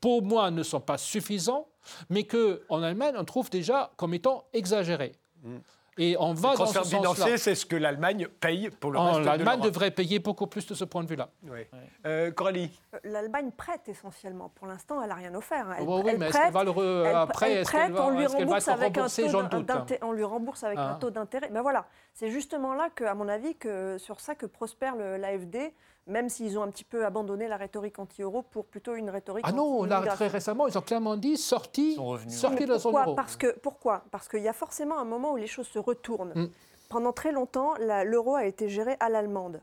pour 0.01 0.23
moi, 0.23 0.51
ne 0.51 0.63
sont 0.63 0.81
pas 0.81 0.99
suffisants, 0.99 1.69
mais 2.11 2.25
qu'en 2.25 2.83
Allemagne, 2.83 3.15
on 3.17 3.25
trouve 3.25 3.51
déjà 3.51 3.93
comme 3.97 4.15
étant 4.15 4.45
exagérés. 4.53 5.13
Et 5.99 6.15
on 6.19 6.35
va 6.35 6.53
Le 6.53 6.59
dans 6.59 6.67
ce 6.67 6.75
transfert 6.75 6.99
financier, 6.99 7.39
c'est 7.39 7.55
ce 7.55 7.65
que 7.65 7.75
l'Allemagne 7.77 8.29
paye 8.41 8.69
pour 8.69 8.91
le 8.91 8.99
En- 8.99 9.07
reste 9.07 9.21
de 9.21 9.25
L'Allemagne 9.27 9.61
devrait 9.61 9.91
payer 9.91 10.19
beaucoup 10.19 10.47
plus 10.47 10.67
de 10.67 10.75
ce 10.75 10.85
point 10.85 11.03
de 11.03 11.09
vue-là. 11.09 11.31
Oui. 11.45 11.61
Euh, 12.05 12.31
Coralie 12.33 12.71
L'Allemagne 13.03 13.51
prête 13.57 13.89
essentiellement. 13.89 14.51
Pour 14.55 14.67
l'instant, 14.67 15.01
elle 15.03 15.09
n'a 15.09 15.15
rien 15.15 15.35
offert. 15.35 15.67
hein. 15.71 15.77
Elle, 15.79 15.85
Oh, 15.89 16.03
oui, 16.05 16.11
elle 16.13 16.19
mais 16.19 16.27
est-ce 16.27 16.33
prête, 16.35 16.45
qu'elle 16.45 16.53
va 16.53 16.65
le 16.65 16.71
re- 16.71 17.07
elle- 17.07 17.17
après, 17.17 17.63
prête, 17.63 17.93
va- 17.93 18.05
on 18.07 18.11
lui 18.11 18.27
qu'elle 18.27 18.31
va 18.33 18.39
rembourse 18.57 18.69
avec 18.69 18.99
un 18.99 19.09
taux 19.49 19.61
d'inté- 19.63 19.99
on 20.03 20.13
lui 20.13 20.25
rembourse 20.25 20.65
avec 20.65 20.79
un 20.79 20.83
Ah. 20.83 20.99
taux 21.01 21.11
d'intérêt. 21.11 21.49
Ben 21.49 21.63
voilà, 21.63 21.87
c'est 22.13 22.31
justement 22.31 22.75
là 22.75 22.91
que, 22.95 23.05
à 23.05 23.15
mon 23.15 23.29
avis, 23.29 23.55
que 23.55 23.97
sur 23.99 24.21
ça 24.21 24.35
que 24.35 24.45
prospère 24.47 24.97
l'AFD, 24.97 25.73
même 26.07 26.29
s'ils 26.29 26.59
ont 26.59 26.63
un 26.63 26.71
petit 26.71 26.85
peu 26.85 27.05
abandonné 27.05 27.49
la 27.49 27.57
rhétorique 27.57 27.99
anti-euro 27.99 28.43
pour 28.43 28.67
plutôt 28.67 28.95
une 28.95 29.11
rhétorique. 29.11 29.45
Ah 29.47 29.53
non, 29.53 29.85
là, 29.85 30.03
très 30.03 30.29
récemment, 30.29 30.67
ils 30.69 30.79
ont 30.79 30.83
clairement 30.83 31.17
dit 31.17 31.37
sorti, 31.37 31.99
sorti 32.29 32.65
de 32.65 32.71
la 32.71 32.79
zone 32.79 32.95
euro. 32.95 33.15
Parce 33.15 33.37
que 33.37 33.59
pourquoi 33.59 34.05
Parce 34.11 34.29
qu'il 34.29 34.43
y 34.43 34.49
a 34.49 34.53
forcément 34.53 34.99
un 34.99 35.05
moment 35.05 35.33
où 35.33 35.37
les 35.37 35.47
choses 35.47 35.67
se 35.67 35.79
retournent. 35.79 36.33
Mm. 36.35 36.49
Pendant 36.89 37.13
très 37.13 37.33
longtemps, 37.33 37.75
l'euro 38.05 38.37
a 38.37 38.45
été 38.45 38.69
géré 38.69 38.97
à 39.01 39.09
l'allemande 39.09 39.61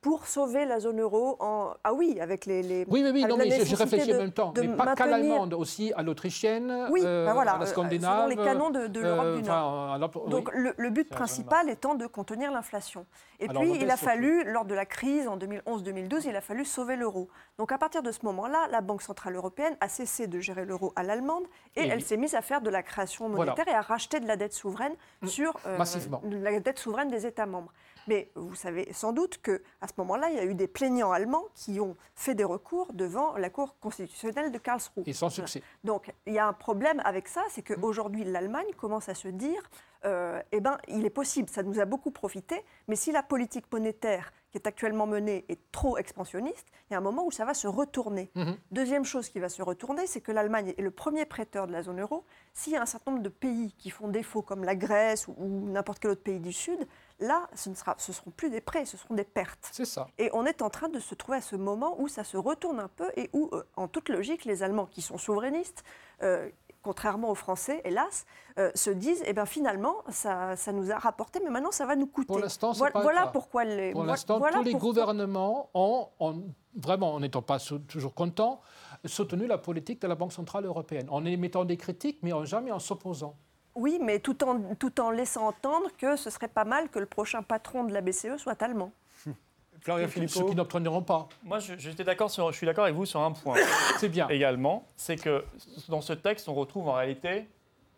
pour 0.00 0.26
sauver 0.26 0.64
la 0.66 0.78
zone 0.78 1.00
euro. 1.00 1.36
En... 1.40 1.74
Ah 1.82 1.92
oui, 1.92 2.18
avec 2.20 2.46
les. 2.46 2.62
les- 2.62 2.84
Oui, 2.88 3.02
oui, 3.04 3.10
oui, 3.12 3.24
non, 3.24 3.36
mais 3.36 3.50
je- 3.64 3.74
réfléchis 3.74 4.08
de- 4.08 4.14
en 4.14 4.18
même 4.18 4.30
temps. 4.32 4.52
Mais 4.56 4.68
pas 4.68 4.94
qu'à 4.94 5.06
l'allemande, 5.06 5.54
aussi 5.54 5.92
à 5.96 6.02
l'autrichienne, 6.02 6.88
Oui, 6.92 7.00
euh, 7.04 7.26
ben 7.26 7.32
voilà, 7.34 7.52
à 7.52 7.58
la 7.58 7.64
euh, 7.64 7.66
scandinave. 7.66 8.16
selon 8.18 8.28
les 8.28 8.36
canons 8.36 8.70
de- 8.70 8.86
de 8.86 9.00
l'Europe 9.00 9.24
euh, 9.24 9.36
du 9.36 9.42
Nord. 9.42 9.98
oui. 10.24 10.30
Donc 10.30 10.50
le, 10.54 10.74
le 10.76 10.90
but 10.90 11.08
principal 11.08 11.68
étant 11.70 11.94
de 11.94 12.06
contenir 12.06 12.52
l'inflation. 12.52 13.04
Et 13.40 13.48
Alors, 13.48 13.62
puis 13.62 13.72
il 13.80 13.90
a 13.90 13.96
fallu, 13.96 14.44
lors 14.44 14.64
de 14.64 14.74
la 14.74 14.86
crise 14.86 15.26
en 15.28 15.36
2011-2012, 15.36 16.26
il 16.26 16.36
a 16.36 16.40
fallu 16.40 16.64
sauver 16.64 16.96
l'euro. 16.96 17.28
Donc 17.58 17.72
à 17.72 17.78
partir 17.78 18.02
de 18.02 18.12
ce 18.12 18.20
moment-là, 18.24 18.68
la 18.70 18.80
Banque 18.80 19.02
Centrale 19.02 19.34
Européenne 19.34 19.76
a 19.80 19.88
cessé 19.88 20.26
de 20.26 20.38
gérer 20.40 20.64
l'euro 20.64 20.92
à 20.96 21.02
l'allemande 21.02 21.44
et, 21.74 21.82
Et 21.82 21.88
elle 21.88 22.02
s'est 22.02 22.16
mise 22.16 22.34
à 22.34 22.42
faire 22.42 22.60
de 22.60 22.70
la 22.70 22.82
création 22.82 23.28
Voilà. 23.28 23.52
monétaire 23.52 23.72
et 23.74 23.76
à 23.76 23.80
racheter 23.82 24.20
de 24.20 24.26
la 24.26 24.36
dette 24.36 24.52
souveraine 24.54 24.94
Mm. 25.22 25.26
sur 25.26 25.52
euh, 25.66 25.76
Massivement. 25.78 26.22
la 26.30 26.58
dette 26.60 26.78
souveraine 26.78 27.08
des 27.08 27.26
États 27.26 27.46
membres. 27.46 27.72
Mais 28.06 28.30
vous 28.34 28.54
savez 28.54 28.92
sans 28.92 29.12
doute 29.12 29.38
que 29.38 29.62
à 29.80 29.88
ce 29.88 29.94
moment-là, 29.98 30.30
il 30.30 30.36
y 30.36 30.38
a 30.38 30.44
eu 30.44 30.54
des 30.54 30.68
plaignants 30.68 31.12
allemands 31.12 31.44
qui 31.54 31.80
ont 31.80 31.96
fait 32.14 32.34
des 32.34 32.44
recours 32.44 32.92
devant 32.92 33.36
la 33.36 33.50
Cour 33.50 33.76
constitutionnelle 33.80 34.52
de 34.52 34.58
Karlsruhe. 34.58 35.04
Et 35.06 35.12
sans 35.12 35.30
succès. 35.30 35.62
Donc, 35.84 36.12
il 36.26 36.34
y 36.34 36.38
a 36.38 36.46
un 36.46 36.52
problème 36.52 37.00
avec 37.04 37.28
ça, 37.28 37.42
c'est 37.50 37.62
qu'aujourd'hui, 37.62 38.24
l'Allemagne 38.24 38.66
commence 38.76 39.08
à 39.08 39.14
se 39.14 39.28
dire, 39.28 39.62
euh, 40.04 40.40
eh 40.52 40.60
ben, 40.60 40.78
il 40.88 41.04
est 41.04 41.10
possible, 41.10 41.48
ça 41.48 41.62
nous 41.62 41.80
a 41.80 41.84
beaucoup 41.84 42.10
profité, 42.10 42.62
mais 42.86 42.96
si 42.96 43.12
la 43.12 43.22
politique 43.22 43.64
monétaire 43.72 44.32
qui 44.50 44.58
est 44.58 44.66
actuellement 44.66 45.06
menée 45.06 45.44
est 45.48 45.58
trop 45.72 45.98
expansionniste, 45.98 46.68
il 46.88 46.92
y 46.92 46.96
a 46.96 46.98
un 46.98 47.02
moment 47.02 47.26
où 47.26 47.30
ça 47.30 47.44
va 47.44 47.54
se 47.54 47.66
retourner. 47.66 48.30
Mhm. 48.34 48.56
Deuxième 48.70 49.04
chose 49.04 49.28
qui 49.28 49.40
va 49.40 49.48
se 49.48 49.62
retourner, 49.62 50.06
c'est 50.06 50.20
que 50.20 50.32
l'Allemagne 50.32 50.74
est 50.76 50.82
le 50.82 50.90
premier 50.90 51.24
prêteur 51.24 51.66
de 51.66 51.72
la 51.72 51.82
zone 51.82 52.00
euro. 52.00 52.24
S'il 52.52 52.74
y 52.74 52.76
a 52.76 52.82
un 52.82 52.86
certain 52.86 53.10
nombre 53.12 53.22
de 53.22 53.28
pays 53.28 53.74
qui 53.78 53.90
font 53.90 54.08
défaut, 54.08 54.42
comme 54.42 54.64
la 54.64 54.76
Grèce 54.76 55.26
ou, 55.28 55.34
ou 55.38 55.68
n'importe 55.68 55.98
quel 55.98 56.12
autre 56.12 56.22
pays 56.22 56.40
du 56.40 56.52
Sud, 56.52 56.86
là, 57.18 57.48
ce 57.54 57.70
ne 57.70 57.74
sera, 57.74 57.94
ce 57.98 58.12
seront 58.12 58.30
plus 58.30 58.50
des 58.50 58.60
prêts, 58.60 58.84
ce 58.84 58.96
seront 58.96 59.14
des 59.14 59.24
pertes. 59.24 59.68
C'est 59.72 59.84
ça. 59.84 60.06
Et 60.18 60.30
on 60.32 60.44
est 60.44 60.62
en 60.62 60.70
train 60.70 60.88
de 60.88 60.98
se 60.98 61.14
trouver 61.14 61.38
à 61.38 61.40
ce 61.40 61.56
moment 61.56 61.96
où 62.00 62.08
ça 62.08 62.24
se 62.24 62.36
retourne 62.36 62.80
un 62.80 62.88
peu 62.88 63.10
et 63.16 63.30
où, 63.32 63.48
euh, 63.52 63.64
en 63.76 63.88
toute 63.88 64.08
logique, 64.08 64.44
les 64.44 64.62
Allemands 64.62 64.86
qui 64.86 65.02
sont 65.02 65.18
souverainistes, 65.18 65.82
euh, 66.22 66.48
contrairement 66.82 67.30
aux 67.30 67.34
Français, 67.34 67.80
hélas, 67.84 68.26
euh, 68.58 68.70
se 68.74 68.90
disent, 68.90 69.22
eh 69.26 69.32
ben 69.32 69.44
finalement, 69.46 69.96
ça, 70.08 70.54
ça 70.56 70.72
nous 70.72 70.92
a 70.92 70.98
rapporté, 70.98 71.40
mais 71.42 71.50
maintenant, 71.50 71.72
ça 71.72 71.84
va 71.86 71.96
nous 71.96 72.06
coûter. 72.06 72.26
Pour 72.28 72.38
l'instant, 72.38 72.72
c'est 72.72 72.78
voilà, 72.78 72.92
pas 72.92 73.02
voilà 73.02 73.26
pourquoi 73.28 73.64
les. 73.64 73.92
Pour 73.92 74.04
l'instant, 74.04 74.38
voilà 74.38 74.58
tous 74.58 74.62
les 74.64 74.70
pourquoi- 74.72 74.88
gouvernements 74.90 75.70
ont, 75.74 76.08
ont, 76.20 76.44
vraiment, 76.76 77.14
en 77.14 77.20
n'étant 77.20 77.42
pas 77.42 77.58
toujours 77.88 78.14
contents, 78.14 78.60
soutenu 79.04 79.46
la 79.46 79.58
politique 79.58 80.00
de 80.00 80.06
la 80.06 80.14
Banque 80.14 80.32
Centrale 80.32 80.64
Européenne, 80.64 81.06
en 81.10 81.24
émettant 81.24 81.64
des 81.64 81.76
critiques, 81.76 82.18
mais 82.22 82.32
en 82.32 82.44
jamais 82.44 82.70
en 82.72 82.78
s'opposant. 82.78 83.34
Oui, 83.76 83.98
mais 84.02 84.18
tout 84.20 84.42
en, 84.42 84.58
tout 84.74 85.00
en 85.00 85.10
laissant 85.10 85.46
entendre 85.48 85.88
que 85.98 86.16
ce 86.16 86.30
serait 86.30 86.48
pas 86.48 86.64
mal 86.64 86.88
que 86.88 86.98
le 86.98 87.06
prochain 87.06 87.42
patron 87.42 87.84
de 87.84 87.92
la 87.92 88.00
BCE 88.00 88.36
soit 88.38 88.60
allemand. 88.62 88.90
Florian 89.80 90.06
Ceux 90.06 90.12
Philippot 90.12 90.46
qui 90.46 90.56
n'obtiendront 90.56 91.02
pas. 91.02 91.28
Moi, 91.44 91.58
je, 91.58 91.74
j'étais 91.78 92.02
d'accord 92.02 92.30
sur- 92.30 92.50
je 92.50 92.56
suis 92.56 92.66
d'accord 92.66 92.84
avec 92.84 92.96
vous 92.96 93.04
sur 93.06 93.20
un 93.20 93.32
point 93.32 93.56
C'est 93.98 94.08
bien. 94.08 94.26
également, 94.28 94.86
c'est 94.96 95.16
que 95.16 95.44
dans 95.88 96.00
ce 96.00 96.14
texte, 96.14 96.48
on 96.48 96.54
retrouve 96.54 96.88
en 96.88 96.94
réalité 96.94 97.46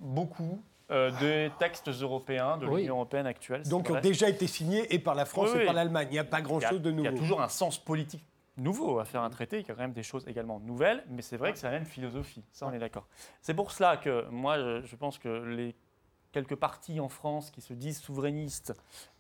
beaucoup 0.01 0.61
euh, 0.91 1.11
des 1.21 1.51
textes 1.59 1.89
européens 1.89 2.57
de 2.59 2.67
Oui. 2.67 2.81
l'Union 2.83 2.97
européenne 2.97 3.27
actuelle. 3.27 3.63
Donc, 3.69 3.91
ont 3.91 4.01
déjà 4.01 4.29
été 4.29 4.47
signés 4.47 4.93
et 4.93 4.99
par 4.99 5.15
la 5.15 5.25
France 5.27 5.51
Oui, 5.51 5.57
et 5.57 5.61
oui. 5.61 5.65
par 5.67 5.75
l'Allemagne. 5.75 6.09
Il 6.11 6.15
n'y 6.15 6.19
a 6.19 6.25
pas 6.25 6.41
grand-chose 6.41 6.81
de 6.81 6.91
il 6.91 7.01
y 7.01 7.07
a 7.07 7.11
nouveau. 7.11 7.23
toujours 7.23 7.41
un 7.41 7.49
sens 7.49 7.79
politique 7.79 8.25
nouveau 8.59 8.99
à 8.99 9.05
faire 9.05 9.23
un 9.23 9.31
traité, 9.31 9.61
il 9.61 9.67
y 9.67 9.71
a 9.71 9.75
quand 9.75 9.81
même 9.81 9.93
des 9.93 10.03
choses 10.03 10.27
également 10.27 10.61
nouvelles, 10.61 11.05
mais 11.09 11.23
c'est 11.23 11.37
vrai 11.37 11.53
que 11.53 11.59
c'est 11.59 11.67
la 11.67 11.73
même 11.73 11.87
philosophie, 11.87 12.45
ça 12.53 12.67
on 12.67 12.73
est 12.73 12.79
d'accord. 12.79 13.07
C'est 13.41 13.55
pour 13.55 13.71
cela 13.71 13.97
que 13.97 14.27
moi 14.31 14.59
je, 14.83 14.97
pense 14.97 15.19
que 15.19 15.29
les 15.29 15.75
quelques 16.33 16.57
partis 16.57 17.01
en 17.01 17.09
France 17.09 17.51
qui 17.51 17.61
se 17.61 17.73
disent 17.73 18.01
souverainistes 18.01 18.75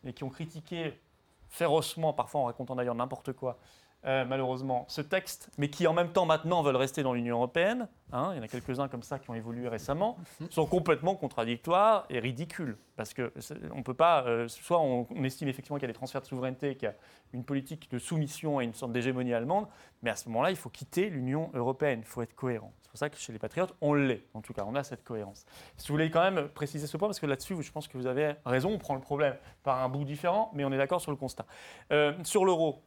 et 0.04 0.12
qui 0.12 0.24
ont 0.24 0.28
critiqué 0.28 1.00
férocement, 1.48 2.12
parfois 2.12 2.42
en 2.42 2.44
racontant 2.44 2.76
d'ailleurs 2.76 2.94
n'importe 2.94 3.32
quoi, 3.32 3.58
euh, 4.04 4.24
malheureusement, 4.24 4.84
ce 4.88 5.00
texte, 5.00 5.50
mais 5.58 5.70
qui 5.70 5.86
en 5.86 5.92
même 5.92 6.12
temps 6.12 6.24
maintenant 6.24 6.62
veulent 6.62 6.76
rester 6.76 7.02
dans 7.02 7.12
l'Union 7.12 7.36
européenne, 7.36 7.88
hein, 8.12 8.30
il 8.32 8.36
y 8.36 8.40
en 8.40 8.42
a 8.42 8.48
quelques-uns 8.48 8.88
comme 8.88 9.02
ça 9.02 9.18
qui 9.18 9.28
ont 9.30 9.34
évolué 9.34 9.68
récemment, 9.68 10.16
sont 10.50 10.66
complètement 10.66 11.16
contradictoires 11.16 12.06
et 12.08 12.20
ridicules. 12.20 12.76
Parce 12.96 13.12
que 13.12 13.32
on 13.74 13.82
peut 13.82 13.94
pas, 13.94 14.24
euh, 14.26 14.46
soit 14.48 14.80
on, 14.80 15.06
on 15.10 15.24
estime 15.24 15.48
effectivement 15.48 15.78
qu'il 15.78 15.88
y 15.88 15.90
a 15.90 15.92
des 15.92 15.98
transferts 15.98 16.20
de 16.20 16.26
souveraineté, 16.26 16.76
qu'il 16.76 16.86
y 16.86 16.90
a 16.90 16.94
une 17.32 17.44
politique 17.44 17.90
de 17.90 17.98
soumission 17.98 18.60
et 18.60 18.64
une 18.64 18.74
sorte 18.74 18.92
d'hégémonie 18.92 19.34
allemande, 19.34 19.66
mais 20.02 20.10
à 20.10 20.16
ce 20.16 20.28
moment-là, 20.28 20.50
il 20.50 20.56
faut 20.56 20.70
quitter 20.70 21.10
l'Union 21.10 21.50
européenne, 21.54 22.00
il 22.02 22.06
faut 22.06 22.22
être 22.22 22.34
cohérent. 22.34 22.72
C'est 22.82 22.90
pour 22.90 22.98
ça 22.98 23.10
que 23.10 23.18
chez 23.18 23.32
les 23.32 23.38
Patriotes, 23.38 23.74
on 23.80 23.94
l'est, 23.94 24.24
en 24.32 24.40
tout 24.40 24.52
cas, 24.52 24.64
on 24.66 24.74
a 24.74 24.82
cette 24.82 25.04
cohérence. 25.04 25.44
Si 25.76 25.88
vous 25.88 25.94
voulez 25.94 26.10
quand 26.10 26.22
même 26.22 26.48
préciser 26.48 26.86
ce 26.86 26.96
point, 26.96 27.08
parce 27.08 27.20
que 27.20 27.26
là-dessus, 27.26 27.60
je 27.60 27.70
pense 27.70 27.86
que 27.86 27.98
vous 27.98 28.06
avez 28.06 28.34
raison, 28.46 28.70
on 28.72 28.78
prend 28.78 28.94
le 28.94 29.00
problème 29.00 29.36
par 29.62 29.82
un 29.82 29.88
bout 29.88 30.04
différent, 30.04 30.50
mais 30.54 30.64
on 30.64 30.72
est 30.72 30.78
d'accord 30.78 31.00
sur 31.00 31.10
le 31.10 31.16
constat. 31.16 31.44
Euh, 31.92 32.14
sur 32.24 32.44
l'euro, 32.44 32.82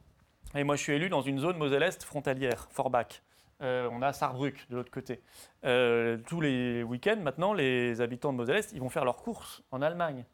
et 0.54 0.64
moi 0.64 0.76
je 0.76 0.82
suis 0.82 0.92
élu 0.92 1.08
dans 1.08 1.20
une 1.20 1.38
zone 1.38 1.56
Moselle-Est 1.56 2.04
frontalière, 2.04 2.68
Forbach. 2.70 3.22
Euh, 3.62 3.88
on 3.92 4.02
a 4.02 4.12
Saarbrück 4.12 4.68
de 4.70 4.76
l'autre 4.76 4.90
côté. 4.90 5.22
Euh, 5.64 6.18
tous 6.26 6.40
les 6.40 6.82
week-ends, 6.82 7.20
maintenant, 7.22 7.52
les 7.52 8.00
habitants 8.00 8.32
de 8.32 8.38
Moselle-Est, 8.38 8.72
ils 8.72 8.80
vont 8.80 8.88
faire 8.88 9.04
leurs 9.04 9.22
courses 9.22 9.62
en 9.70 9.82
Allemagne. 9.82 10.24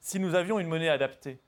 Si 0.00 0.18
nous 0.18 0.34
avions 0.34 0.58
une 0.58 0.66
monnaie 0.66 0.88
adaptée, 0.88 1.40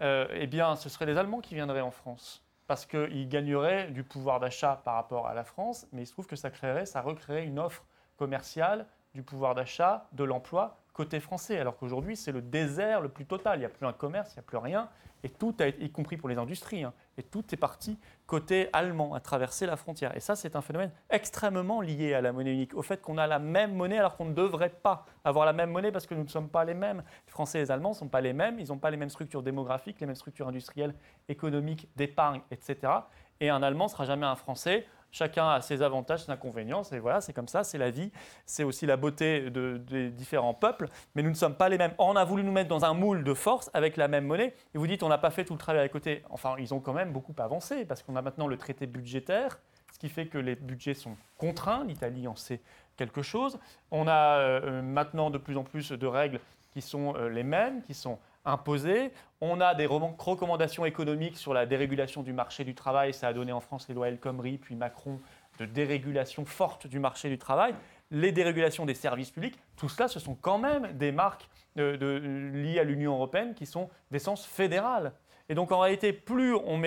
euh, 0.00 0.26
eh 0.32 0.48
bien, 0.48 0.74
ce 0.74 0.88
seraient 0.88 1.06
les 1.06 1.16
Allemands 1.16 1.40
qui 1.40 1.54
viendraient 1.54 1.80
en 1.80 1.92
France. 1.92 2.44
Parce 2.66 2.86
qu'ils 2.86 3.28
gagneraient 3.28 3.90
du 3.90 4.02
pouvoir 4.02 4.40
d'achat 4.40 4.80
par 4.84 4.94
rapport 4.94 5.28
à 5.28 5.34
la 5.34 5.44
France, 5.44 5.86
mais 5.92 6.02
il 6.02 6.06
se 6.06 6.12
trouve 6.12 6.26
que 6.26 6.36
ça 6.36 6.50
créerait, 6.50 6.86
ça 6.86 7.02
recréerait 7.02 7.44
une 7.44 7.58
offre 7.58 7.84
commerciale, 8.16 8.86
du 9.14 9.22
pouvoir 9.22 9.54
d'achat, 9.54 10.08
de 10.12 10.24
l'emploi 10.24 10.81
côté 10.92 11.20
français. 11.20 11.58
Alors 11.58 11.76
qu'aujourd'hui, 11.76 12.16
c'est 12.16 12.32
le 12.32 12.42
désert 12.42 13.00
le 13.00 13.08
plus 13.08 13.26
total. 13.26 13.58
Il 13.58 13.60
n'y 13.60 13.66
a 13.66 13.70
plus 13.70 13.86
un 13.86 13.92
commerce, 13.92 14.32
il 14.32 14.36
n'y 14.36 14.40
a 14.40 14.42
plus 14.42 14.58
rien. 14.58 14.88
Et 15.24 15.28
tout, 15.28 15.54
a, 15.60 15.68
y 15.68 15.90
compris 15.90 16.16
pour 16.16 16.28
les 16.28 16.36
industries, 16.36 16.82
hein, 16.82 16.92
et 17.16 17.22
tout 17.22 17.44
est 17.52 17.56
parti 17.56 17.96
côté 18.26 18.68
allemand, 18.72 19.14
à 19.14 19.20
traverser 19.20 19.66
la 19.66 19.76
frontière. 19.76 20.16
Et 20.16 20.20
ça, 20.20 20.34
c'est 20.34 20.56
un 20.56 20.62
phénomène 20.62 20.90
extrêmement 21.10 21.80
lié 21.80 22.14
à 22.14 22.20
la 22.20 22.32
monnaie 22.32 22.52
unique, 22.52 22.74
au 22.74 22.82
fait 22.82 23.00
qu'on 23.00 23.18
a 23.18 23.26
la 23.28 23.38
même 23.38 23.74
monnaie 23.74 23.98
alors 23.98 24.16
qu'on 24.16 24.24
ne 24.24 24.34
devrait 24.34 24.70
pas 24.70 25.06
avoir 25.22 25.46
la 25.46 25.52
même 25.52 25.70
monnaie 25.70 25.92
parce 25.92 26.06
que 26.06 26.14
nous 26.14 26.24
ne 26.24 26.28
sommes 26.28 26.48
pas 26.48 26.64
les 26.64 26.74
mêmes. 26.74 27.04
Les 27.26 27.30
Français 27.30 27.58
et 27.58 27.62
les 27.62 27.70
Allemands 27.70 27.90
ne 27.90 27.94
sont 27.94 28.08
pas 28.08 28.20
les 28.20 28.32
mêmes, 28.32 28.58
ils 28.58 28.68
n'ont 28.68 28.78
pas 28.78 28.90
les 28.90 28.96
mêmes 28.96 29.10
structures 29.10 29.42
démographiques, 29.42 30.00
les 30.00 30.06
mêmes 30.06 30.16
structures 30.16 30.48
industrielles, 30.48 30.94
économiques, 31.28 31.88
d'épargne, 31.94 32.40
etc. 32.50 32.92
Et 33.38 33.48
un 33.48 33.62
Allemand 33.62 33.84
ne 33.84 33.90
sera 33.90 34.04
jamais 34.04 34.26
un 34.26 34.36
Français 34.36 34.86
Chacun 35.12 35.46
a 35.48 35.60
ses 35.60 35.82
avantages, 35.82 36.24
ses 36.24 36.32
inconvénients. 36.32 36.82
Et 36.90 36.98
voilà, 36.98 37.20
c'est 37.20 37.34
comme 37.34 37.48
ça, 37.48 37.64
c'est 37.64 37.78
la 37.78 37.90
vie. 37.90 38.10
C'est 38.46 38.64
aussi 38.64 38.86
la 38.86 38.96
beauté 38.96 39.50
des 39.50 40.10
différents 40.10 40.54
peuples. 40.54 40.88
Mais 41.14 41.22
nous 41.22 41.28
ne 41.28 41.34
sommes 41.34 41.54
pas 41.54 41.68
les 41.68 41.76
mêmes. 41.76 41.92
On 41.98 42.16
a 42.16 42.24
voulu 42.24 42.42
nous 42.42 42.52
mettre 42.52 42.68
dans 42.68 42.86
un 42.86 42.94
moule 42.94 43.22
de 43.22 43.34
force 43.34 43.70
avec 43.74 43.98
la 43.98 44.08
même 44.08 44.24
monnaie. 44.24 44.54
Et 44.74 44.78
vous 44.78 44.86
dites, 44.86 45.02
on 45.02 45.08
n'a 45.08 45.18
pas 45.18 45.30
fait 45.30 45.44
tout 45.44 45.52
le 45.52 45.58
travail 45.58 45.82
à 45.82 45.88
côté. 45.88 46.22
Enfin, 46.30 46.54
ils 46.58 46.72
ont 46.72 46.80
quand 46.80 46.94
même 46.94 47.12
beaucoup 47.12 47.34
avancé 47.38 47.84
parce 47.84 48.02
qu'on 48.02 48.16
a 48.16 48.22
maintenant 48.22 48.46
le 48.46 48.56
traité 48.56 48.86
budgétaire, 48.86 49.58
ce 49.92 49.98
qui 49.98 50.08
fait 50.08 50.26
que 50.26 50.38
les 50.38 50.56
budgets 50.56 50.94
sont 50.94 51.16
contraints. 51.36 51.84
L'Italie 51.84 52.26
en 52.26 52.34
sait 52.34 52.62
quelque 52.96 53.20
chose. 53.20 53.58
On 53.90 54.08
a 54.08 54.38
euh, 54.38 54.80
maintenant 54.80 55.28
de 55.28 55.38
plus 55.38 55.58
en 55.58 55.64
plus 55.64 55.92
de 55.92 56.06
règles 56.06 56.40
qui 56.72 56.80
sont 56.80 57.14
euh, 57.16 57.28
les 57.28 57.42
mêmes, 57.42 57.82
qui 57.82 57.92
sont 57.92 58.18
imposées. 58.44 59.12
On 59.40 59.60
a 59.60 59.74
des 59.74 59.86
recommandations 59.86 60.84
économiques 60.84 61.36
sur 61.36 61.54
la 61.54 61.66
dérégulation 61.66 62.22
du 62.22 62.32
marché 62.32 62.64
du 62.64 62.74
travail. 62.74 63.12
Ça 63.12 63.28
a 63.28 63.32
donné 63.32 63.52
en 63.52 63.60
France 63.60 63.88
les 63.88 63.94
lois 63.94 64.08
El 64.08 64.18
Khomri, 64.18 64.58
puis 64.58 64.74
Macron, 64.74 65.18
de 65.58 65.66
dérégulation 65.66 66.44
forte 66.44 66.86
du 66.86 66.98
marché 66.98 67.28
du 67.28 67.38
travail. 67.38 67.74
Les 68.10 68.32
dérégulations 68.32 68.84
des 68.84 68.94
services 68.94 69.30
publics, 69.30 69.58
tout 69.76 69.88
cela, 69.88 70.08
ce 70.08 70.20
sont 70.20 70.34
quand 70.34 70.58
même 70.58 70.92
des 70.92 71.12
marques 71.12 71.48
de, 71.76 72.50
liées 72.54 72.78
à 72.78 72.84
l'Union 72.84 73.14
européenne 73.14 73.54
qui 73.54 73.66
sont 73.66 73.88
d'essence 74.10 74.44
fédérale. 74.44 75.12
Et 75.48 75.54
donc 75.54 75.72
en 75.72 75.80
réalité, 75.80 76.12
plus 76.12 76.54
on, 76.54 76.82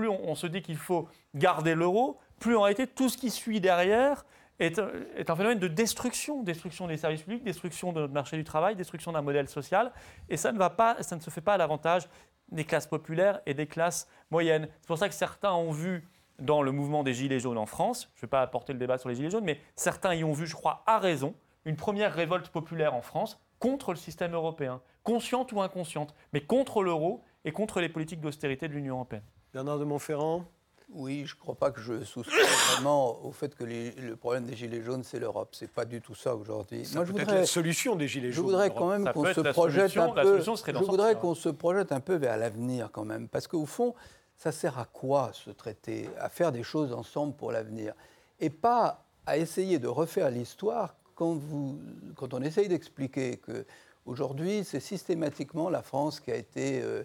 on 0.00 0.34
se 0.34 0.46
dit 0.46 0.62
qu'il 0.62 0.76
faut 0.76 1.08
garder 1.34 1.74
l'euro, 1.74 2.18
plus 2.38 2.56
en 2.56 2.62
réalité 2.62 2.86
tout 2.86 3.08
ce 3.08 3.16
qui 3.16 3.30
suit 3.30 3.60
derrière 3.60 4.24
est, 4.58 4.78
un 4.78 5.36
phénomène 5.36 5.58
de 5.58 5.68
destruction, 5.68 6.42
destruction 6.42 6.86
des 6.86 6.96
services 6.96 7.22
publics, 7.22 7.42
destruction 7.42 7.92
de 7.92 8.00
notre 8.00 8.12
marché 8.12 8.36
du 8.36 8.44
travail, 8.44 8.76
destruction 8.76 9.12
d'un 9.12 9.22
modèle 9.22 9.48
social. 9.48 9.92
Et 10.28 10.36
ça 10.36 10.52
ne, 10.52 10.58
va 10.58 10.70
pas, 10.70 11.02
ça 11.02 11.16
ne 11.16 11.20
se 11.20 11.30
fait 11.30 11.40
pas 11.40 11.54
à 11.54 11.56
l'avantage 11.56 12.08
des 12.50 12.64
classes 12.64 12.86
populaires 12.86 13.40
et 13.46 13.54
des 13.54 13.66
classes 13.66 14.08
moyennes. 14.30 14.68
C'est 14.80 14.86
pour 14.86 14.98
ça 14.98 15.08
que 15.08 15.14
certains 15.14 15.52
ont 15.52 15.72
vu 15.72 16.06
dans 16.38 16.62
le 16.62 16.72
mouvement 16.72 17.02
des 17.04 17.14
Gilets 17.14 17.40
jaunes 17.40 17.58
en 17.58 17.66
France, 17.66 18.10
je 18.14 18.18
ne 18.18 18.20
vais 18.22 18.30
pas 18.30 18.42
apporter 18.42 18.72
le 18.72 18.78
débat 18.78 18.98
sur 18.98 19.08
les 19.08 19.14
Gilets 19.14 19.30
jaunes, 19.30 19.44
mais 19.44 19.60
certains 19.76 20.14
y 20.14 20.24
ont 20.24 20.32
vu, 20.32 20.46
je 20.46 20.54
crois, 20.54 20.82
à 20.86 20.98
raison, 20.98 21.34
une 21.64 21.76
première 21.76 22.12
révolte 22.12 22.48
populaire 22.48 22.94
en 22.94 23.02
France 23.02 23.40
contre 23.58 23.92
le 23.92 23.96
système 23.96 24.34
européen, 24.34 24.82
consciente 25.04 25.52
ou 25.52 25.62
inconsciente, 25.62 26.14
mais 26.32 26.40
contre 26.40 26.82
l'euro 26.82 27.22
et 27.44 27.52
contre 27.52 27.80
les 27.80 27.88
politiques 27.88 28.20
d'austérité 28.20 28.68
de 28.68 28.74
l'Union 28.74 28.96
européenne. 28.96 29.22
Bernard 29.52 29.78
de 29.78 29.84
Montferrand 29.84 30.44
oui, 30.90 31.24
je 31.26 31.34
ne 31.34 31.40
crois 31.40 31.54
pas 31.54 31.70
que 31.70 31.80
je 31.80 32.04
souscris 32.04 32.36
vraiment 32.72 33.24
au 33.24 33.32
fait 33.32 33.54
que 33.54 33.64
le 33.64 34.16
problème 34.16 34.44
des 34.44 34.54
Gilets 34.54 34.82
jaunes, 34.82 35.02
c'est 35.02 35.18
l'Europe. 35.18 35.48
Ce 35.52 35.64
n'est 35.64 35.70
pas 35.70 35.84
du 35.84 36.00
tout 36.00 36.14
ça 36.14 36.34
aujourd'hui. 36.34 36.86
Moi, 36.94 37.04
je 37.04 37.12
voudrais 37.12 37.34
la 37.34 37.46
solution 37.46 37.96
des 37.96 38.08
Gilets 38.08 38.32
jaunes. 38.32 38.44
Je 38.44 38.50
voudrais 38.50 38.70
quand 38.70 38.88
même 38.88 39.10
qu'on 39.12 39.24
se 39.32 39.40
projette 39.40 39.96
un 39.96 40.10
peu. 40.10 40.40
Je 40.40 40.84
voudrais 40.84 41.14
qu'on 41.16 41.34
se 41.34 41.48
projette 41.48 41.92
un 41.92 42.00
peu 42.00 42.14
vers 42.14 42.36
l'avenir 42.36 42.90
quand 42.92 43.04
même, 43.04 43.28
parce 43.28 43.46
qu'au 43.46 43.66
fond, 43.66 43.94
ça 44.36 44.52
sert 44.52 44.78
à 44.78 44.84
quoi 44.84 45.30
ce 45.32 45.50
traité 45.50 46.08
À 46.18 46.28
faire 46.28 46.52
des 46.52 46.62
choses 46.62 46.92
ensemble 46.92 47.34
pour 47.34 47.52
l'avenir, 47.52 47.94
et 48.40 48.50
pas 48.50 49.04
à 49.26 49.38
essayer 49.38 49.78
de 49.78 49.88
refaire 49.88 50.30
l'histoire 50.30 50.96
quand, 51.14 51.34
vous, 51.34 51.78
quand 52.16 52.34
on 52.34 52.42
essaye 52.42 52.68
d'expliquer 52.68 53.38
que 53.38 53.64
Aujourd'hui, 54.06 54.64
c'est 54.64 54.80
systématiquement 54.80 55.70
la 55.70 55.80
France 55.80 56.20
qui 56.20 56.30
a 56.30 56.36
été, 56.36 56.82
euh, 56.82 57.04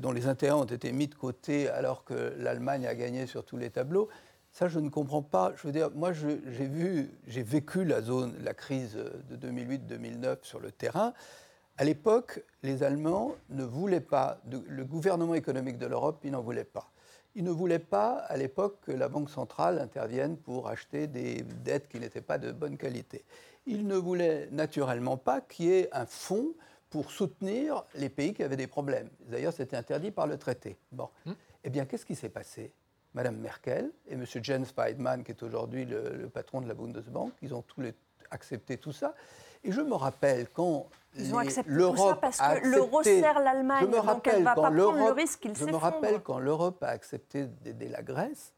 dont 0.00 0.12
les 0.12 0.26
intérêts 0.26 0.54
ont 0.54 0.64
été 0.64 0.92
mis 0.92 1.06
de 1.06 1.14
côté 1.14 1.68
alors 1.68 2.04
que 2.04 2.34
l'Allemagne 2.38 2.86
a 2.86 2.94
gagné 2.94 3.26
sur 3.26 3.44
tous 3.44 3.58
les 3.58 3.68
tableaux. 3.68 4.08
Ça, 4.50 4.66
je 4.66 4.78
ne 4.78 4.88
comprends 4.88 5.22
pas. 5.22 5.52
Je 5.56 5.66
veux 5.66 5.72
dire, 5.72 5.90
moi, 5.94 6.12
j'ai 6.14 6.66
vu, 6.66 7.10
j'ai 7.26 7.42
vécu 7.42 7.84
la 7.84 8.00
la 8.00 8.54
crise 8.54 8.96
de 9.28 9.36
2008-2009 9.36 10.38
sur 10.40 10.58
le 10.58 10.72
terrain. 10.72 11.12
À 11.76 11.84
l'époque, 11.84 12.42
les 12.62 12.82
Allemands 12.82 13.34
ne 13.50 13.64
voulaient 13.64 14.00
pas, 14.00 14.40
le 14.50 14.84
gouvernement 14.84 15.34
économique 15.34 15.76
de 15.76 15.86
l'Europe, 15.86 16.20
il 16.24 16.30
n'en 16.30 16.40
voulait 16.40 16.64
pas. 16.64 16.90
Il 17.34 17.44
ne 17.44 17.50
voulait 17.50 17.78
pas, 17.78 18.14
à 18.14 18.36
l'époque, 18.38 18.78
que 18.86 18.90
la 18.90 19.08
Banque 19.08 19.30
centrale 19.30 19.78
intervienne 19.78 20.36
pour 20.38 20.68
acheter 20.68 21.06
des 21.06 21.42
dettes 21.62 21.88
qui 21.88 22.00
n'étaient 22.00 22.22
pas 22.22 22.38
de 22.38 22.52
bonne 22.52 22.78
qualité 22.78 23.22
il 23.68 23.86
ne 23.86 23.96
voulait 23.96 24.48
naturellement 24.50 25.16
pas 25.16 25.40
qu'il 25.40 25.66
y 25.66 25.72
ait 25.72 25.88
un 25.92 26.06
fonds 26.06 26.54
pour 26.90 27.10
soutenir 27.10 27.84
les 27.94 28.08
pays 28.08 28.32
qui 28.32 28.42
avaient 28.42 28.56
des 28.56 28.66
problèmes. 28.66 29.10
D'ailleurs, 29.26 29.52
c'était 29.52 29.76
interdit 29.76 30.10
par 30.10 30.26
le 30.26 30.38
traité. 30.38 30.78
Bon. 30.90 31.08
Hmm. 31.26 31.32
Eh 31.64 31.70
bien, 31.70 31.84
qu'est-ce 31.84 32.06
qui 32.06 32.14
s'est 32.14 32.30
passé? 32.30 32.72
Madame 33.14 33.36
Merkel 33.36 33.90
et 34.06 34.14
M. 34.14 34.24
Jens 34.42 34.72
Weidmann, 34.76 35.22
qui 35.22 35.32
est 35.32 35.42
aujourd'hui 35.42 35.84
le, 35.84 36.28
patron 36.32 36.60
de 36.60 36.68
la 36.68 36.74
Bundesbank, 36.74 37.32
ils 37.42 37.54
ont 37.54 37.62
tous 37.62 37.80
les, 37.80 37.94
accepté 38.30 38.78
tout 38.78 38.92
ça. 38.92 39.14
Et 39.64 39.72
je 39.72 39.80
me 39.80 39.94
rappelle 39.94 40.48
quand 40.50 40.86
ils 41.16 41.34
ont 41.34 41.38
accepté 41.38 41.72
tout 41.72 41.96
ça 41.96 42.18
parce 42.20 42.38
que 42.38 42.66
l'euro 42.68 43.02
sert 43.02 43.40
l'Allemagne, 43.40 43.90
donc 43.90 44.26
elle 44.26 44.40
ne 44.40 44.44
va 44.44 44.54
pas 44.54 44.70
prendre 44.70 44.96
le 44.96 45.12
risque 45.12 45.40
qu'il 45.40 45.56
Je 45.56 45.64
me 45.64 45.76
rappelle 45.76 46.20
quand 46.20 46.38
l'Europe 46.38 46.82
a 46.82 46.88
accepté 46.88 47.46
d'aider 47.46 47.88
la 47.88 48.02
Grèce, 48.02 48.54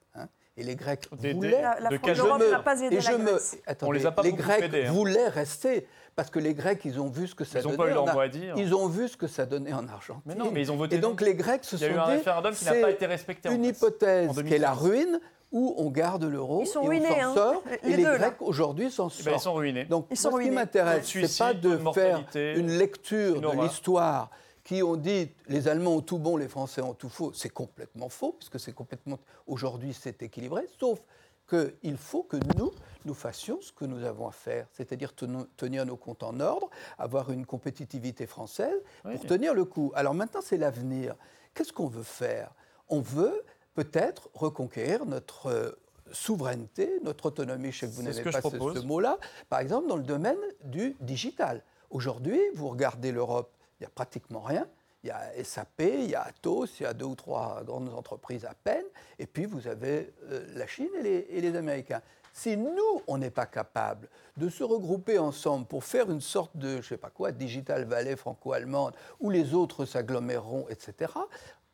et 0.57 0.63
les 0.63 0.77
Grecs 0.77 1.09
voulaient. 1.13 1.63
La, 1.63 1.79
la 1.81 1.91
n'a 1.91 2.59
pas 2.59 2.81
aidé 2.83 2.97
la 3.01 3.19
Grèce. 3.19 3.57
On 3.83 3.93
les 3.93 4.07
a 4.07 4.13
pas 4.13 4.23
les 4.23 4.33
Grecs 4.33 4.73
hein. 4.75 4.93
voulaient 4.93 5.29
rester 5.29 5.87
parce 6.17 6.31
que 6.31 6.39
les 6.39 6.55
Grecs, 6.55 6.81
ils 6.85 7.01
ont 7.01 7.09
vu 7.09 7.27
ce 7.27 7.35
que 7.35 7.45
ça 7.45 7.61
ils 7.61 7.63
donnait. 7.63 7.75
Ont 7.75 7.79
pas 7.79 7.91
eu 7.91 7.95
leur 7.95 8.13
mot 8.13 8.21
à 8.21 8.29
dire. 8.29 8.55
Ils 8.57 8.75
ont 8.75 8.89
vu 8.89 9.09
ce 9.09 9.17
que 9.17 9.27
ça 9.27 9.47
donnait 9.47 9.73
en 9.73 9.89
Argentine. 9.89 10.23
Mais 10.27 10.35
non, 10.35 10.51
mais 10.53 10.61
ils 10.61 10.73
ont 10.73 10.77
voté. 10.77 10.97
Et 10.97 10.99
donc 10.99 11.21
les 11.21 11.35
Grecs 11.35 11.65
se 11.65 11.77
sont 11.77 11.85
dit. 11.85 11.91
Il 11.91 11.95
y 11.95 11.95
a 11.95 11.97
eu 11.97 11.99
un 11.99 12.05
référendum 12.05 12.55
qui 12.55 12.65
n'a 12.65 12.75
pas 12.75 12.91
été 12.91 13.07
respecté. 13.07 13.53
Une 13.53 13.65
hypothèse 13.65 14.43
qui 14.43 14.55
est 14.55 14.59
la 14.59 14.73
ruine 14.73 15.21
où 15.53 15.75
on 15.79 15.91
garde 15.91 16.25
l'euro 16.25 16.61
et 16.61 16.63
on 16.63 16.67
s'en 16.67 16.91
hein. 16.91 17.35
sort. 17.35 17.63
Les 17.83 17.93
et 17.93 17.97
les 17.97 18.03
Grecs 18.03 18.41
aujourd'hui 18.41 18.91
s'en 18.91 19.09
sortent. 19.09 19.21
Eh 19.21 19.31
ben, 19.31 19.37
ils 19.37 19.41
sont 19.41 19.55
ruinés. 19.55 19.85
Donc 19.85 20.07
ce 20.13 20.43
qui 20.43 20.51
m'intéresse, 20.51 21.07
c'est 21.07 21.39
pas 21.39 21.55
de 21.55 21.79
faire 21.95 22.25
une 22.35 22.71
lecture 22.71 23.41
de 23.41 23.63
l'histoire 23.63 24.31
qui 24.65 24.83
ont 24.83 24.97
dit 24.97 25.31
les 25.49 25.69
Allemands 25.69 25.97
ont 25.97 26.01
tout 26.01 26.19
bon, 26.19 26.37
les 26.37 26.49
Français 26.49 26.83
ont 26.83 26.95
tout 26.95 27.09
faux. 27.09 27.33
C'est 27.35 27.51
complètement 27.51 28.09
faux, 28.09 28.33
puisque 28.33 28.61
c'est 28.61 28.73
complètement. 28.73 29.19
Aujourd'hui, 29.47 29.95
c'est 29.95 30.23
équilibré, 30.23 30.67
sauf 30.79 31.01
qu'il 31.49 31.97
faut 31.97 32.23
que 32.23 32.37
nous, 32.57 32.71
nous 33.05 33.15
fassions 33.15 33.61
ce 33.61 33.73
que 33.73 33.85
nous 33.85 34.05
avons 34.05 34.29
à 34.29 34.33
faire, 34.33 34.69
c'est-à-dire 34.73 35.13
tenir 35.57 35.85
nos 35.85 35.97
comptes 35.97 36.23
en 36.23 36.39
ordre, 36.39 36.71
avoir 36.97 37.31
une 37.31 37.45
compétitivité 37.45 38.27
française 38.27 38.81
pour 39.03 39.27
tenir 39.27 39.53
le 39.53 39.65
coup. 39.65 39.91
Alors 39.97 40.15
maintenant, 40.15 40.41
c'est 40.43 40.59
l'avenir. 40.59 41.17
Qu'est-ce 41.55 41.73
qu'on 41.73 41.89
veut 41.89 42.05
faire? 42.05 42.53
On 42.89 43.01
veut 43.01 43.45
peut-être 43.75 44.29
reconquérir 44.35 45.07
notre 45.07 45.47
euh, 45.47 45.71
souveraineté, 46.13 47.01
notre 47.03 47.27
autonomie, 47.27 47.73
je 47.73 47.81
sais 47.81 47.87
que 47.87 47.93
vous 47.93 48.03
n'avez 48.03 48.23
pas 48.23 48.43
ce, 48.43 48.51
ce 48.51 48.87
mot-là, 48.87 49.19
par 49.49 49.61
exemple 49.61 49.89
dans 49.89 49.97
le 49.97 50.03
domaine 50.03 50.39
du 50.65 50.97
digital. 51.01 51.65
Aujourd'hui, 51.91 52.41
vous 52.55 52.69
regardez 52.69 53.11
l'Europe, 53.11 53.53
il 53.81 53.85
n'y 53.85 53.87
a 53.87 53.91
pratiquement 53.91 54.41
rien. 54.41 54.67
Il 55.03 55.09
y 55.09 55.11
a 55.11 55.33
SAP, 55.43 55.81
il 55.81 56.11
y 56.11 56.15
a 56.15 56.23
Atos, 56.23 56.79
il 56.79 56.83
y 56.83 56.87
a 56.87 56.93
deux 56.93 57.07
ou 57.07 57.15
trois 57.15 57.63
grandes 57.65 57.89
entreprises 57.95 58.45
à 58.45 58.53
peine, 58.53 58.85
et 59.19 59.27
puis 59.27 59.47
vous 59.47 59.67
avez 59.67 60.13
euh, 60.25 60.47
la 60.55 60.67
Chine 60.67 60.91
et 61.03 61.41
les, 61.41 61.57
Américains. 61.57 62.03
Si 62.35 62.57
nous, 62.57 63.03
on 63.07 63.17
n'est 63.17 63.31
pas 63.31 63.47
capable 63.47 64.09
de 64.37 64.51
se 64.51 64.63
regrouper 64.63 65.19
ensemble 65.19 65.67
pour 65.67 65.85
faire 65.85 66.11
une 66.11 66.21
sorte 66.21 66.55
de, 66.57 66.73
je 66.73 66.77
ne 66.77 66.83
sais 66.83 66.97
pas 66.99 67.09
quoi, 67.09 67.33
Digital 67.33 67.85
Valley 67.85 68.15
franco-allemande, 68.15 68.95
où 69.21 69.31
les 69.31 69.55
autres 69.55 69.87
s'aggloméreront, 69.87 70.67
etc., 70.69 71.13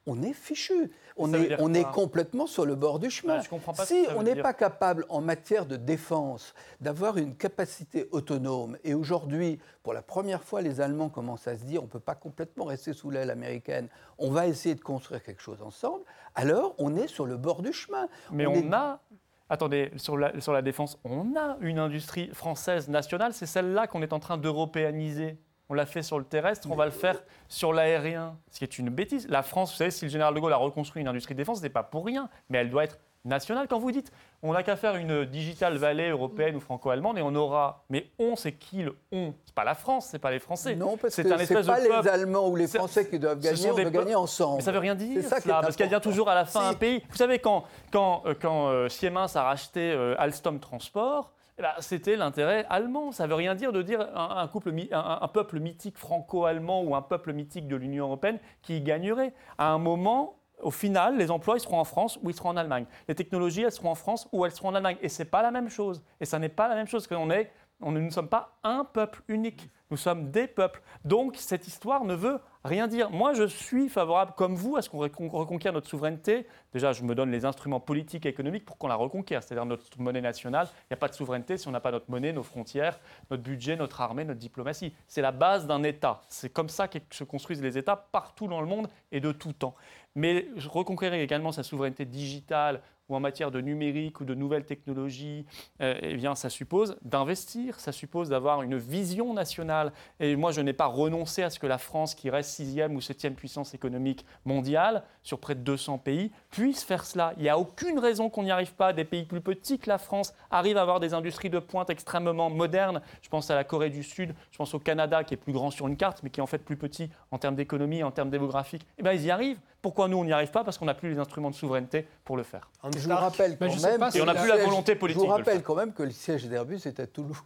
on 0.06 0.22
est 0.22 0.32
fichu. 0.32 0.90
On 1.16 1.32
est, 1.32 1.60
on 1.60 1.72
est 1.74 1.84
complètement 1.84 2.46
sur 2.46 2.66
le 2.66 2.74
bord 2.74 2.98
du 2.98 3.10
chemin. 3.10 3.40
si 3.84 4.06
on 4.16 4.22
n'est 4.22 4.40
pas 4.40 4.52
capable 4.52 5.04
en 5.08 5.20
matière 5.20 5.66
de 5.66 5.76
défense 5.76 6.54
d'avoir 6.80 7.16
une 7.16 7.34
capacité 7.34 8.06
autonome, 8.12 8.76
et 8.84 8.94
aujourd'hui, 8.94 9.58
pour 9.82 9.94
la 9.94 10.02
première 10.02 10.42
fois, 10.42 10.62
les 10.62 10.80
Allemands 10.80 11.08
commencent 11.08 11.48
à 11.48 11.56
se 11.56 11.64
dire 11.64 11.82
on 11.82 11.86
ne 11.86 11.90
peut 11.90 12.00
pas 12.00 12.14
complètement 12.14 12.64
rester 12.64 12.92
sous 12.92 13.10
l'aile 13.10 13.30
américaine, 13.30 13.88
on 14.18 14.30
va 14.30 14.46
essayer 14.46 14.74
de 14.74 14.80
construire 14.80 15.22
quelque 15.22 15.42
chose 15.42 15.62
ensemble, 15.62 16.04
alors 16.34 16.74
on 16.78 16.96
est 16.96 17.08
sur 17.08 17.26
le 17.26 17.36
bord 17.36 17.62
du 17.62 17.72
chemin. 17.72 18.08
Mais 18.30 18.46
on, 18.46 18.72
a 18.72 19.00
Attendez, 19.48 19.92
sur 19.96 20.16
la, 20.16 20.38
sur 20.40 20.52
la, 20.52 20.60
défense, 20.60 20.98
on 21.04 21.36
a 21.36 21.56
une 21.60 21.78
industrie 21.78 22.28
française 22.32 22.88
nationale, 22.88 23.32
c'est 23.32 23.46
celle-là 23.46 23.86
qu'on 23.86 24.02
est 24.02 24.12
en 24.12 24.18
train 24.18 24.38
d'européaniser. 24.38 25.38
On 25.68 25.74
l'a 25.74 25.86
fait 25.86 26.02
sur 26.02 26.18
le 26.18 26.24
terrestre, 26.24 26.68
on 26.70 26.76
va 26.76 26.84
le 26.84 26.92
faire 26.92 27.20
sur 27.48 27.72
l'aérien, 27.72 28.36
ce 28.50 28.58
qui 28.58 28.64
est 28.64 28.78
une 28.78 28.88
bêtise. 28.88 29.26
La 29.28 29.42
France, 29.42 29.72
vous 29.72 29.78
savez, 29.78 29.90
si 29.90 30.04
le 30.04 30.10
général 30.10 30.32
de 30.34 30.38
Gaulle 30.40 30.52
a 30.52 30.56
reconstruit 30.56 31.02
une 31.02 31.08
industrie 31.08 31.34
de 31.34 31.38
défense, 31.38 31.58
ce 31.58 31.62
n'est 31.62 31.68
pas 31.68 31.82
pour 31.82 32.06
rien, 32.06 32.28
mais 32.48 32.58
elle 32.58 32.70
doit 32.70 32.84
être 32.84 32.98
nationale. 33.24 33.66
Quand 33.68 33.80
vous 33.80 33.90
dites, 33.90 34.12
on 34.42 34.52
n'a 34.52 34.62
qu'à 34.62 34.76
faire 34.76 34.94
une 34.94 35.24
digital 35.24 35.76
vallée 35.76 36.10
européenne 36.10 36.54
ou 36.54 36.60
franco-allemande 36.60 37.18
et 37.18 37.22
on 37.22 37.34
aura. 37.34 37.84
Mais 37.90 38.10
on, 38.20 38.36
c'est 38.36 38.52
qui 38.52 38.84
le 38.84 38.96
on? 39.10 39.34
C'est 39.44 39.54
pas 39.54 39.64
la 39.64 39.74
France, 39.74 40.06
c'est 40.10 40.20
pas 40.20 40.30
les 40.30 40.38
Français. 40.38 40.76
Non, 40.76 40.96
parce 40.96 41.16
que 41.16 41.22
c'est 41.22 41.64
pas 41.66 41.80
les 41.80 42.08
Allemands 42.08 42.48
ou 42.48 42.54
les 42.54 42.68
Français 42.68 43.08
qui 43.08 43.18
doivent 43.18 43.40
gagner, 43.40 43.70
on 43.70 43.74
doit 43.74 43.90
gagner 43.90 44.14
ensemble. 44.14 44.58
Mais 44.58 44.62
ça 44.62 44.70
veut 44.72 44.78
rien 44.78 44.94
dire. 44.94 45.22
Ça, 45.24 45.40
parce 45.42 45.74
qu'il 45.74 45.90
y 45.90 45.94
a 45.94 46.00
toujours 46.00 46.28
à 46.28 46.34
la 46.36 46.44
fin 46.44 46.68
un 46.68 46.74
pays. 46.74 47.02
Vous 47.10 47.16
savez, 47.16 47.40
quand, 47.40 47.64
quand, 47.90 48.22
euh, 48.26 48.34
quand 48.40 48.68
euh, 48.68 48.88
Siemens 48.88 49.34
a 49.34 49.42
racheté 49.42 49.92
euh, 49.92 50.14
Alstom 50.18 50.60
Transport, 50.60 51.32
eh 51.58 51.62
ben, 51.62 51.72
c'était 51.78 52.16
l'intérêt 52.16 52.66
allemand. 52.68 53.12
Ça 53.12 53.24
ne 53.24 53.28
veut 53.28 53.34
rien 53.34 53.54
dire 53.54 53.72
de 53.72 53.82
dire 53.82 54.00
un, 54.14 54.46
couple, 54.48 54.74
un, 54.92 55.28
peuple 55.28 55.58
mythique 55.58 55.96
franco-allemand 55.96 56.82
ou 56.82 56.94
un 56.94 57.02
peuple 57.02 57.32
mythique 57.32 57.66
de 57.66 57.76
l'Union 57.76 58.06
européenne 58.06 58.38
qui 58.62 58.82
gagnerait. 58.82 59.32
À 59.56 59.70
un 59.70 59.78
moment, 59.78 60.38
au 60.60 60.70
final, 60.70 61.16
les 61.16 61.30
emplois 61.30 61.56
ils 61.56 61.60
seront 61.60 61.78
en 61.78 61.84
France 61.84 62.18
ou 62.22 62.30
ils 62.30 62.36
seront 62.36 62.50
en 62.50 62.56
Allemagne. 62.56 62.86
Les 63.08 63.14
technologies, 63.14 63.62
elles 63.62 63.72
seront 63.72 63.90
en 63.90 63.94
France 63.94 64.28
ou 64.32 64.44
elles 64.44 64.52
seront 64.52 64.68
en 64.68 64.74
Allemagne. 64.74 64.98
Et 65.00 65.08
ce 65.08 65.22
n'est 65.22 65.28
pas 65.28 65.42
la 65.42 65.50
même 65.50 65.70
chose. 65.70 66.02
Et 66.20 66.26
ça 66.26 66.38
n'est 66.38 66.50
pas 66.50 66.68
la 66.68 66.74
même 66.74 66.88
chose. 66.88 67.06
qu'on 67.06 67.30
est, 67.30 67.50
on, 67.80 67.92
nous 67.92 68.00
ne 68.00 68.10
sommes 68.10 68.28
pas 68.28 68.58
un 68.62 68.84
peuple 68.84 69.22
unique. 69.28 69.70
Nous 69.90 69.96
sommes 69.96 70.30
des 70.30 70.46
peuples. 70.46 70.82
Donc 71.04 71.36
cette 71.36 71.66
histoire 71.68 72.04
ne 72.04 72.14
veut 72.14 72.40
rien 72.64 72.88
dire. 72.88 73.10
Moi, 73.10 73.34
je 73.34 73.44
suis 73.44 73.88
favorable, 73.88 74.32
comme 74.36 74.56
vous, 74.56 74.76
à 74.76 74.82
ce 74.82 74.90
qu'on 74.90 74.98
reconquiert 74.98 75.72
notre 75.72 75.88
souveraineté. 75.88 76.46
Déjà, 76.72 76.92
je 76.92 77.04
me 77.04 77.14
donne 77.14 77.30
les 77.30 77.44
instruments 77.44 77.80
politiques 77.80 78.26
et 78.26 78.28
économiques 78.28 78.64
pour 78.64 78.78
qu'on 78.78 78.88
la 78.88 78.96
reconquiert, 78.96 79.42
c'est-à-dire 79.42 79.64
notre 79.64 79.86
monnaie 80.00 80.20
nationale. 80.20 80.68
Il 80.72 80.86
n'y 80.90 80.94
a 80.94 80.98
pas 80.98 81.08
de 81.08 81.14
souveraineté 81.14 81.56
si 81.56 81.68
on 81.68 81.70
n'a 81.70 81.80
pas 81.80 81.92
notre 81.92 82.10
monnaie, 82.10 82.32
nos 82.32 82.42
frontières, 82.42 82.98
notre 83.30 83.42
budget, 83.42 83.76
notre 83.76 84.00
armée, 84.00 84.24
notre 84.24 84.40
diplomatie. 84.40 84.92
C'est 85.06 85.22
la 85.22 85.32
base 85.32 85.66
d'un 85.66 85.82
État. 85.84 86.20
C'est 86.28 86.52
comme 86.52 86.68
ça 86.68 86.88
que 86.88 86.98
se 87.10 87.24
construisent 87.24 87.62
les 87.62 87.78
États 87.78 87.96
partout 87.96 88.48
dans 88.48 88.60
le 88.60 88.66
monde 88.66 88.88
et 89.12 89.20
de 89.20 89.30
tout 89.30 89.52
temps. 89.52 89.76
Mais 90.16 90.48
reconquérir 90.66 91.20
également 91.20 91.52
sa 91.52 91.62
souveraineté 91.62 92.06
digitale, 92.06 92.80
ou 93.08 93.16
en 93.16 93.20
matière 93.20 93.50
de 93.50 93.60
numérique 93.60 94.20
ou 94.20 94.24
de 94.24 94.34
nouvelles 94.34 94.64
technologies, 94.64 95.46
euh, 95.80 95.94
eh 96.02 96.14
bien, 96.14 96.34
ça 96.34 96.50
suppose 96.50 96.96
d'investir, 97.02 97.78
ça 97.80 97.92
suppose 97.92 98.28
d'avoir 98.28 98.62
une 98.62 98.76
vision 98.76 99.32
nationale. 99.34 99.92
Et 100.20 100.36
moi, 100.36 100.52
je 100.52 100.60
n'ai 100.60 100.72
pas 100.72 100.86
renoncé 100.86 101.42
à 101.42 101.50
ce 101.50 101.58
que 101.58 101.66
la 101.66 101.78
France, 101.78 102.14
qui 102.14 102.30
reste 102.30 102.50
sixième 102.50 102.96
ou 102.96 103.00
septième 103.00 103.34
puissance 103.34 103.74
économique 103.74 104.24
mondiale, 104.44 105.02
sur 105.22 105.38
près 105.38 105.54
de 105.54 105.60
200 105.60 105.98
pays, 105.98 106.30
puisse 106.50 106.82
faire 106.82 107.04
cela. 107.04 107.32
Il 107.36 107.42
n'y 107.42 107.48
a 107.48 107.58
aucune 107.58 107.98
raison 107.98 108.30
qu'on 108.30 108.42
n'y 108.42 108.50
arrive 108.50 108.74
pas. 108.74 108.92
Des 108.92 109.04
pays 109.04 109.24
plus 109.24 109.40
petits 109.40 109.78
que 109.78 109.88
la 109.88 109.98
France 109.98 110.34
arrivent 110.50 110.76
à 110.76 110.82
avoir 110.82 111.00
des 111.00 111.14
industries 111.14 111.50
de 111.50 111.58
pointe 111.58 111.90
extrêmement 111.90 112.50
modernes. 112.50 113.00
Je 113.22 113.28
pense 113.28 113.50
à 113.50 113.54
la 113.54 113.64
Corée 113.64 113.90
du 113.90 114.02
Sud, 114.02 114.34
je 114.50 114.58
pense 114.58 114.74
au 114.74 114.78
Canada, 114.78 115.24
qui 115.24 115.34
est 115.34 115.36
plus 115.36 115.52
grand 115.52 115.70
sur 115.70 115.86
une 115.86 115.96
carte, 115.96 116.20
mais 116.22 116.30
qui 116.30 116.40
est 116.40 116.42
en 116.42 116.46
fait 116.46 116.58
plus 116.58 116.76
petit 116.76 117.10
en 117.30 117.38
termes 117.38 117.56
d'économie, 117.56 118.02
en 118.02 118.10
termes 118.10 118.30
démographiques. 118.30 118.86
Eh 118.98 119.02
bien, 119.02 119.12
ils 119.12 119.24
y 119.24 119.30
arrivent. 119.30 119.60
Pourquoi 119.86 120.08
nous, 120.08 120.16
on 120.16 120.24
n'y 120.24 120.32
arrive 120.32 120.50
pas 120.50 120.64
Parce 120.64 120.78
qu'on 120.78 120.86
n'a 120.86 120.94
plus 120.94 121.10
les 121.12 121.18
instruments 121.20 121.48
de 121.48 121.54
souveraineté 121.54 122.08
pour 122.24 122.36
le 122.36 122.42
faire. 122.42 122.68
Je 122.92 123.08
vous 123.08 123.14
rappelle 123.14 123.56
quand 123.56 123.66
même. 123.66 124.10
Et 124.16 124.20
on 124.20 124.24
n'a 124.24 124.34
plus 124.34 124.48
la 124.48 124.56
volonté 124.56 124.96
politique. 124.96 125.22
Je 125.22 125.24
vous 125.24 125.32
rappelle 125.32 125.62
quand 125.62 125.76
même 125.76 125.92
que 125.92 126.02
le 126.02 126.10
siège 126.10 126.46
d'Airbus 126.46 126.80
est 126.86 126.98
à 126.98 127.06
Toulouse. 127.06 127.36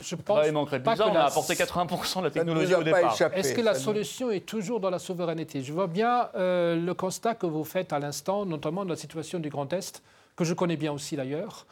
Je 0.00 0.16
pense 0.16 0.46
il 0.46 0.52
manquerait 0.52 0.82
plus 0.82 0.96
ça, 0.96 1.06
on 1.06 1.14
a 1.14 1.24
apporté 1.24 1.52
80% 1.52 2.20
de 2.20 2.24
la 2.24 2.30
technologie 2.30 2.74
au 2.74 2.82
départ. 2.82 3.14
Est-ce 3.34 3.52
que 3.52 3.60
la 3.60 3.74
solution 3.74 4.30
est 4.30 4.46
toujours 4.46 4.80
dans 4.80 4.88
la 4.88 4.98
souveraineté? 4.98 5.60
Je 5.60 5.74
vois 5.74 5.86
bien 5.86 6.30
euh, 6.36 6.74
le 6.74 6.94
constat 6.94 7.34
que 7.34 7.44
vous 7.44 7.64
faites 7.64 7.92
à 7.92 7.98
l'instant, 7.98 8.46
notamment 8.46 8.86
dans 8.86 8.92
la 8.92 8.96
situation 8.96 9.38
du 9.38 9.50
Grand 9.50 9.70
Est, 9.74 10.02
que 10.36 10.44
je 10.44 10.54
connais 10.54 10.78
bien 10.78 10.90
aussi 10.90 11.16
d'ailleurs. 11.16 11.66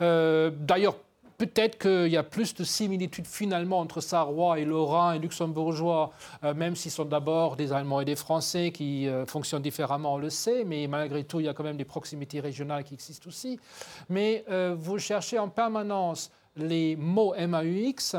Euh, 0.00 0.50
d'ailleurs, 0.50 0.94
Peut-être 1.38 1.78
qu'il 1.78 2.08
y 2.08 2.16
a 2.16 2.24
plus 2.24 2.52
de 2.52 2.64
similitudes 2.64 3.28
finalement 3.28 3.78
entre 3.78 4.00
Sarrois 4.00 4.58
et 4.58 4.64
Lorrain 4.64 5.12
et 5.12 5.20
Luxembourgeois, 5.20 6.10
euh, 6.42 6.52
même 6.52 6.74
s'ils 6.74 6.90
sont 6.90 7.04
d'abord 7.04 7.54
des 7.54 7.72
Allemands 7.72 8.00
et 8.00 8.04
des 8.04 8.16
Français 8.16 8.72
qui 8.72 9.06
euh, 9.06 9.24
fonctionnent 9.24 9.62
différemment, 9.62 10.14
on 10.14 10.18
le 10.18 10.30
sait, 10.30 10.64
mais 10.64 10.88
malgré 10.88 11.22
tout, 11.22 11.38
il 11.38 11.46
y 11.46 11.48
a 11.48 11.54
quand 11.54 11.62
même 11.62 11.76
des 11.76 11.84
proximités 11.84 12.40
régionales 12.40 12.82
qui 12.82 12.94
existent 12.94 13.28
aussi. 13.28 13.60
Mais 14.08 14.44
euh, 14.50 14.74
vous 14.76 14.98
cherchez 14.98 15.38
en 15.38 15.48
permanence 15.48 16.32
les 16.56 16.96
mots 16.96 17.32
MAUX 17.38 18.16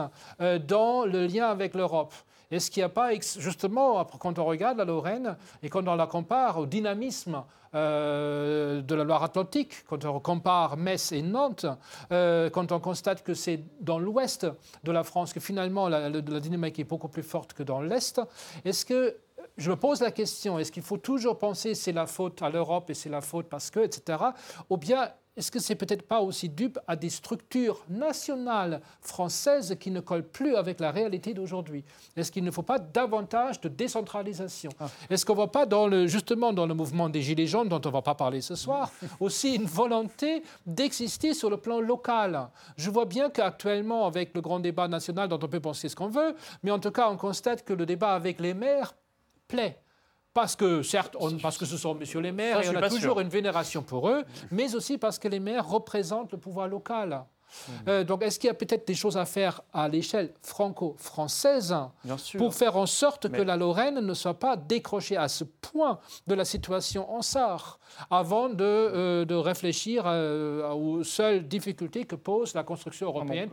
dans 0.66 1.04
le 1.04 1.28
lien 1.28 1.50
avec 1.50 1.74
l'Europe. 1.74 2.14
Est-ce 2.52 2.72
qu'il 2.72 2.82
n'y 2.82 2.86
a 2.86 2.90
pas, 2.90 3.12
justement, 3.14 4.04
quand 4.06 4.40
on 4.40 4.46
regarde 4.46 4.78
la 4.78 4.86
Lorraine 4.86 5.38
et 5.62 5.70
quand 5.70 5.88
on 5.88 5.96
la 5.96 6.08
compare 6.08 6.58
au 6.58 6.66
dynamisme 6.66 7.44
euh, 7.76 8.82
de 8.82 8.96
la 8.96 9.04
Loire-Atlantique, 9.04 9.86
quand 9.88 10.04
on 10.06 10.20
compare 10.20 10.76
Metz 10.76 11.12
et 11.12 11.22
Nantes, 11.22 11.68
euh, 12.12 12.50
quand 12.50 12.72
on 12.72 12.80
constate 12.80 13.22
que 13.22 13.36
c'est 13.36 13.64
dans 13.82 14.00
l'ouest 14.00 14.48
de 14.84 14.92
la 14.92 15.04
France 15.04 15.32
que 15.32 15.40
finalement 15.40 15.88
la, 15.88 16.10
dynamique 16.10 16.80
est 16.80 16.86
beaucoup 16.86 17.10
plus 17.10 17.22
forte 17.22 17.54
que 17.54 17.62
dans 17.62 17.82
l'est, 17.82 18.20
est-ce 18.66 18.84
que 18.84 19.18
je 19.58 19.70
me 19.70 19.76
pose 19.76 20.02
la 20.02 20.10
question, 20.10 20.58
est-ce 20.58 20.72
qu'il 20.72 20.82
faut 20.82 20.98
toujours 20.98 21.38
penser 21.38 21.76
c'est 21.76 21.92
la 21.92 22.08
faute 22.08 22.42
à 22.42 22.50
l'Europe 22.50 22.90
et 22.90 22.96
c'est 22.96 23.10
la 23.10 23.22
faute 23.22 23.48
parce 23.48 23.70
que, 23.70 23.82
etc. 23.82 24.18
Ou 24.72 24.78
bien 24.78 25.12
est-ce 25.40 25.52
que 25.52 25.60
c'est 25.60 25.76
peut-être 25.76 26.02
pas 26.06 26.20
aussi 26.20 26.50
dupe 26.50 26.78
à 26.86 26.98
des 26.98 27.10
structures 27.10 27.82
nationales 27.90 28.82
françaises 29.00 29.78
qui 29.80 29.90
ne 29.90 30.02
collent 30.02 30.28
plus 30.28 30.58
avec 30.58 30.82
la 30.82 30.92
réalité 30.92 31.34
d'aujourd'hui? 31.34 31.86
Est-ce 32.18 32.30
qu'il 32.30 32.44
ne 32.44 32.52
faut 32.52 32.62
pas 32.62 32.78
davantage 32.78 33.62
de 33.62 33.70
décentralisation? 33.70 34.70
Ah. 34.82 34.90
Est-ce 35.10 35.26
qu'on 35.26 35.32
ne 35.32 35.38
voit 35.38 35.52
pas 35.52 35.66
dans 35.66 35.88
le, 35.88 36.08
justement 36.08 36.52
dans 36.52 36.68
le 36.68 36.74
mouvement 36.74 37.08
des 37.08 37.22
Gilets 37.22 37.48
jaunes, 37.48 37.70
dont 37.70 37.80
on 37.86 37.88
ne 37.88 37.94
va 37.94 38.02
pas 38.02 38.16
parler 38.16 38.42
ce 38.42 38.56
soir, 38.56 38.92
aussi 39.22 39.56
une 39.56 39.64
volonté 39.64 40.44
d'exister 40.66 41.34
sur 41.34 41.50
le 41.50 41.56
plan 41.56 41.80
local? 41.80 42.50
Je 42.76 42.90
vois 42.90 43.06
bien 43.06 43.30
qu'actuellement, 43.30 44.08
avec 44.08 44.36
le 44.36 44.42
grand 44.42 44.60
débat 44.60 44.90
national 44.90 45.30
dont 45.30 45.40
on 45.42 45.48
peut 45.48 45.62
penser 45.62 45.88
ce 45.88 45.96
qu'on 45.96 46.10
veut, 46.10 46.36
mais 46.64 46.72
en 46.72 46.80
tout 46.80 46.92
cas, 46.92 47.10
on 47.10 47.16
constate 47.16 47.64
que 47.64 47.72
le 47.72 47.86
débat 47.86 48.14
avec 48.14 48.42
les 48.42 48.54
maires 48.54 48.94
plaît. 49.48 49.80
Parce 50.34 50.56
que, 50.56 50.84
certes, 50.84 51.18
parce 51.42 51.58
que 51.58 51.66
ce 51.66 51.76
sont 51.76 51.96
messieurs 51.96 52.20
les 52.20 52.32
maires, 52.32 52.62
et 52.62 52.70
on 52.70 52.76
a 52.76 52.90
toujours 52.90 53.20
une 53.20 53.30
vénération 53.30 53.82
pour 53.82 54.10
eux, 54.10 54.24
mais 54.52 54.76
aussi 54.76 54.98
parce 54.98 55.18
que 55.18 55.28
les 55.28 55.40
maires 55.40 55.68
représentent 55.68 56.32
le 56.32 56.38
pouvoir 56.38 56.68
local. 56.68 57.26
Euh, 57.88 58.04
donc, 58.04 58.24
est-ce 58.24 58.40
qu'il 58.40 58.48
y 58.48 58.52
a 58.52 58.56
peut-être 58.56 58.88
des 58.88 58.94
choses 58.94 59.18
à 59.18 59.26
faire 59.26 59.62
à 59.74 59.88
l'échelle 59.88 60.32
franco-française 60.42 61.76
pour 62.38 62.54
faire 62.54 62.78
en 62.78 62.86
sorte 62.86 63.30
que 63.30 63.42
la 63.42 63.58
Lorraine 63.58 64.00
ne 64.00 64.14
soit 64.14 64.40
pas 64.40 64.56
décrochée 64.56 65.18
à 65.18 65.28
ce 65.28 65.44
point 65.44 66.00
de 66.28 66.36
la 66.36 66.46
situation 66.46 67.12
en 67.12 67.22
Sarre 67.22 67.80
avant 68.10 68.50
de, 68.50 68.64
euh, 68.64 69.26
de 69.26 69.36
réfléchir 69.36 70.04
euh, 70.06 70.72
aux 70.72 71.04
seules 71.04 71.48
difficultés 71.48 72.06
que 72.06 72.16
pose 72.16 72.54
la 72.54 72.64
construction 72.64 73.08
européenne 73.08 73.50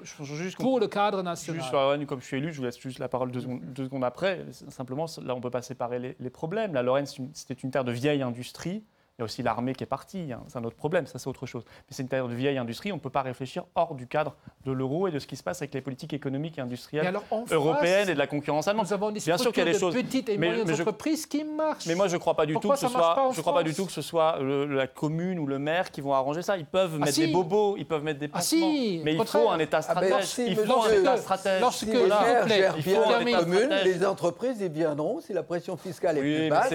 pour 0.58 0.80
le 0.80 0.88
cadre 0.88 1.22
national 1.22 1.60
Juste 1.60 1.68
sur 1.68 1.78
la 1.78 1.84
Lorraine, 1.84 2.06
comme 2.06 2.20
je 2.20 2.26
suis 2.26 2.36
élu, 2.36 2.52
je 2.52 2.58
vous 2.58 2.64
laisse 2.64 2.78
juste 2.78 2.98
la 2.98 3.08
parole 3.08 3.30
deux 3.30 3.40
secondes, 3.40 3.60
deux 3.60 3.84
secondes 3.84 4.04
après. 4.04 4.44
Simplement, 4.68 5.06
là, 5.22 5.34
on 5.34 5.38
ne 5.38 5.42
peut 5.42 5.50
pas 5.50 5.62
séparer 5.62 5.98
les, 5.98 6.16
les 6.18 6.30
problèmes. 6.30 6.74
La 6.74 6.82
Lorraine, 6.82 7.06
c'était 7.06 7.54
une 7.54 7.70
terre 7.70 7.84
de 7.84 7.92
vieille 7.92 8.22
industrie 8.22 8.84
il 9.18 9.22
y 9.22 9.22
a 9.22 9.24
aussi 9.24 9.42
l'armée 9.42 9.74
qui 9.74 9.82
est 9.82 9.86
partie, 9.86 10.30
hein. 10.30 10.42
c'est 10.46 10.58
un 10.58 10.64
autre 10.64 10.76
problème, 10.76 11.06
ça 11.06 11.18
c'est 11.18 11.28
autre 11.28 11.46
chose. 11.46 11.62
Mais 11.66 11.86
c'est 11.88 12.02
une 12.02 12.08
période 12.08 12.28
de 12.28 12.34
vieille 12.34 12.58
industrie, 12.58 12.92
on 12.92 12.96
ne 12.96 13.00
peut 13.00 13.08
pas 13.08 13.22
réfléchir 13.22 13.64
hors 13.74 13.94
du 13.94 14.06
cadre 14.06 14.36
de 14.66 14.72
l'euro 14.72 15.08
et 15.08 15.10
de 15.10 15.18
ce 15.18 15.26
qui 15.26 15.36
se 15.36 15.42
passe 15.42 15.62
avec 15.62 15.72
les 15.72 15.80
politiques 15.80 16.12
économiques 16.12 16.58
et 16.58 16.60
industrielles 16.60 17.18
européennes 17.50 18.10
et 18.10 18.14
de 18.14 18.18
la 18.18 18.26
concurrence 18.26 18.68
allemande. 18.68 18.86
Nous 18.86 18.92
avons 18.92 19.10
des 19.10 19.20
Bien 19.20 19.38
sûr 19.38 19.52
qu'il 19.52 19.64
y 19.64 19.68
a 19.68 19.72
des 19.72 19.78
choses. 19.78 19.94
petites 19.94 20.28
et 20.28 20.36
moyennes 20.36 20.70
entreprises 20.70 21.24
qui 21.24 21.44
marchent. 21.44 21.86
Mais 21.86 21.94
moi 21.94 22.08
je 22.08 22.16
ne 22.16 22.18
crois 22.18 22.34
pas 22.34 22.44
du 22.44 22.58
tout 22.58 22.68
que 22.68 22.76
ce 22.76 22.88
soit, 22.88 23.30
je 23.32 23.40
crois 23.40 23.54
pas 23.54 23.62
du 23.62 23.72
tout 23.72 23.86
que 23.86 23.92
ce 23.92 24.02
soit 24.02 24.38
la 24.42 24.86
commune 24.86 25.38
ou 25.38 25.46
le 25.46 25.58
maire 25.58 25.90
qui 25.90 26.02
vont 26.02 26.12
arranger 26.12 26.42
ça. 26.42 26.58
Ils 26.58 26.66
peuvent 26.66 26.98
ah, 27.00 27.04
mettre 27.06 27.16
des 27.16 27.28
bobos, 27.28 27.76
ils 27.78 27.86
peuvent 27.86 28.04
mettre 28.04 28.20
des 28.20 28.28
ah, 28.30 28.36
passements. 28.36 28.68
mais 28.68 29.14
il 29.14 29.24
faut 29.24 29.48
un 29.48 29.58
État 29.58 29.80
ah, 29.88 29.94
ben, 29.94 30.20
stratège. 30.20 30.48
il 30.48 30.56
faut 30.56 30.82
un 30.82 30.92
État 30.92 31.16
stratège. 31.16 31.60
Lorsque 31.62 31.86
les 31.86 32.06
maires 32.06 32.48
gèrent 32.48 32.76
bien 32.76 33.18
les 33.20 33.32
communes, 33.32 33.74
les 33.82 34.04
entreprises 34.04 34.60
y 34.60 34.68
viendront 34.68 35.22
si 35.22 35.32
la 35.32 35.42
pression 35.42 35.78
fiscale 35.78 36.18
est 36.18 36.20
plus 36.20 36.50
basse. 36.50 36.74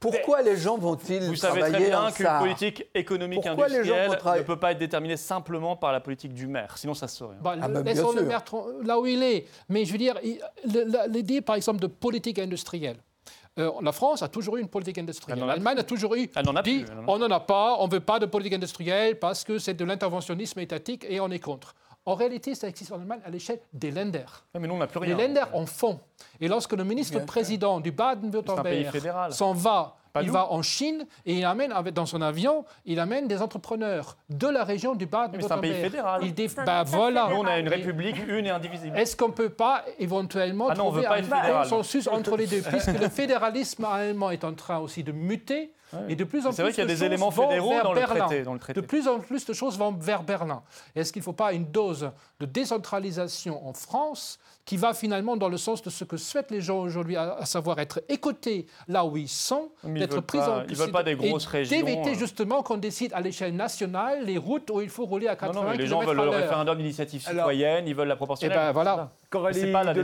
Pourquoi 0.00 0.42
les 0.42 0.56
gens 0.56 0.78
vont-ils 0.78 1.22
Vous 1.24 1.36
savez 1.36 1.60
très 1.60 1.86
bien 1.86 2.10
qu'une 2.12 2.38
politique 2.38 2.86
économique 2.94 3.46
industrielle 3.46 4.10
ne 4.10 4.42
peut 4.42 4.58
pas 4.58 4.72
être 4.72 4.78
déterminée 4.78 5.16
simplement 5.16 5.76
par 5.76 5.92
la 5.92 6.00
politique 6.00 6.34
du 6.34 6.46
maire, 6.46 6.78
sinon 6.78 6.94
ça 6.94 7.08
se 7.08 7.16
saurait. 7.16 7.36
Bah, 7.42 7.56
ah 7.60 7.68
bah, 7.68 7.82
laissons 7.82 8.12
le 8.12 8.22
maire 8.22 8.44
là 8.84 8.98
où 8.98 9.06
il 9.06 9.22
est. 9.22 9.46
Mais 9.68 9.84
je 9.84 9.92
veux 9.92 9.98
dire, 9.98 10.18
l'idée 11.08 11.40
par 11.40 11.56
exemple 11.56 11.80
de 11.80 11.86
politique 11.86 12.38
industrielle. 12.38 12.98
Euh, 13.58 13.72
la 13.82 13.90
France 13.90 14.22
a 14.22 14.28
toujours 14.28 14.56
eu 14.56 14.60
une 14.60 14.68
politique 14.68 14.98
industrielle. 14.98 15.40
L'Allemagne 15.44 15.78
a 15.78 15.82
toujours 15.82 16.14
eu. 16.14 16.30
Elle 16.36 16.56
a 16.56 16.62
dit, 16.62 16.84
on 17.08 17.18
n'en 17.18 17.30
a 17.30 17.40
pas, 17.40 17.76
on 17.80 17.88
ne 17.88 17.92
veut 17.92 18.00
pas 18.00 18.20
de 18.20 18.26
politique 18.26 18.54
industrielle 18.54 19.18
parce 19.18 19.42
que 19.42 19.58
c'est 19.58 19.74
de 19.74 19.84
l'interventionnisme 19.84 20.60
étatique 20.60 21.04
et 21.08 21.18
on 21.20 21.28
est 21.30 21.40
contre. 21.40 21.74
En 22.08 22.14
réalité, 22.14 22.54
ça 22.54 22.68
existe 22.68 22.90
en 22.90 22.94
Allemagne 22.94 23.20
à 23.26 23.28
l'échelle 23.28 23.58
des 23.74 23.90
Länder. 23.90 24.24
mais 24.58 24.66
nous, 24.66 24.72
on 24.72 24.78
n'a 24.78 24.86
plus 24.86 24.98
rien. 24.98 25.14
Les 25.14 25.26
Länder 25.26 25.44
en 25.52 25.66
font. 25.66 26.00
Et 26.40 26.48
lorsque 26.48 26.72
le 26.72 26.82
ministre-président 26.82 27.80
du 27.80 27.92
Baden-Württemberg 27.92 29.30
s'en 29.30 29.52
va 29.52 29.98
il 30.22 30.30
va 30.30 30.50
en 30.50 30.62
Chine 30.62 31.06
et 31.26 31.34
il 31.34 31.44
amène 31.44 31.72
dans 31.92 32.06
son 32.06 32.22
avion, 32.22 32.64
il 32.86 32.98
amène 32.98 33.28
des 33.28 33.42
entrepreneurs 33.42 34.16
de 34.30 34.48
la 34.48 34.64
région 34.64 34.94
du 34.94 35.04
Baden-Württemberg. 35.04 35.62
C'est 35.62 35.68
un 35.68 35.74
pays 35.74 35.82
fédéral. 35.82 36.22
Il 36.24 36.64
bah, 36.64 36.82
voilà. 36.84 37.28
Nous, 37.30 37.36
on 37.36 37.44
a 37.44 37.58
une 37.58 37.68
république 37.68 38.16
une 38.26 38.46
et 38.46 38.50
indivisible. 38.50 38.98
Est-ce 38.98 39.14
qu'on 39.14 39.28
ne 39.28 39.34
peut 39.34 39.50
pas 39.50 39.84
éventuellement 39.98 40.68
ah 40.70 40.74
non, 40.74 40.90
trouver 40.90 41.06
un 41.06 41.62
consensus 41.62 42.08
entre 42.08 42.38
les 42.38 42.46
deux, 42.46 42.62
puisque 42.62 42.98
le 42.98 43.08
fédéralisme 43.08 43.84
allemand 43.84 44.30
est 44.30 44.44
en 44.44 44.54
train 44.54 44.78
aussi 44.78 45.04
de 45.04 45.12
muter 45.12 45.72
et 46.08 46.16
de 46.16 46.24
plus 46.24 46.46
en 46.46 46.50
plus, 46.50 46.56
c'est 46.56 46.62
vrai 46.62 46.72
qu'il 46.72 46.82
y 46.82 46.86
a 46.86 46.86
des 46.86 47.04
éléments 47.04 47.30
fédéraux 47.30 47.74
dans 47.82 47.92
le, 47.92 48.02
traité, 48.02 48.42
dans 48.42 48.52
le, 48.52 48.58
traité, 48.58 48.80
De 48.80 48.86
plus 48.86 49.08
en 49.08 49.20
plus 49.20 49.44
de 49.46 49.52
choses 49.52 49.78
vont 49.78 49.92
vers 49.92 50.22
Berlin. 50.22 50.62
Est-ce 50.94 51.12
qu'il 51.12 51.20
ne 51.20 51.24
faut 51.24 51.32
pas 51.32 51.52
une 51.52 51.70
dose 51.70 52.10
de 52.40 52.46
décentralisation 52.46 53.66
en 53.66 53.72
France 53.72 54.38
qui 54.68 54.76
va 54.76 54.92
finalement 54.92 55.38
dans 55.38 55.48
le 55.48 55.56
sens 55.56 55.80
de 55.80 55.88
ce 55.88 56.04
que 56.04 56.18
souhaitent 56.18 56.50
les 56.50 56.60
gens 56.60 56.80
aujourd'hui, 56.80 57.16
à, 57.16 57.46
savoir 57.46 57.78
être 57.78 58.02
écoutés 58.10 58.66
là 58.86 59.02
où 59.06 59.16
ils 59.16 59.26
sont, 59.26 59.70
d'être 59.82 60.20
pris 60.20 60.38
en 60.38 60.62
Ils 60.68 60.76
veulent 60.76 60.92
pas 60.92 61.02
des 61.02 61.14
grosses 61.14 61.46
régions. 61.46 61.74
D'éviter 61.74 62.10
euh. 62.10 62.18
justement 62.18 62.62
qu'on 62.62 62.76
décide 62.76 63.14
à 63.14 63.22
l'échelle 63.22 63.56
nationale 63.56 64.26
les 64.26 64.36
routes 64.36 64.70
où 64.70 64.82
il 64.82 64.90
faut 64.90 65.06
rouler 65.06 65.26
à 65.26 65.36
80 65.36 65.58
non, 65.58 65.70
non, 65.70 65.74
Les 65.74 65.86
gens 65.86 66.00
veulent 66.00 66.18
le 66.18 66.28
référendum 66.28 66.76
d'initiative 66.76 67.22
citoyenne, 67.22 67.88
ils 67.88 67.94
veulent 67.94 68.08
la 68.08 68.16
proportionnelle. 68.16 68.58
Et 68.58 68.60
ben 68.60 68.72
voilà. 68.72 69.10
Coralie 69.30 69.72
pas 69.72 69.84
la 69.84 69.94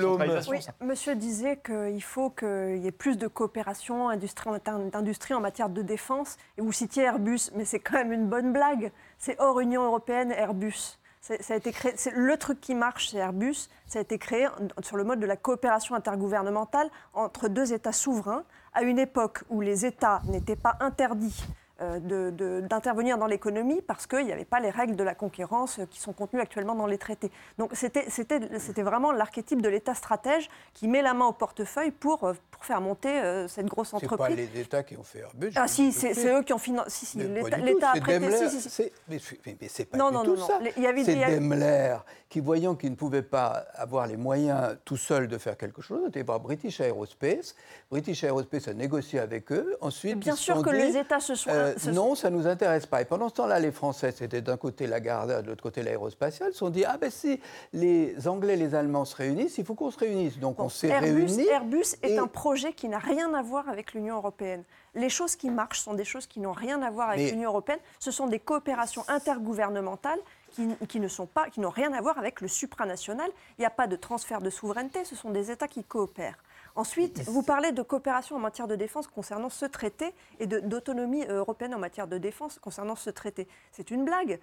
oui, 0.48 0.58
Monsieur 0.80 1.14
disait 1.14 1.58
qu'il 1.62 2.02
faut 2.02 2.30
qu'il 2.30 2.78
y 2.78 2.86
ait 2.86 2.92
plus 2.92 3.18
de 3.18 3.26
coopération 3.26 4.08
d'industrie 4.16 5.34
en 5.34 5.40
matière 5.40 5.68
de 5.68 5.82
défense. 5.82 6.38
Et 6.56 6.62
vous 6.62 6.72
citiez 6.72 7.02
Airbus, 7.02 7.50
mais 7.54 7.66
c'est 7.66 7.80
quand 7.80 7.98
même 7.98 8.12
une 8.12 8.28
bonne 8.28 8.54
blague. 8.54 8.92
C'est 9.18 9.38
hors 9.40 9.60
Union 9.60 9.84
européenne, 9.84 10.32
Airbus. 10.32 10.96
Ça 11.24 11.54
le 11.56 12.36
truc 12.36 12.60
qui 12.60 12.74
marche 12.74 13.08
chez 13.08 13.16
Airbus. 13.16 13.70
Ça 13.86 13.98
a 13.98 14.02
été 14.02 14.18
créé 14.18 14.46
sur 14.82 14.98
le 14.98 15.04
mode 15.04 15.20
de 15.20 15.26
la 15.26 15.38
coopération 15.38 15.94
intergouvernementale 15.94 16.90
entre 17.14 17.48
deux 17.48 17.72
États 17.72 17.92
souverains, 17.92 18.44
à 18.74 18.82
une 18.82 18.98
époque 18.98 19.42
où 19.48 19.62
les 19.62 19.86
États 19.86 20.20
n'étaient 20.26 20.54
pas 20.54 20.76
interdits 20.80 21.46
d'intervenir 21.80 23.18
dans 23.18 23.26
l'économie 23.26 23.82
parce 23.82 24.06
qu'il 24.06 24.24
n'y 24.24 24.32
avait 24.32 24.44
pas 24.44 24.60
les 24.60 24.70
règles 24.70 24.96
de 24.96 25.02
la 25.04 25.14
concurrence 25.14 25.80
qui 25.90 26.00
sont 26.00 26.12
contenues 26.12 26.40
actuellement 26.40 26.74
dans 26.74 26.86
les 26.86 26.98
traités. 26.98 27.30
Donc 27.58 27.72
c'était 27.74 28.82
vraiment 28.82 29.12
l'archétype 29.12 29.60
de 29.60 29.68
l'État 29.68 29.94
stratège 29.94 30.48
qui 30.72 30.88
met 30.88 31.02
la 31.02 31.14
main 31.14 31.26
au 31.26 31.32
portefeuille 31.32 31.90
pour, 31.90 32.24
euh, 32.24 32.34
pour 32.50 32.64
faire 32.64 32.80
monter 32.80 33.20
euh, 33.20 33.48
cette 33.48 33.66
grosse 33.66 33.92
entreprise. 33.94 34.12
Ce 34.12 34.16
pas 34.16 34.28
les 34.28 34.60
États 34.60 34.82
qui 34.82 34.96
ont 34.96 35.02
fait 35.02 35.20
Airbus. 35.20 35.52
Ah 35.56 35.68
si, 35.68 35.92
c'est 35.92 36.26
eux 36.26 36.42
qui 36.42 36.52
ont 36.52 36.58
financé. 36.58 36.90
Si, 36.90 37.06
si, 37.06 37.18
l'État 37.18 37.90
a 37.90 38.00
prêté. 38.00 38.48
Si, 38.48 38.60
si, 38.60 38.82
Mais, 39.08 39.18
mais 39.60 39.68
c'est 39.68 39.84
pas 39.84 39.98
non, 39.98 40.08
du 40.08 40.14
non, 40.14 40.24
tout 40.24 40.36
non, 40.36 40.46
ça. 40.46 40.58
C'est 40.74 41.14
Daimler 41.14 41.96
qui, 42.28 42.40
voyant 42.40 42.74
qu'il 42.74 42.90
ne 42.90 42.96
pouvait 42.96 43.22
pas 43.22 43.64
avoir 43.74 44.06
les 44.06 44.16
moyens 44.16 44.76
tout 44.84 44.96
seul 44.96 45.28
de 45.28 45.38
faire 45.38 45.56
quelque 45.56 45.82
chose, 45.82 46.08
était 46.08 46.22
voir 46.22 46.40
British 46.40 46.80
Aerospace. 46.80 47.54
British 47.90 48.24
Aerospace 48.24 48.68
a 48.68 48.74
négocié 48.74 49.18
avec 49.18 49.52
eux. 49.52 49.76
Ensuite, 49.80 50.18
bien 50.18 50.36
sûr 50.36 50.62
que 50.62 50.70
les 50.70 50.96
États 50.96 51.20
se 51.20 51.34
sont 51.34 51.50
euh, 51.64 51.92
non, 51.92 52.14
ça 52.14 52.30
ne 52.30 52.36
nous 52.36 52.46
intéresse 52.46 52.86
pas. 52.86 53.00
Et 53.00 53.04
pendant 53.04 53.28
ce 53.28 53.34
temps-là, 53.34 53.58
les 53.58 53.72
Français, 53.72 54.12
c'était 54.12 54.40
d'un 54.40 54.56
côté 54.56 54.86
la 54.86 55.00
garde, 55.00 55.42
de 55.42 55.48
l'autre 55.48 55.62
côté 55.62 55.82
l'aérospatiale, 55.82 56.52
se 56.52 56.58
sont 56.58 56.70
dit 56.70 56.84
Ah 56.84 56.96
ben 56.98 57.10
si 57.10 57.40
les 57.72 58.28
Anglais 58.28 58.54
et 58.54 58.56
les 58.56 58.74
Allemands 58.74 59.04
se 59.04 59.16
réunissent, 59.16 59.58
il 59.58 59.64
faut 59.64 59.74
qu'on 59.74 59.90
se 59.90 59.98
réunisse. 59.98 60.38
Donc 60.38 60.60
on 60.60 60.68
s'est 60.68 60.96
réunis. 60.96 61.46
Airbus 61.48 61.96
est 62.02 62.18
un 62.18 62.26
projet 62.26 62.72
qui 62.72 62.88
n'a 62.88 62.98
rien 62.98 63.32
à 63.34 63.42
voir 63.42 63.68
avec 63.68 63.94
l'Union 63.94 64.16
européenne. 64.16 64.64
Les 64.94 65.08
choses 65.08 65.34
qui 65.34 65.50
marchent 65.50 65.80
sont 65.80 65.94
des 65.94 66.04
choses 66.04 66.26
qui 66.26 66.40
n'ont 66.40 66.52
rien 66.52 66.80
à 66.82 66.90
voir 66.90 67.10
avec 67.10 67.32
l'Union 67.32 67.50
européenne. 67.50 67.80
Ce 67.98 68.10
sont 68.10 68.26
des 68.28 68.38
coopérations 68.38 69.04
intergouvernementales 69.08 70.20
qui, 70.50 70.68
qui, 70.88 71.00
ne 71.00 71.08
sont 71.08 71.26
pas, 71.26 71.50
qui 71.50 71.60
n'ont 71.60 71.70
rien 71.70 71.92
à 71.92 72.00
voir 72.00 72.18
avec 72.18 72.40
le 72.40 72.48
supranational. 72.48 73.28
Il 73.58 73.62
n'y 73.62 73.66
a 73.66 73.70
pas 73.70 73.88
de 73.88 73.96
transfert 73.96 74.40
de 74.40 74.50
souveraineté. 74.50 75.04
Ce 75.04 75.16
sont 75.16 75.30
des 75.30 75.50
États 75.50 75.68
qui 75.68 75.82
coopèrent. 75.82 76.38
Ensuite, 76.76 77.22
vous 77.28 77.42
parlez 77.42 77.70
de 77.70 77.82
coopération 77.82 78.34
en 78.34 78.40
matière 78.40 78.66
de 78.66 78.74
défense 78.74 79.06
concernant 79.06 79.48
ce 79.48 79.64
traité 79.64 80.12
et 80.40 80.46
d'autonomie 80.46 81.24
euh, 81.24 81.38
européenne 81.38 81.72
en 81.72 81.78
matière 81.78 82.08
de 82.08 82.18
défense 82.18 82.58
concernant 82.58 82.96
ce 82.96 83.10
traité. 83.10 83.46
C'est 83.70 83.92
une 83.92 84.04
blague. 84.04 84.40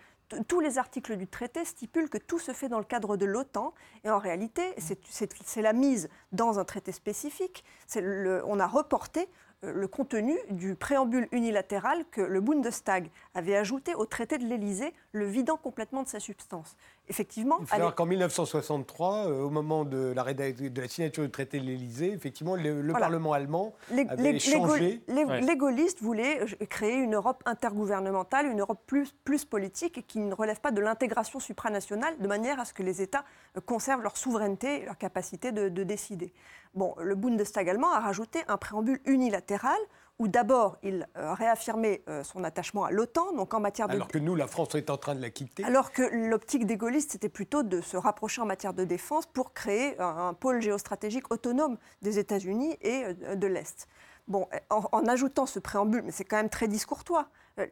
Tous 0.48 0.62
les 0.62 0.78
articles 0.78 1.18
du 1.18 1.28
traité 1.28 1.66
stipulent 1.66 2.10
que 2.10 2.18
tout 2.18 2.40
se 2.40 2.54
fait 2.54 2.70
dans 2.70 2.80
le 2.80 2.86
cadre 2.86 3.18
de 3.18 3.26
l'OTAN 3.26 3.74
et 4.06 4.10
en 4.10 4.18
réalité, 4.18 4.64
c'est 4.78 5.62
la 5.62 5.74
mise 5.74 6.08
dans 6.32 6.58
un 6.58 6.64
traité 6.64 6.94
spécifique. 6.94 7.66
On 7.98 8.60
a 8.62 8.68
reporté 8.68 9.28
le 9.64 9.88
contenu 9.88 10.38
du 10.50 10.76
préambule 10.76 11.28
unilatéral 11.32 12.04
que 12.12 12.22
le 12.22 12.42
Bundestag 12.42 13.10
avait 13.36 13.56
ajouté 13.56 13.94
au 13.94 14.06
traité 14.06 14.38
de 14.38 14.46
l'Élysée, 14.46 14.94
le 15.12 15.26
vidant 15.26 15.58
complètement 15.58 16.04
de 16.04 16.08
sa 16.08 16.20
substance 16.20 16.76
effectivement. 17.12 17.58
Il 17.60 17.68
faut 17.68 17.76
savoir 17.76 17.94
qu'en 17.94 18.06
1963, 18.06 19.28
euh, 19.28 19.42
au 19.42 19.50
moment 19.50 19.86
de 19.86 20.14
la, 20.16 20.34
de 20.34 20.82
la, 20.82 20.88
signature 20.88 21.24
du 21.24 21.30
traité 21.30 21.60
de 21.60 21.66
l'Élysée, 21.66 22.12
effectivement, 22.14 22.56
le, 22.56 22.92
Parlement 22.94 23.34
allemand 23.34 23.74
les, 23.92 24.08
avait 24.08 24.40
changé. 24.40 25.02
Les, 25.08 25.56
gaullistes 25.58 26.02
voulaient 26.02 26.42
euh, 26.42 26.66
créer 26.66 26.96
une 26.96 27.16
Europe 27.16 27.44
intergouvernementale, 27.46 28.48
une 28.48 28.62
Europe 28.62 28.82
plus, 28.88 29.14
plus 29.24 29.46
politique 29.46 30.06
qui 30.08 30.20
ne 30.20 30.34
relève 30.34 30.60
pas 30.60 30.72
de 30.72 30.82
l'intégration 30.82 31.40
supranationale, 31.40 32.18
de 32.20 32.28
manière 32.28 32.60
à 32.60 32.66
ce 32.66 32.74
que 32.74 32.84
les 32.84 33.02
États 33.02 33.26
euh, 33.58 33.62
conservent 33.62 34.04
leur 34.04 34.18
souveraineté, 34.18 34.86
leur 34.86 34.98
capacité 34.98 35.52
de, 35.52 35.70
de 35.70 35.84
décider. 35.84 36.34
Bon, 36.74 36.96
le 37.00 37.16
Bundestag 37.16 37.70
allemand 37.70 37.92
a 37.92 38.00
rajouté 38.00 38.40
un 38.48 38.58
préambule 38.58 39.00
unilatéral 39.06 39.78
où 40.20 40.28
d'abord 40.28 40.78
il 40.84 41.08
euh, 41.18 41.34
réaffirmait 41.34 42.04
euh, 42.08 42.24
son 42.24 42.44
attachement 42.44 42.86
à 42.86 42.92
l'OTAN, 42.92 43.34
donc 43.34 43.56
en 43.56 43.60
matière 43.60 43.88
de... 43.88 43.94
Alors 43.94 44.08
que 44.08 44.20
nous, 44.20 44.36
la 44.36 44.46
France 44.46 44.76
est 44.76 44.92
en 44.92 44.98
train 44.98 45.16
de 45.16 45.22
la 45.22 45.32
quitter. 45.32 45.64
Alors 45.64 45.92
que 45.92 46.04
l'optique 46.04 46.68
des 46.68 46.78
gaullistes, 46.78 47.14
c'était 47.14 47.28
plutôt 47.28 47.64
de 47.64 47.82
se 47.82 47.98
rapprocher 47.98 48.40
en 48.42 48.46
matière 48.46 48.74
de 48.74 48.86
défense 48.86 49.26
pour 49.26 49.52
créer 49.54 50.00
un, 50.00 50.34
pôle 50.36 50.62
géostratégique 50.62 51.32
autonome 51.32 51.78
des 52.04 52.20
États-Unis 52.20 52.78
et 52.82 53.04
euh, 53.04 53.36
de 53.36 53.48
l'Est. 53.48 53.88
Bon, 54.32 54.48
en, 54.70 54.84
en, 54.94 55.08
ajoutant 55.08 55.46
ce 55.46 55.60
préambule, 55.60 56.04
mais 56.06 56.12
c'est 56.12 56.24
quand 56.24 56.38
même 56.38 56.50
très 56.50 56.70
discourtois, 56.70 57.28
euh, 57.60 57.66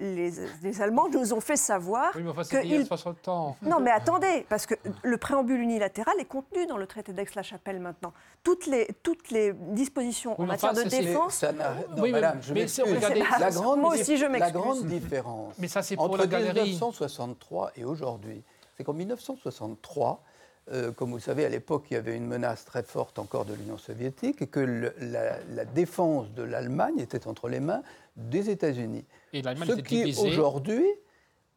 les, 0.61 0.81
Allemands 0.81 1.07
nous 1.07 1.33
ont 1.33 1.39
fait 1.39 1.55
savoir. 1.55 2.11
Oui, 2.15 2.23
mais 2.23 2.31
enfin, 2.31 2.43
que 2.43 2.65
il... 2.65 2.85
60 2.85 3.27
ans. 3.29 3.55
Non, 3.61 3.79
mais 3.79 3.91
attendez, 3.91 4.45
parce 4.49 4.65
que 4.65 4.75
le 5.03 5.17
préambule 5.17 5.61
unilatéral 5.61 6.15
est 6.19 6.25
contenu 6.25 6.65
dans 6.65 6.75
le 6.75 6.85
traité 6.85 7.13
d'Aix-la-Chapelle 7.13 7.79
maintenant. 7.79 8.11
Toutes 8.43 8.65
les, 8.65 8.89
toutes 9.03 9.31
les 9.31 9.53
dispositions 9.53 10.39
en 10.39 10.45
matière 10.45 10.73
de 10.73 10.83
défense. 10.83 11.43
non, 11.43 12.03
oui, 12.03 12.11
madame, 12.11 12.39
je 12.41 12.53
mais 12.53 12.65
regardez, 12.65 13.23
la 13.39 13.51
grande, 13.51 13.79
Moi 13.79 13.93
aussi, 13.93 14.17
je 14.17 14.25
La 14.25 14.51
grande 14.51 14.85
différence 14.85 15.55
mais 15.59 15.69
ça, 15.69 15.81
pour 15.95 16.05
entre 16.05 16.25
la 16.25 16.39
1963 16.53 17.71
et 17.77 17.85
aujourd'hui, 17.85 18.43
c'est 18.75 18.83
qu'en 18.83 18.93
1963, 18.93 20.23
euh, 20.71 20.91
comme 20.91 21.09
vous 21.09 21.17
le 21.17 21.21
savez, 21.21 21.45
à 21.45 21.49
l'époque, 21.49 21.85
il 21.89 21.95
y 21.95 21.97
avait 21.97 22.15
une 22.15 22.27
menace 22.27 22.65
très 22.65 22.83
forte 22.83 23.17
encore 23.17 23.45
de 23.45 23.53
l'Union 23.53 23.77
soviétique 23.77 24.41
et 24.41 24.47
que 24.47 24.59
la, 24.59 25.37
la, 25.49 25.65
défense 25.65 26.31
de 26.33 26.43
l'Allemagne 26.43 26.99
était 26.99 27.27
entre 27.27 27.49
les 27.49 27.59
mains 27.59 27.81
des 28.15 28.49
États-Unis. 28.49 29.05
Et 29.33 29.41
l'Allemagne 29.41 29.69
Ce 29.69 29.81
qui, 29.81 30.15
aujourd'hui, 30.19 30.85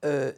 euh, 0.05 0.33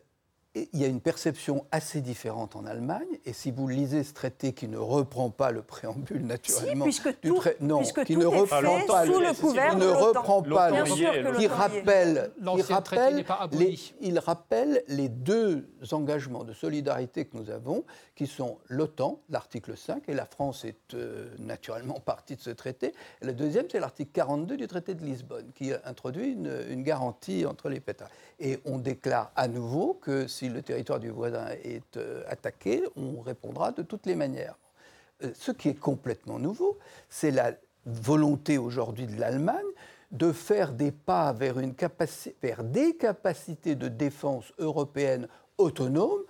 il 0.55 0.81
y 0.81 0.85
a 0.85 0.87
une 0.87 1.01
perception 1.01 1.67
assez 1.73 2.01
différente 2.01 2.55
en 2.55 2.65
Allemagne, 2.65 3.09
et 3.25 3.33
si 3.33 3.51
vous 3.51 3.67
lisez 3.67 4.05
ce 4.05 4.13
traité 4.13 4.53
qui 4.53 4.69
ne 4.69 4.79
reprend 4.79 5.31
pas 5.31 5.51
le 5.51 5.63
préambule 5.63 6.25
naturellement, 6.25 6.85
si, 6.85 7.01
puisque 7.01 7.21
tout, 7.21 7.41
non, 7.61 7.79
puisque 7.79 8.05
qui 8.05 8.17
ne 8.17 8.27
reprend 8.27 8.87
pas 8.87 9.05
sous 9.05 9.19
le, 9.19 9.35
couvert 9.35 9.71
qui 9.71 9.77
ne 9.77 9.89
reprend 9.89 10.43
pas 10.43 10.71
le, 10.71 11.37
qui 11.37 11.47
rappelle, 11.49 12.31
qui 12.57 12.63
rappelle 12.63 13.25
les, 13.53 13.79
il 14.01 14.19
rappelle 14.21 14.85
les 14.87 15.09
deux 15.09 15.69
engagements 15.91 16.45
de 16.45 16.53
solidarité 16.53 17.25
que 17.25 17.37
nous 17.37 17.51
avons, 17.51 17.85
qui 18.15 18.29
sont 18.29 18.59
l'OTAN, 18.69 19.21
l'article 19.31 19.77
5, 19.77 20.09
et 20.09 20.15
la 20.15 20.27
France 20.27 20.65
est 20.65 20.95
euh, 20.95 21.35
naturellement 21.41 21.99
partie 22.05 22.37
de 22.37 22.41
ce 22.41 22.51
traité. 22.51 22.95
Et 23.23 23.27
le 23.27 23.33
deuxième, 23.33 23.67
c'est 23.71 23.81
l'article 23.81 24.13
42 24.13 24.57
du 24.57 24.69
traité 24.69 24.95
de 24.95 25.05
Lisbonne, 25.05 25.51
qui 25.55 25.73
introduit 25.85 26.33
une, 26.33 26.53
une 26.71 26.85
garantie 26.85 27.45
entre 27.45 27.69
les 27.69 27.79
États. 27.79 28.09
Et 28.39 28.61
on 28.65 28.79
déclare 28.79 29.33
à 29.35 29.49
nouveau 29.49 29.95
que 29.95 30.29
si 30.29 30.44
si 30.45 30.51
le 30.51 30.61
territoire 30.61 31.01
du 31.01 31.09
voisin 31.09 31.47
est 31.63 31.97
euh, 31.97 32.23
attaqué, 32.29 32.83
on 32.97 33.23
répondra 33.23 33.73
de 33.73 33.83
toutes 33.83 34.05
les 34.05 34.15
manières. 34.15 34.57
Euh, 35.23 35.31
ce 35.35 35.53
qui 35.53 35.71
est 35.71 35.79
complètement 35.79 36.39
nouveau, 36.39 36.79
c'est 37.09 37.31
la 37.31 37.53
volonté 37.87 38.59
aujourd'hui 38.59 39.07
de 39.07 39.19
l'Allemagne 39.19 39.65
de 40.13 40.33
faire 40.33 40.73
des 40.73 40.93
pas 40.93 41.33
vers, 41.33 41.57
vers 42.43 42.63
des 42.63 42.97
capacités 42.97 43.75
de 43.75 43.89
défense 43.89 44.53
européennes 44.59 45.29
autonomes 45.57 46.25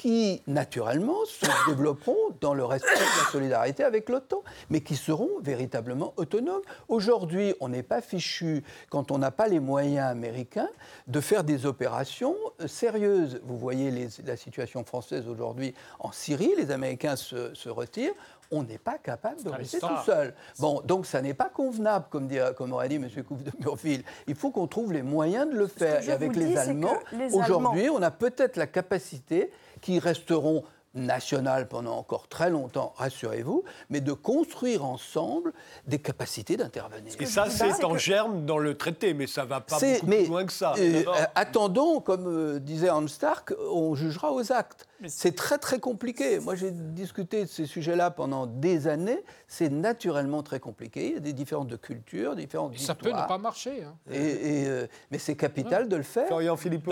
qui, 0.00 0.40
naturellement, 0.46 1.26
se 1.26 1.44
développeront 1.68 2.16
dans 2.40 2.54
le 2.54 2.64
respect 2.64 2.88
de 2.88 3.22
la 3.22 3.30
solidarité 3.30 3.84
avec 3.84 4.08
l'OTAN, 4.08 4.42
mais 4.70 4.80
qui 4.80 4.96
seront 4.96 5.28
véritablement 5.42 6.14
autonomes. 6.16 6.62
Aujourd'hui, 6.88 7.54
on 7.60 7.68
n'est 7.68 7.82
pas 7.82 8.00
fichu, 8.00 8.64
quand 8.88 9.10
on 9.10 9.18
n'a 9.18 9.30
pas 9.30 9.46
les 9.46 9.60
moyens 9.60 10.10
américains, 10.10 10.70
de 11.06 11.20
faire 11.20 11.44
des 11.44 11.66
opérations 11.66 12.34
euh, 12.62 12.66
sérieuses. 12.66 13.42
Vous 13.44 13.58
voyez 13.58 14.08
la 14.24 14.38
situation 14.38 14.84
française 14.84 15.28
aujourd'hui 15.28 15.74
en 15.98 16.12
Syrie, 16.12 16.52
les 16.56 16.70
Américains 16.70 17.16
se, 17.16 17.68
retirent 17.68 18.14
on 18.52 18.64
n'est 18.64 18.78
pas 18.78 18.98
capable 18.98 19.40
de 19.44 19.48
rester 19.48 19.78
tout 19.78 19.86
seul. 20.04 20.34
Bon, 20.58 20.82
donc 20.84 21.06
ça 21.06 21.22
n'est 21.22 21.34
pas 21.34 21.48
convenable, 21.48 22.06
comme, 22.10 22.26
dit, 22.26 22.38
comme 22.56 22.72
aurait 22.72 22.88
dit 22.88 22.96
M. 22.96 23.08
Couve 23.22 23.44
de 23.44 23.52
Murville. 23.60 24.02
Il 24.26 24.34
faut 24.34 24.50
qu'on 24.50 24.66
trouve 24.66 24.92
les 24.92 25.02
moyens 25.02 25.48
de 25.48 25.56
le 25.56 25.68
faire. 25.68 26.02
Et 26.02 26.10
avec 26.10 26.34
les 26.34 26.56
Allemands, 26.56 26.98
aujourd'hui, 27.32 27.88
on 27.90 28.02
a 28.02 28.10
peut-être 28.10 28.56
la 28.56 28.66
capacité 28.66 29.52
qui 29.80 29.98
resteront 29.98 30.64
nationales 30.94 31.68
pendant 31.68 31.96
encore 31.96 32.28
très 32.28 32.50
longtemps, 32.50 32.94
rassurez-vous, 32.96 33.64
mais 33.90 34.00
de 34.00 34.12
construire 34.12 34.84
ensemble 34.84 35.52
des 35.86 35.98
capacités 35.98 36.56
d'intervenir. 36.56 37.12
Et 37.18 37.26
ça, 37.26 37.48
c'est 37.48 37.84
en 37.84 37.96
germe 37.96 38.44
dans 38.44 38.58
le 38.58 38.76
traité, 38.76 39.14
mais 39.14 39.26
ça 39.26 39.44
ne 39.44 39.48
va 39.48 39.60
pas 39.60 39.78
beaucoup 39.78 40.06
plus 40.06 40.26
loin 40.26 40.44
que 40.44 40.52
ça. 40.52 40.74
Euh, 40.78 41.04
attendons, 41.34 42.00
comme 42.00 42.26
euh, 42.26 42.58
disait 42.58 42.90
Hans 42.90 43.06
Stark, 43.06 43.54
on 43.70 43.94
jugera 43.94 44.32
aux 44.32 44.52
actes. 44.52 44.86
C'est 45.08 45.34
très 45.34 45.58
très 45.58 45.78
compliqué. 45.78 46.38
Moi 46.40 46.54
j'ai 46.54 46.70
discuté 46.70 47.42
de 47.42 47.48
ces 47.48 47.66
sujets-là 47.66 48.10
pendant 48.10 48.46
des 48.46 48.86
années. 48.86 49.22
C'est 49.48 49.70
naturellement 49.70 50.42
très 50.42 50.60
compliqué. 50.60 51.08
Il 51.08 51.14
y 51.14 51.16
a 51.16 51.20
des 51.20 51.32
différences 51.32 51.66
de 51.66 51.76
culture, 51.76 52.36
différentes 52.36 52.76
Ça 52.78 52.94
peut 52.94 53.08
ne 53.08 53.26
pas 53.26 53.38
marcher. 53.38 53.84
Hein. 53.84 53.96
Et, 54.10 54.66
euh, 54.66 54.86
mais 55.10 55.18
c'est 55.18 55.36
capital 55.36 55.88
de 55.88 55.96
le 55.96 56.02
faire. 56.02 56.28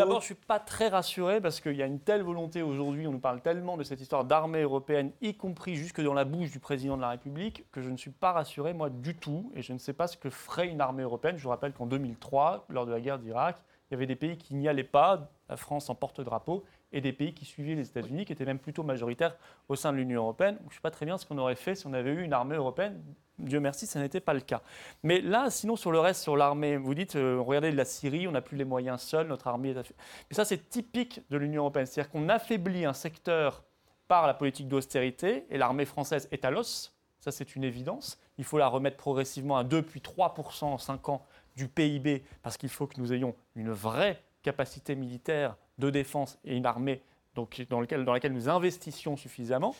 D'abord 0.06 0.20
je 0.20 0.32
ne 0.32 0.36
suis 0.36 0.46
pas 0.46 0.60
très 0.60 0.88
rassuré 0.88 1.40
parce 1.40 1.60
qu'il 1.60 1.76
y 1.76 1.82
a 1.82 1.86
une 1.86 2.00
telle 2.00 2.22
volonté 2.22 2.62
aujourd'hui, 2.62 3.06
on 3.06 3.12
nous 3.12 3.18
parle 3.18 3.40
tellement 3.40 3.76
de 3.76 3.82
cette 3.82 4.00
histoire 4.00 4.24
d'armée 4.24 4.62
européenne, 4.62 5.12
y 5.20 5.34
compris 5.34 5.76
jusque 5.76 6.00
dans 6.00 6.14
la 6.14 6.24
bouche 6.24 6.50
du 6.50 6.60
président 6.60 6.96
de 6.96 7.02
la 7.02 7.10
République, 7.10 7.64
que 7.72 7.82
je 7.82 7.90
ne 7.90 7.96
suis 7.96 8.10
pas 8.10 8.32
rassuré 8.32 8.72
moi 8.72 8.90
du 8.90 9.14
tout. 9.14 9.52
Et 9.54 9.62
je 9.62 9.72
ne 9.72 9.78
sais 9.78 9.92
pas 9.92 10.06
ce 10.06 10.16
que 10.16 10.30
ferait 10.30 10.68
une 10.68 10.80
armée 10.80 11.02
européenne. 11.02 11.36
Je 11.36 11.42
vous 11.42 11.50
rappelle 11.50 11.72
qu'en 11.72 11.86
2003, 11.86 12.66
lors 12.68 12.86
de 12.86 12.92
la 12.92 13.00
guerre 13.00 13.18
d'Irak, 13.18 13.58
il 13.90 13.94
y 13.94 13.96
avait 13.96 14.06
des 14.06 14.16
pays 14.16 14.36
qui 14.36 14.54
n'y 14.54 14.68
allaient 14.68 14.84
pas, 14.84 15.30
la 15.48 15.56
France 15.56 15.88
en 15.88 15.94
porte-drapeau, 15.94 16.64
et 16.92 17.00
des 17.00 17.12
pays 17.12 17.34
qui 17.34 17.44
suivaient 17.44 17.74
les 17.74 17.86
États-Unis, 17.86 18.24
qui 18.24 18.32
étaient 18.32 18.44
même 18.44 18.58
plutôt 18.58 18.82
majoritaires 18.82 19.36
au 19.68 19.76
sein 19.76 19.92
de 19.92 19.98
l'Union 19.98 20.22
européenne. 20.22 20.56
Je 20.62 20.66
ne 20.66 20.72
sais 20.74 20.80
pas 20.80 20.90
très 20.90 21.06
bien 21.06 21.18
ce 21.18 21.26
qu'on 21.26 21.38
aurait 21.38 21.54
fait 21.54 21.74
si 21.74 21.86
on 21.86 21.92
avait 21.92 22.10
eu 22.10 22.22
une 22.22 22.32
armée 22.32 22.56
européenne. 22.56 23.02
Dieu 23.38 23.60
merci, 23.60 23.86
ça 23.86 24.00
n'était 24.00 24.20
pas 24.20 24.34
le 24.34 24.40
cas. 24.40 24.62
Mais 25.02 25.20
là, 25.20 25.50
sinon, 25.50 25.76
sur 25.76 25.92
le 25.92 26.00
reste, 26.00 26.22
sur 26.22 26.36
l'armée, 26.36 26.76
vous 26.76 26.94
dites, 26.94 27.14
euh, 27.16 27.40
regardez 27.40 27.70
de 27.70 27.76
la 27.76 27.84
Syrie, 27.84 28.26
on 28.26 28.32
n'a 28.32 28.40
plus 28.40 28.56
les 28.56 28.64
moyens 28.64 29.00
seuls, 29.00 29.28
notre 29.28 29.46
armée 29.46 29.70
est... 29.70 29.74
Mais 29.76 30.34
ça, 30.34 30.44
c'est 30.44 30.68
typique 30.68 31.22
de 31.30 31.36
l'Union 31.36 31.62
européenne. 31.62 31.86
C'est-à-dire 31.86 32.10
qu'on 32.10 32.28
affaiblit 32.28 32.84
un 32.84 32.92
secteur 32.92 33.62
par 34.08 34.26
la 34.26 34.34
politique 34.34 34.68
d'austérité, 34.68 35.46
et 35.50 35.58
l'armée 35.58 35.84
française 35.84 36.28
est 36.32 36.44
à 36.44 36.50
l'os. 36.50 36.96
Ça, 37.20 37.30
c'est 37.30 37.54
une 37.54 37.64
évidence. 37.64 38.18
Il 38.38 38.44
faut 38.44 38.58
la 38.58 38.68
remettre 38.68 38.96
progressivement 38.96 39.56
à 39.56 39.64
2 39.64 39.82
puis 39.82 40.00
3% 40.00 40.64
en 40.64 40.78
5 40.78 41.08
ans 41.10 41.24
du 41.56 41.68
PIB, 41.68 42.24
parce 42.42 42.56
qu'il 42.56 42.70
faut 42.70 42.86
que 42.86 43.00
nous 43.00 43.12
ayons 43.12 43.34
une 43.54 43.70
vraie 43.70 44.22
capacité 44.42 44.96
militaire 44.96 45.56
de 45.78 45.90
défense 45.90 46.38
et 46.44 46.56
une 46.56 46.66
armée 46.66 47.02
donc, 47.34 47.64
dans, 47.68 47.80
laquelle 47.80 48.32
nous 48.32 48.48
investissions 48.48 49.16
suffisamment. 49.16 49.74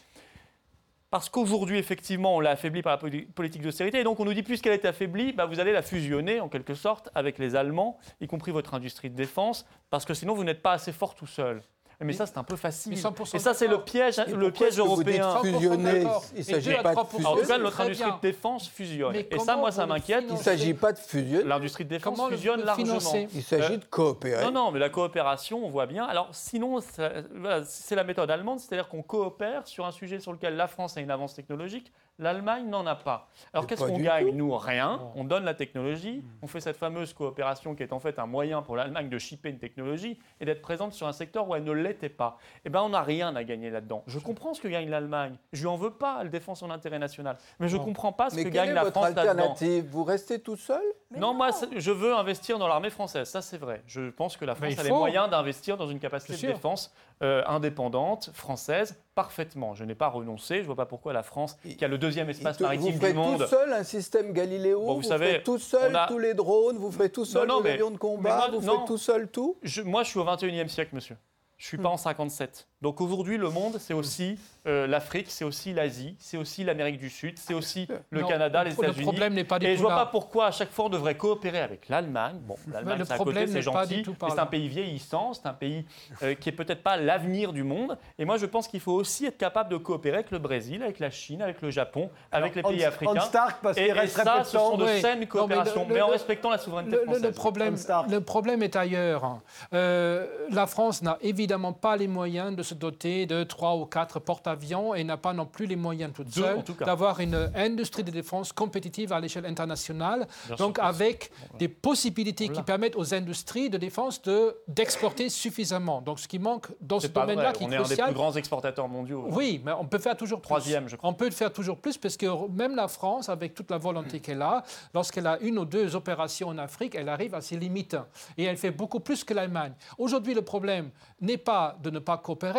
Parce 1.11 1.31
qu'aujourd'hui, 1.31 1.79
effectivement, 1.79 2.37
on 2.37 2.41
l'a 2.41 2.51
affaiblie 2.51 2.83
par 2.83 3.01
la 3.03 3.11
politique 3.35 3.63
d'austérité. 3.63 4.01
Et 4.01 4.05
donc, 4.05 4.21
on 4.21 4.27
nous 4.27 4.35
dit, 4.35 4.43
puisqu'elle 4.43 4.75
est 4.75 4.85
affaiblie, 4.85 5.33
bah, 5.33 5.47
vous 5.47 5.59
allez 5.59 5.73
la 5.73 5.81
fusionner, 5.81 6.39
en 6.41 6.49
quelque 6.49 6.75
sorte, 6.75 7.09
avec 7.15 7.39
les 7.39 7.57
Allemands, 7.57 7.99
y 8.21 8.27
compris 8.27 8.53
votre 8.53 8.75
industrie 8.75 9.09
de 9.09 9.17
défense, 9.17 9.67
parce 9.89 10.05
que 10.05 10.13
sinon, 10.13 10.35
vous 10.35 10.45
n'êtes 10.45 10.61
pas 10.61 10.73
assez 10.73 10.93
fort 10.93 11.15
tout 11.15 11.27
seul. 11.27 11.63
Mais, 12.01 12.13
ça, 12.13 12.27
c'est 12.27 12.39
un 12.39 12.45
peu 12.45 12.55
facile. 12.55 12.93
Et 12.93 13.39
ça, 13.39 13.55
c'est 13.55 13.67
le 13.67 13.79
piège, 13.83 14.19
le 14.29 14.53
piège 14.53 14.79
européen. 14.79 15.41
fusionner 15.43 16.07
Il 16.33 16.39
ne 16.39 16.43
s'agit 16.45 16.75
pas 16.75 16.95
de 16.95 17.01
fusionner. 17.09 17.27
En 17.27 17.37
tout 17.37 17.47
cas, 17.47 17.59
notre 17.59 17.81
industrie 17.81 18.13
de 18.13 18.21
défense 18.23 18.69
fusionne. 18.69 19.17
Et 19.17 19.39
ça, 19.39 19.57
moi, 19.57 19.73
ça 19.73 19.85
m'inquiète. 19.87 20.25
Il 20.29 20.35
ne 20.35 20.39
s'agit 20.39 20.75
pas 20.75 20.93
de 20.93 20.99
fusionner. 20.99 21.45
L'industrie 21.45 21.85
de 21.85 21.91
défense 21.91 22.21
fusionne 22.29 22.63
largement. 22.63 22.99
Il 23.35 23.43
s'agit 23.43 23.79
de 23.79 23.85
coopérer. 23.85 24.45
Non, 24.45 24.53
non, 24.53 24.71
mais 24.71 24.79
la 24.79 24.91
coopération, 24.91 25.65
on 25.65 25.69
voit 25.69 25.87
bien. 25.87 26.05
Alors, 26.05 26.29
sinon, 26.33 26.79
c'est 26.81 27.95
la 27.95 28.05
méthode 28.05 28.31
allemande, 28.31 28.61
c'est-à-dire 28.61 28.89
qu'on 28.89 29.03
coopère 29.03 29.67
sur 29.67 29.85
un 29.85 29.93
sujet 29.93 30.21
sur 30.21 30.33
lequel 30.33 30.57
la 30.57 30.69
France 30.69 30.97
a 30.97 31.01
une 31.01 31.11
avance 31.11 31.35
technologique, 31.35 31.93
L'Allemagne 32.21 32.69
n'en 32.69 32.85
a 32.85 32.97
pas. 32.97 33.29
Alors 33.53 33.67
qu'est-ce 33.67 33.85
qu'on 33.85 33.99
gagne 33.99 34.35
Nous, 34.35 34.57
rien. 34.57 35.01
On 35.15 35.23
donne 35.23 35.45
la 35.45 35.55
technologie. 35.55 36.25
On 36.43 36.49
fait 36.49 36.61
cette 36.61 36.77
fameuse 36.77 37.13
coopération 37.13 37.77
qui 37.77 37.85
est 37.85 37.93
en 37.93 38.01
fait 38.01 38.19
un 38.19 38.27
moyen 38.27 38.61
pour 38.61 38.75
l'Allemagne 38.75 39.09
de 39.09 39.19
shipper 39.19 39.51
une 39.51 39.59
technologie 39.59 40.19
et 40.41 40.45
d'être 40.45 40.61
présente 40.61 40.93
sur 40.95 41.07
un 41.07 41.13
secteur 41.13 41.49
où 41.49 41.55
elle 41.55 41.63
ne 41.63 41.73
l'était 41.73 42.09
pas. 42.09 42.39
Eh 42.65 42.71
bien, 42.71 42.83
on 42.83 42.89
n'a 42.89 43.03
rien 43.03 43.37
à 43.37 43.45
gagner 43.45 43.71
là-dedans. 43.71 44.03
Je 44.09 44.19
comprends 44.19 44.53
ce 44.53 44.61
que 44.61 44.67
gagne 44.67 44.91
l'Allemagne. 44.91 45.37
Je 45.53 45.61
lui 45.61 45.69
en 45.69 45.77
veux 45.77 45.93
pas. 45.93 46.19
Elle 46.23 46.31
défend 46.31 46.57
son 46.57 46.71
intérêt 46.71 46.99
national. 46.99 47.37
Mais 47.61 47.69
je 47.69 47.77
ne 47.77 47.85
comprends 47.85 48.13
pas 48.13 48.31
ce 48.31 48.37
que 48.43 48.49
gagne 48.49 48.73
la 48.73 48.91
France 48.91 49.05
là-dedans. 49.05 49.21
alternative? 49.23 49.87
Vous 49.89 50.03
restez 50.03 50.41
tout 50.41 50.57
seul? 50.57 50.83
Non, 51.17 51.35
moi, 51.35 51.51
je 51.77 51.91
veux 51.93 52.15
investir 52.15 52.59
dans 52.59 52.67
l'armée 52.67 52.91
française. 52.91 53.29
Ça, 53.29 53.43
c'est 53.43 53.59
vrai. 53.59 53.83
Je 53.87 54.11
pense 54.11 54.37
que 54.37 54.45
la 54.45 54.57
France 54.57 54.77
a 54.79 54.83
les 54.83 54.91
moyens 54.91 55.31
d'investir 55.31 55.77
dans 55.77 55.87
une 55.87 56.01
capacité 56.01 56.47
de 56.49 56.53
défense 56.53 56.93
euh, 57.23 57.43
indépendante, 57.47 58.31
française, 58.33 58.97
parfaitement. 59.15 59.75
Je 59.75 59.85
n'ai 59.85 59.95
pas 59.95 60.09
renoncé. 60.09 60.57
Je 60.57 60.61
ne 60.61 60.67
vois 60.67 60.77
pas 60.77 60.87
pourquoi 60.87 61.13
la 61.13 61.23
France, 61.23 61.57
qui 61.77 61.85
a 61.85 61.89
le 61.89 61.99
deuxième 61.99 62.31
espace 62.31 62.61
maritime 62.61 62.99
du 62.99 63.13
monde. 63.13 63.39
Vous 63.39 63.45
tout 63.45 63.51
seul 63.51 63.73
un 63.73 63.83
système 63.83 64.33
Galiléo. 64.33 64.95
vous, 64.95 65.03
savez, 65.03 65.33
faites 65.33 65.45
tout 65.45 65.59
seul 65.59 65.99
tous 66.09 66.19
les 66.19 66.35
drones. 66.35 66.77
Vous 66.79 66.93
faites 66.93 67.13
tout 67.13 67.25
seul 67.25 67.49
les 67.49 67.71
avions 67.73 67.91
de 67.91 67.99
combat. 67.99 68.49
vous 68.53 68.61
faites 68.61 68.87
tout 68.87 68.99
seul 68.99 69.29
tout. 69.29 69.59
moi, 69.85 70.05
je 70.05 70.11
suis 70.11 70.19
au 70.19 70.25
21e 70.25 70.69
siècle, 70.69 70.95
monsieur. 70.95 71.17
Je 71.57 71.65
ne 71.65 71.69
suis 71.69 71.79
pas 71.79 71.89
en 71.89 71.97
57. 71.97 72.69
Donc 72.81 73.01
aujourd'hui, 73.01 73.39
le 73.39 73.51
monde, 73.51 73.77
c'est 73.81 73.95
aussi 73.95 74.39
euh, 74.69 74.87
l'Afrique, 74.87 75.27
c'est 75.31 75.45
aussi 75.45 75.73
l'Asie, 75.73 76.15
c'est 76.21 76.37
aussi 76.37 76.63
l'Amérique 76.63 76.99
du 76.99 77.11
Sud, 77.11 77.37
c'est 77.37 77.55
aussi 77.55 77.89
le 78.11 78.23
Canada, 78.23 78.63
les 78.63 78.73
États-Unis. 78.73 78.99
Le 78.99 79.03
problème 79.03 79.35
n'est 79.35 79.43
pas 79.45 79.59
du 79.59 79.67
Et 79.67 79.75
je 79.75 79.83
ne 79.83 79.87
vois 79.87 79.97
pas 79.97 80.07
pourquoi 80.07 80.47
à 80.47 80.51
chaque 80.53 80.71
fois 80.71 80.85
on 80.85 80.89
devrait 80.89 81.17
coopérer 81.17 81.59
avec 81.59 81.89
l'Allemagne. 81.89 82.37
Bon, 82.43 82.55
l'Allemagne, 82.71 83.03
c'est 83.05 83.17
côté, 83.17 83.47
c'est 83.49 83.63
gentil, 83.63 84.05
mais 84.07 84.29
c'est 84.31 84.39
un 84.39 84.47
pays 84.47 84.69
vieillissant, 84.69 85.33
c'est 85.33 85.47
un 85.49 85.55
pays 85.55 85.85
euh, 86.23 86.35
qui 86.35 86.51
est 86.51 86.53
peut-être 86.53 86.85
pas 86.85 86.97
l'avenir 86.97 87.53
du 87.53 87.65
monde. 87.65 87.99
Et 88.17 88.25
moi, 88.25 88.37
je 88.37 88.47
pense 88.47 88.69
qu'il 88.69 88.81
faut 88.81 88.93
aussi 88.93 89.27
être 89.27 89.39
capable 89.39 89.71
de 89.71 89.77
coopérer 89.77 90.19
avec 90.19 90.31
le 90.31 90.39
Brésil, 90.39 90.83
avec 90.83 91.01
la 91.01 91.11
Chine, 91.11 91.43
avec 91.43 91.61
le 91.63 91.71
Japon, 91.71 92.11
avec 92.31 92.55
les 92.55 92.63
pays 92.63 92.85
africains. 92.85 93.21
Stark, 93.21 93.59
parce 93.61 93.77
et, 93.77 93.89
et 93.89 94.07
ça, 94.07 94.45
ce 94.45 94.53
sont 94.53 94.77
de 94.77 94.87
saines 94.87 95.27
coopérations, 95.27 95.85
mais, 95.89 96.01
en 96.01 96.09
respectant 96.09 96.51
la 96.51 96.59
souveraineté 96.59 96.97
française. 96.99 97.23
Le 97.23 97.33
problème, 97.33 97.77
le 98.09 98.21
problème 98.21 98.63
est 98.63 98.77
ailleurs. 98.77 99.41
Euh, 99.73 100.27
la 100.51 100.67
France 100.69 101.03
n'a 101.03 101.19
évidemment 101.23 101.73
pas 101.73 101.97
les 101.97 102.07
moyens 102.07 102.55
de 102.55 102.63
se 102.69 102.75
doter 102.75 103.27
de 103.27 103.45
trois 103.45 103.77
ou 103.77 103.87
quatre 103.87 104.21
porte-avions 104.21 104.95
et 104.95 105.05
n'a 105.05 105.17
pas 105.17 105.33
non 105.33 105.47
plus 105.47 105.67
les 105.67 105.77
moyens 105.77 106.13
toute 106.15 106.33
seule 106.33 106.63
d'avoir 106.85 107.21
une 107.21 107.51
industrie 107.55 108.05
de 108.05 108.11
défense 108.11 108.53
compétitive 108.53 109.13
à 109.13 109.21
l'échelle 109.21 109.47
internationale, 109.47 110.27
donc 110.59 110.79
avec 110.79 111.31
des 111.59 111.69
possibilités 111.69 112.49
qui 112.49 112.63
permettent 112.63 112.97
aux 112.97 113.15
industries 113.15 113.71
de 113.71 113.79
défense 113.79 114.21
d'exporter 114.69 115.29
suffisamment. 115.29 116.01
Donc 116.01 116.21
ce 116.21 116.29
qui 116.29 116.39
manque 116.39 116.67
dans 116.81 117.01
ce 117.01 117.07
domaine-là, 117.09 117.53
qui 117.53 117.65
on 117.65 117.71
est, 117.71 117.75
est 117.75 117.79
un 117.79 117.83
des 117.85 117.97
plus 117.97 118.15
grands 118.15 118.33
exportateurs 118.33 118.89
mondiaux. 118.89 119.27
Oui, 119.31 119.61
mais 119.65 119.73
on 119.73 119.87
peut 119.87 119.99
faire 119.99 120.17
toujours 120.17 120.41
plus. 120.41 120.49
Troisième, 120.49 120.89
je 120.89 120.97
crois. 120.97 121.11
On 121.11 121.15
peut 121.15 121.31
faire 121.31 121.53
toujours 121.53 121.79
plus 121.79 121.97
parce 121.97 122.17
que 122.17 122.27
même 122.51 122.77
la 122.77 122.89
France, 122.89 123.29
avec 123.29 123.55
toute 123.55 123.71
la 123.71 123.79
volonté 123.79 124.21
qu'elle 124.25 124.43
a, 124.43 124.63
lorsqu'elle 124.95 125.27
a 125.27 125.39
une 125.41 125.59
ou 125.59 125.65
deux 125.65 125.97
opérations 125.97 126.49
en 126.49 126.59
Afrique, 126.59 126.95
elle 126.95 127.09
arrive 127.09 127.35
à 127.35 127.41
ses 127.41 127.57
limites 127.57 127.97
et 128.37 128.45
elle 128.45 128.57
fait 128.57 128.71
beaucoup 128.71 129.01
plus 129.01 129.25
que 129.25 129.35
l'Allemagne. 129.35 129.73
Aujourd'hui, 129.97 130.35
le 130.35 130.43
problème 130.43 130.91
n'est 131.21 131.39
pas 131.39 131.77
de 131.83 131.91
ne 131.91 131.99
pas 131.99 132.19
coopérer, 132.19 132.58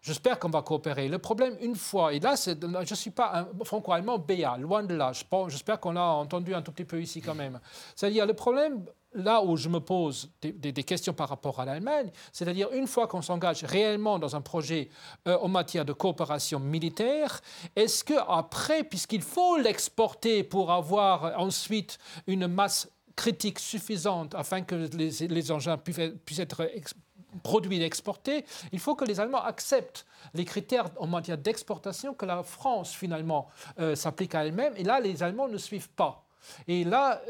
J'espère 0.00 0.38
qu'on 0.38 0.48
va 0.48 0.62
coopérer. 0.62 1.08
Le 1.08 1.18
problème, 1.18 1.56
une 1.60 1.74
fois, 1.74 2.12
et 2.12 2.20
là, 2.20 2.34
je 2.36 2.90
ne 2.90 2.96
suis 2.96 3.10
pas 3.10 3.32
un 3.40 3.64
franco-allemand 3.64 4.18
BA, 4.18 4.56
loin 4.58 4.84
de 4.84 4.94
là. 4.94 5.12
J'espère 5.48 5.80
qu'on 5.80 5.92
l'a 5.92 6.04
entendu 6.04 6.54
un 6.54 6.62
tout 6.62 6.70
petit 6.70 6.84
peu 6.84 7.02
ici 7.02 7.20
quand 7.20 7.34
même. 7.34 7.58
C'est-à-dire, 7.96 8.24
le 8.24 8.34
problème, 8.34 8.84
là 9.12 9.42
où 9.42 9.56
je 9.56 9.68
me 9.68 9.80
pose 9.80 10.30
des, 10.40 10.72
questions 10.84 11.12
par 11.12 11.28
rapport 11.28 11.58
à 11.58 11.64
l'Allemagne, 11.64 12.12
c'est-à-dire, 12.32 12.68
une 12.72 12.86
fois 12.86 13.08
qu'on 13.08 13.22
s'engage 13.22 13.64
réellement 13.64 14.20
dans 14.20 14.36
un 14.36 14.40
projet 14.40 14.88
euh, 15.26 15.36
en 15.38 15.48
matière 15.48 15.84
de 15.84 15.92
coopération 15.92 16.60
militaire, 16.60 17.40
est-ce 17.74 18.04
qu'après, 18.04 18.84
puisqu'il 18.84 19.22
faut 19.22 19.58
l'exporter 19.58 20.44
pour 20.44 20.70
avoir 20.70 21.38
ensuite 21.40 21.98
une 22.28 22.46
masse 22.46 22.88
critique 23.16 23.58
suffisante 23.58 24.36
afin 24.36 24.62
que 24.62 24.76
les, 24.96 25.26
les 25.26 25.50
engins 25.50 25.76
puissent, 25.76 26.12
puissent 26.24 26.38
être 26.38 26.70
produits 27.42 27.82
exportés, 27.82 28.44
il 28.72 28.78
faut 28.78 28.94
que 28.94 29.04
les 29.04 29.20
Allemands 29.20 29.42
acceptent 29.42 30.06
les 30.34 30.44
critères 30.44 30.90
en 30.98 31.06
matière 31.06 31.38
d'exportation 31.38 32.14
que 32.14 32.26
la 32.26 32.42
France 32.42 32.94
finalement 32.94 33.48
euh, 33.78 33.94
s'applique 33.94 34.34
à 34.34 34.44
elle-même. 34.44 34.74
Et 34.76 34.84
là, 34.84 35.00
les 35.00 35.22
Allemands 35.22 35.48
ne 35.48 35.58
suivent 35.58 35.90
pas. 35.90 36.27
Et 36.66 36.84
là, 36.84 37.20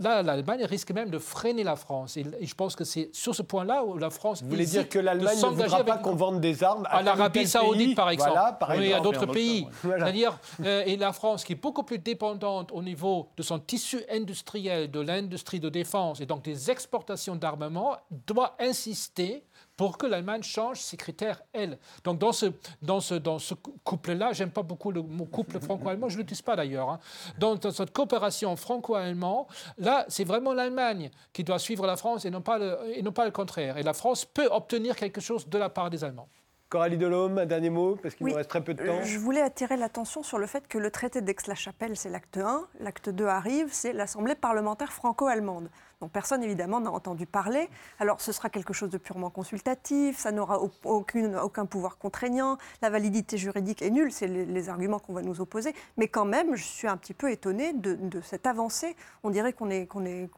l'Allemagne 0.00 0.64
risque 0.64 0.90
même 0.92 1.10
de 1.10 1.18
freiner 1.18 1.64
la 1.64 1.76
France. 1.76 2.16
Et, 2.16 2.24
je 2.40 2.54
pense 2.54 2.76
que 2.76 2.84
c'est 2.84 3.10
sur 3.12 3.34
ce 3.34 3.42
point-là 3.42 3.84
où 3.84 3.98
la 3.98 4.10
France. 4.10 4.42
Vous 4.42 4.48
voulez 4.48 4.66
dire 4.66 4.88
que 4.88 4.98
l'Allemagne 4.98 5.38
ne 5.38 5.46
voudra 5.46 5.84
pas 5.84 5.98
qu'on 5.98 6.14
vende 6.14 6.40
des 6.40 6.62
armes 6.62 6.86
à, 6.90 7.02
l'Arabie 7.02 7.46
Saoudite, 7.46 7.96
par 7.96 8.10
exemple, 8.10 8.30
voilà, 8.32 8.52
par 8.52 8.72
exemple. 8.72 8.88
et 8.88 8.94
à 8.94 9.00
d'autres 9.00 9.26
pays. 9.26 9.66
C'est-à-dire, 9.82 10.38
euh, 10.64 10.82
et 10.86 10.96
la 10.96 11.12
France, 11.12 11.44
qui 11.44 11.52
est 11.52 11.60
beaucoup 11.60 11.82
plus 11.82 11.98
dépendante 11.98 12.70
au 12.72 12.82
niveau 12.82 13.30
de 13.36 13.42
son 13.42 13.58
tissu 13.58 14.02
industriel, 14.10 14.90
de 14.90 15.00
l'industrie 15.00 15.60
de 15.60 15.68
défense 15.68 16.20
et 16.20 16.26
donc 16.26 16.42
des 16.42 16.70
exportations 16.70 17.36
d'armement, 17.36 17.96
doit 18.26 18.56
insister 18.58 19.44
pour 19.76 19.98
que 19.98 20.06
l'Allemagne 20.06 20.42
change 20.42 20.80
ses 20.80 20.96
critères, 20.96 21.42
elle. 21.52 21.78
Donc 22.04 22.18
dans 22.18 22.32
ce, 22.32 22.46
dans 22.82 23.00
ce, 23.00 23.14
dans 23.14 23.38
ce 23.38 23.54
couple-là, 23.54 24.32
j'aime 24.32 24.50
pas 24.50 24.62
beaucoup 24.62 24.90
le 24.90 25.02
mot 25.02 25.24
couple 25.24 25.60
franco-allemand, 25.60 26.08
je 26.08 26.16
ne 26.16 26.22
l'utilise 26.22 26.42
pas 26.42 26.56
d'ailleurs. 26.56 26.90
Hein. 26.90 26.98
Dans, 27.38 27.58
cette 27.70 27.92
coopération 27.92 28.54
franco-allemand, 28.56 29.48
là, 29.78 30.04
c'est 30.08 30.24
vraiment 30.24 30.52
l'Allemagne 30.52 31.10
qui 31.32 31.44
doit 31.44 31.58
suivre 31.58 31.86
la 31.86 31.96
France 31.96 32.24
et 32.24 32.30
non, 32.30 32.40
pas 32.40 32.58
le, 32.58 32.78
et 32.94 33.02
non 33.02 33.12
pas 33.12 33.24
le 33.24 33.30
contraire. 33.30 33.78
Et 33.78 33.82
la 33.82 33.94
France 33.94 34.24
peut 34.24 34.48
obtenir 34.50 34.96
quelque 34.96 35.20
chose 35.20 35.48
de 35.48 35.58
la 35.58 35.68
part 35.68 35.90
des 35.90 36.04
Allemands. 36.04 36.28
Coralie 36.74 36.96
Delhomme, 36.96 37.38
un 37.38 37.46
dernier 37.46 37.70
mot, 37.70 37.96
parce 38.02 38.16
qu'il 38.16 38.26
nous 38.26 38.34
reste 38.34 38.50
très 38.50 38.60
peu 38.60 38.74
de 38.74 38.84
temps. 38.84 39.02
Je 39.04 39.16
voulais 39.16 39.42
attirer 39.42 39.76
l'attention 39.76 40.24
sur 40.24 40.38
le 40.38 40.48
fait 40.48 40.66
que 40.66 40.76
le 40.76 40.90
traité 40.90 41.20
d'Aix-la-Chapelle, 41.20 41.96
c'est 41.96 42.08
l'acte 42.08 42.36
1. 42.36 42.66
L'acte 42.80 43.10
2 43.10 43.26
arrive, 43.26 43.68
c'est 43.70 43.92
l'Assemblée 43.92 44.34
parlementaire 44.34 44.92
franco-allemande 44.92 45.70
personne 46.12 46.42
évidemment 46.42 46.80
n'a 46.80 46.90
entendu 46.90 47.26
parler. 47.26 47.68
Alors 47.98 48.20
ce 48.20 48.32
sera 48.32 48.50
quelque 48.50 48.72
chose 48.72 48.90
de 48.90 48.98
purement 48.98 49.30
consultatif, 49.30 50.18
ça 50.18 50.32
n'aura 50.32 50.60
aucun 50.84 51.66
pouvoir 51.66 51.98
contraignant, 51.98 52.58
la 52.82 52.90
validité 52.90 53.36
juridique 53.36 53.82
est 53.82 53.90
nulle, 53.90 54.12
c'est 54.12 54.26
les, 54.26 54.68
arguments 54.68 54.98
qu'on 54.98 55.12
va 55.12 55.22
nous 55.22 55.40
opposer. 55.40 55.74
Mais 55.96 56.08
quand 56.08 56.24
même, 56.24 56.54
je 56.56 56.62
suis 56.62 56.88
un 56.88 56.96
petit 56.96 57.12
peu 57.12 57.30
étonnée 57.30 57.72
de, 57.74 58.20
cette 58.22 58.46
avancée. 58.46 58.96
On 59.22 59.30
dirait 59.30 59.52
qu'on 59.52 59.70
est, 59.70 59.82
est, 59.82 60.28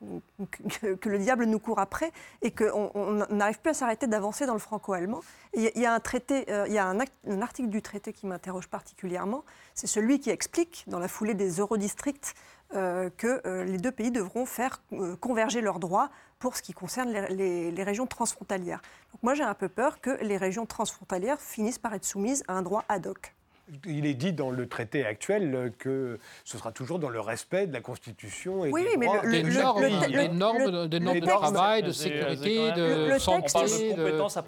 que, 1.01 1.09
le 1.09 1.19
diable 1.19 1.45
nous 1.45 1.61
court 1.61 1.79
après 1.79 2.11
et 2.43 2.51
qu'on 2.51 3.27
n'arrive 3.31 3.61
plus 3.61 3.71
à 3.71 3.75
s'arrêter 3.75 4.07
d'avancer 4.07 4.47
dans 4.47 4.55
le 4.55 4.59
franco-allemand. 4.59 5.21
Il 5.55 5.71
y, 5.75 5.87
a 5.87 5.95
un 5.95 6.01
traité, 6.01 6.51
euh, 6.51 6.67
y 6.69 6.79
a 6.79 6.87
un, 6.87 7.41
article 7.41 7.69
du 7.69 7.83
traité 7.83 8.13
qui 8.13 8.27
m'interroge 8.27 8.69
particulièrement, 8.69 9.45
c'est 9.75 9.87
celui 9.87 10.21
qui 10.21 10.31
explique, 10.31 10.85
dans 10.87 10.99
la 10.99 11.09
foulée 11.09 11.35
des 11.35 11.61
eurodistricts, 11.61 12.35
que 12.73 13.41
euh, 13.47 13.65
les 13.65 13.79
deux 13.79 13.93
pays 13.93 14.11
devront 14.11 14.45
faire 14.45 14.83
euh, 14.93 15.17
converger 15.17 15.61
leurs 15.61 15.79
droits 15.79 16.11
pour 16.39 16.57
ce 16.57 16.63
qui 16.63 16.73
concerne 16.73 17.11
les, 17.31 17.71
les 17.71 17.83
régions 17.83 18.07
transfrontalières. 18.07 18.83
Donc 19.13 19.23
moi 19.23 19.35
j'ai 19.35 19.45
un 19.45 19.55
peu 19.55 19.69
peur 19.69 20.01
que 20.01 20.11
les 20.23 20.37
régions 20.37 20.67
transfrontalières 20.67 21.41
finissent 21.41 21.79
par 21.79 21.95
être 21.95 22.05
soumises 22.05 22.43
à 22.49 22.55
un 22.55 22.63
droit 22.63 22.85
ad 22.89 23.07
hoc 23.07 23.36
il 23.85 24.07
est 24.07 24.15
dit 24.15 24.33
dans 24.33 24.51
le 24.51 24.69
traité 24.69 25.05
actuel 25.05 25.73
que 25.79 26.19
ce 26.45 26.59
sera 26.59 26.73
toujours 26.73 26.99
dans 26.99 27.09
le 27.09 27.21
respect 27.21 27.67
de 27.67 27.73
la 27.73 27.81
Constitution 27.81 28.65
et 28.65 28.71
oui, 28.71 28.85
des 28.85 28.97
mais 28.97 29.07
le, 29.23 29.43
normes, 29.43 30.89
des 30.89 31.01
normes 31.01 31.21
de 31.21 31.27
travail, 31.27 31.83
de 31.83 31.91
sécurité, 31.91 32.73
de 32.73 33.19
santé, 33.19 33.95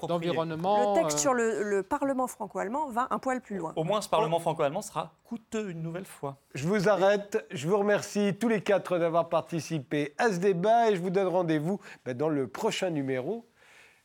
d'environnement. 0.07 0.95
Le 0.95 1.03
texte 1.03 1.19
sur 1.19 1.35
le, 1.35 1.83
Parlement 1.89 2.27
franco-allemand 2.27 2.91
va 2.91 3.09
un 3.11 3.19
poil 3.19 3.41
plus 3.41 3.57
loin. 3.57 3.73
Au 3.77 3.85
moins, 3.85 4.03
ce 4.03 4.09
Parlement 4.09 4.41
franco-allemand 4.41 4.83
sera 4.83 5.15
coûteux 5.25 5.71
une 5.71 5.83
nouvelle 5.83 6.05
fois. 6.05 6.37
Je 6.55 6.67
vous 6.67 6.89
arrête. 6.89 7.45
Je 7.51 7.69
vous 7.69 7.79
remercie 7.79 8.35
tous 8.39 8.49
les 8.49 8.61
quatre 8.61 8.99
d'avoir 8.99 9.29
participé 9.29 10.15
à 10.19 10.31
ce 10.31 10.39
débat 10.39 10.91
et 10.91 10.97
je 10.97 11.01
vous 11.01 11.11
donne 11.11 11.29
rendez-vous 11.29 11.81
ben, 12.05 12.17
dans 12.17 12.29
le 12.29 12.47
prochain 12.47 12.91
numéro 12.91 13.47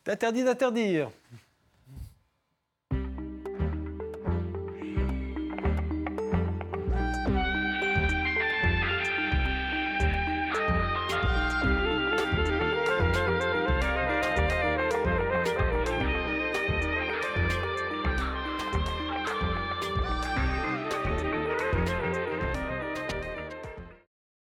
d'Interdit 0.05 0.43
d'interdire. 0.43 1.09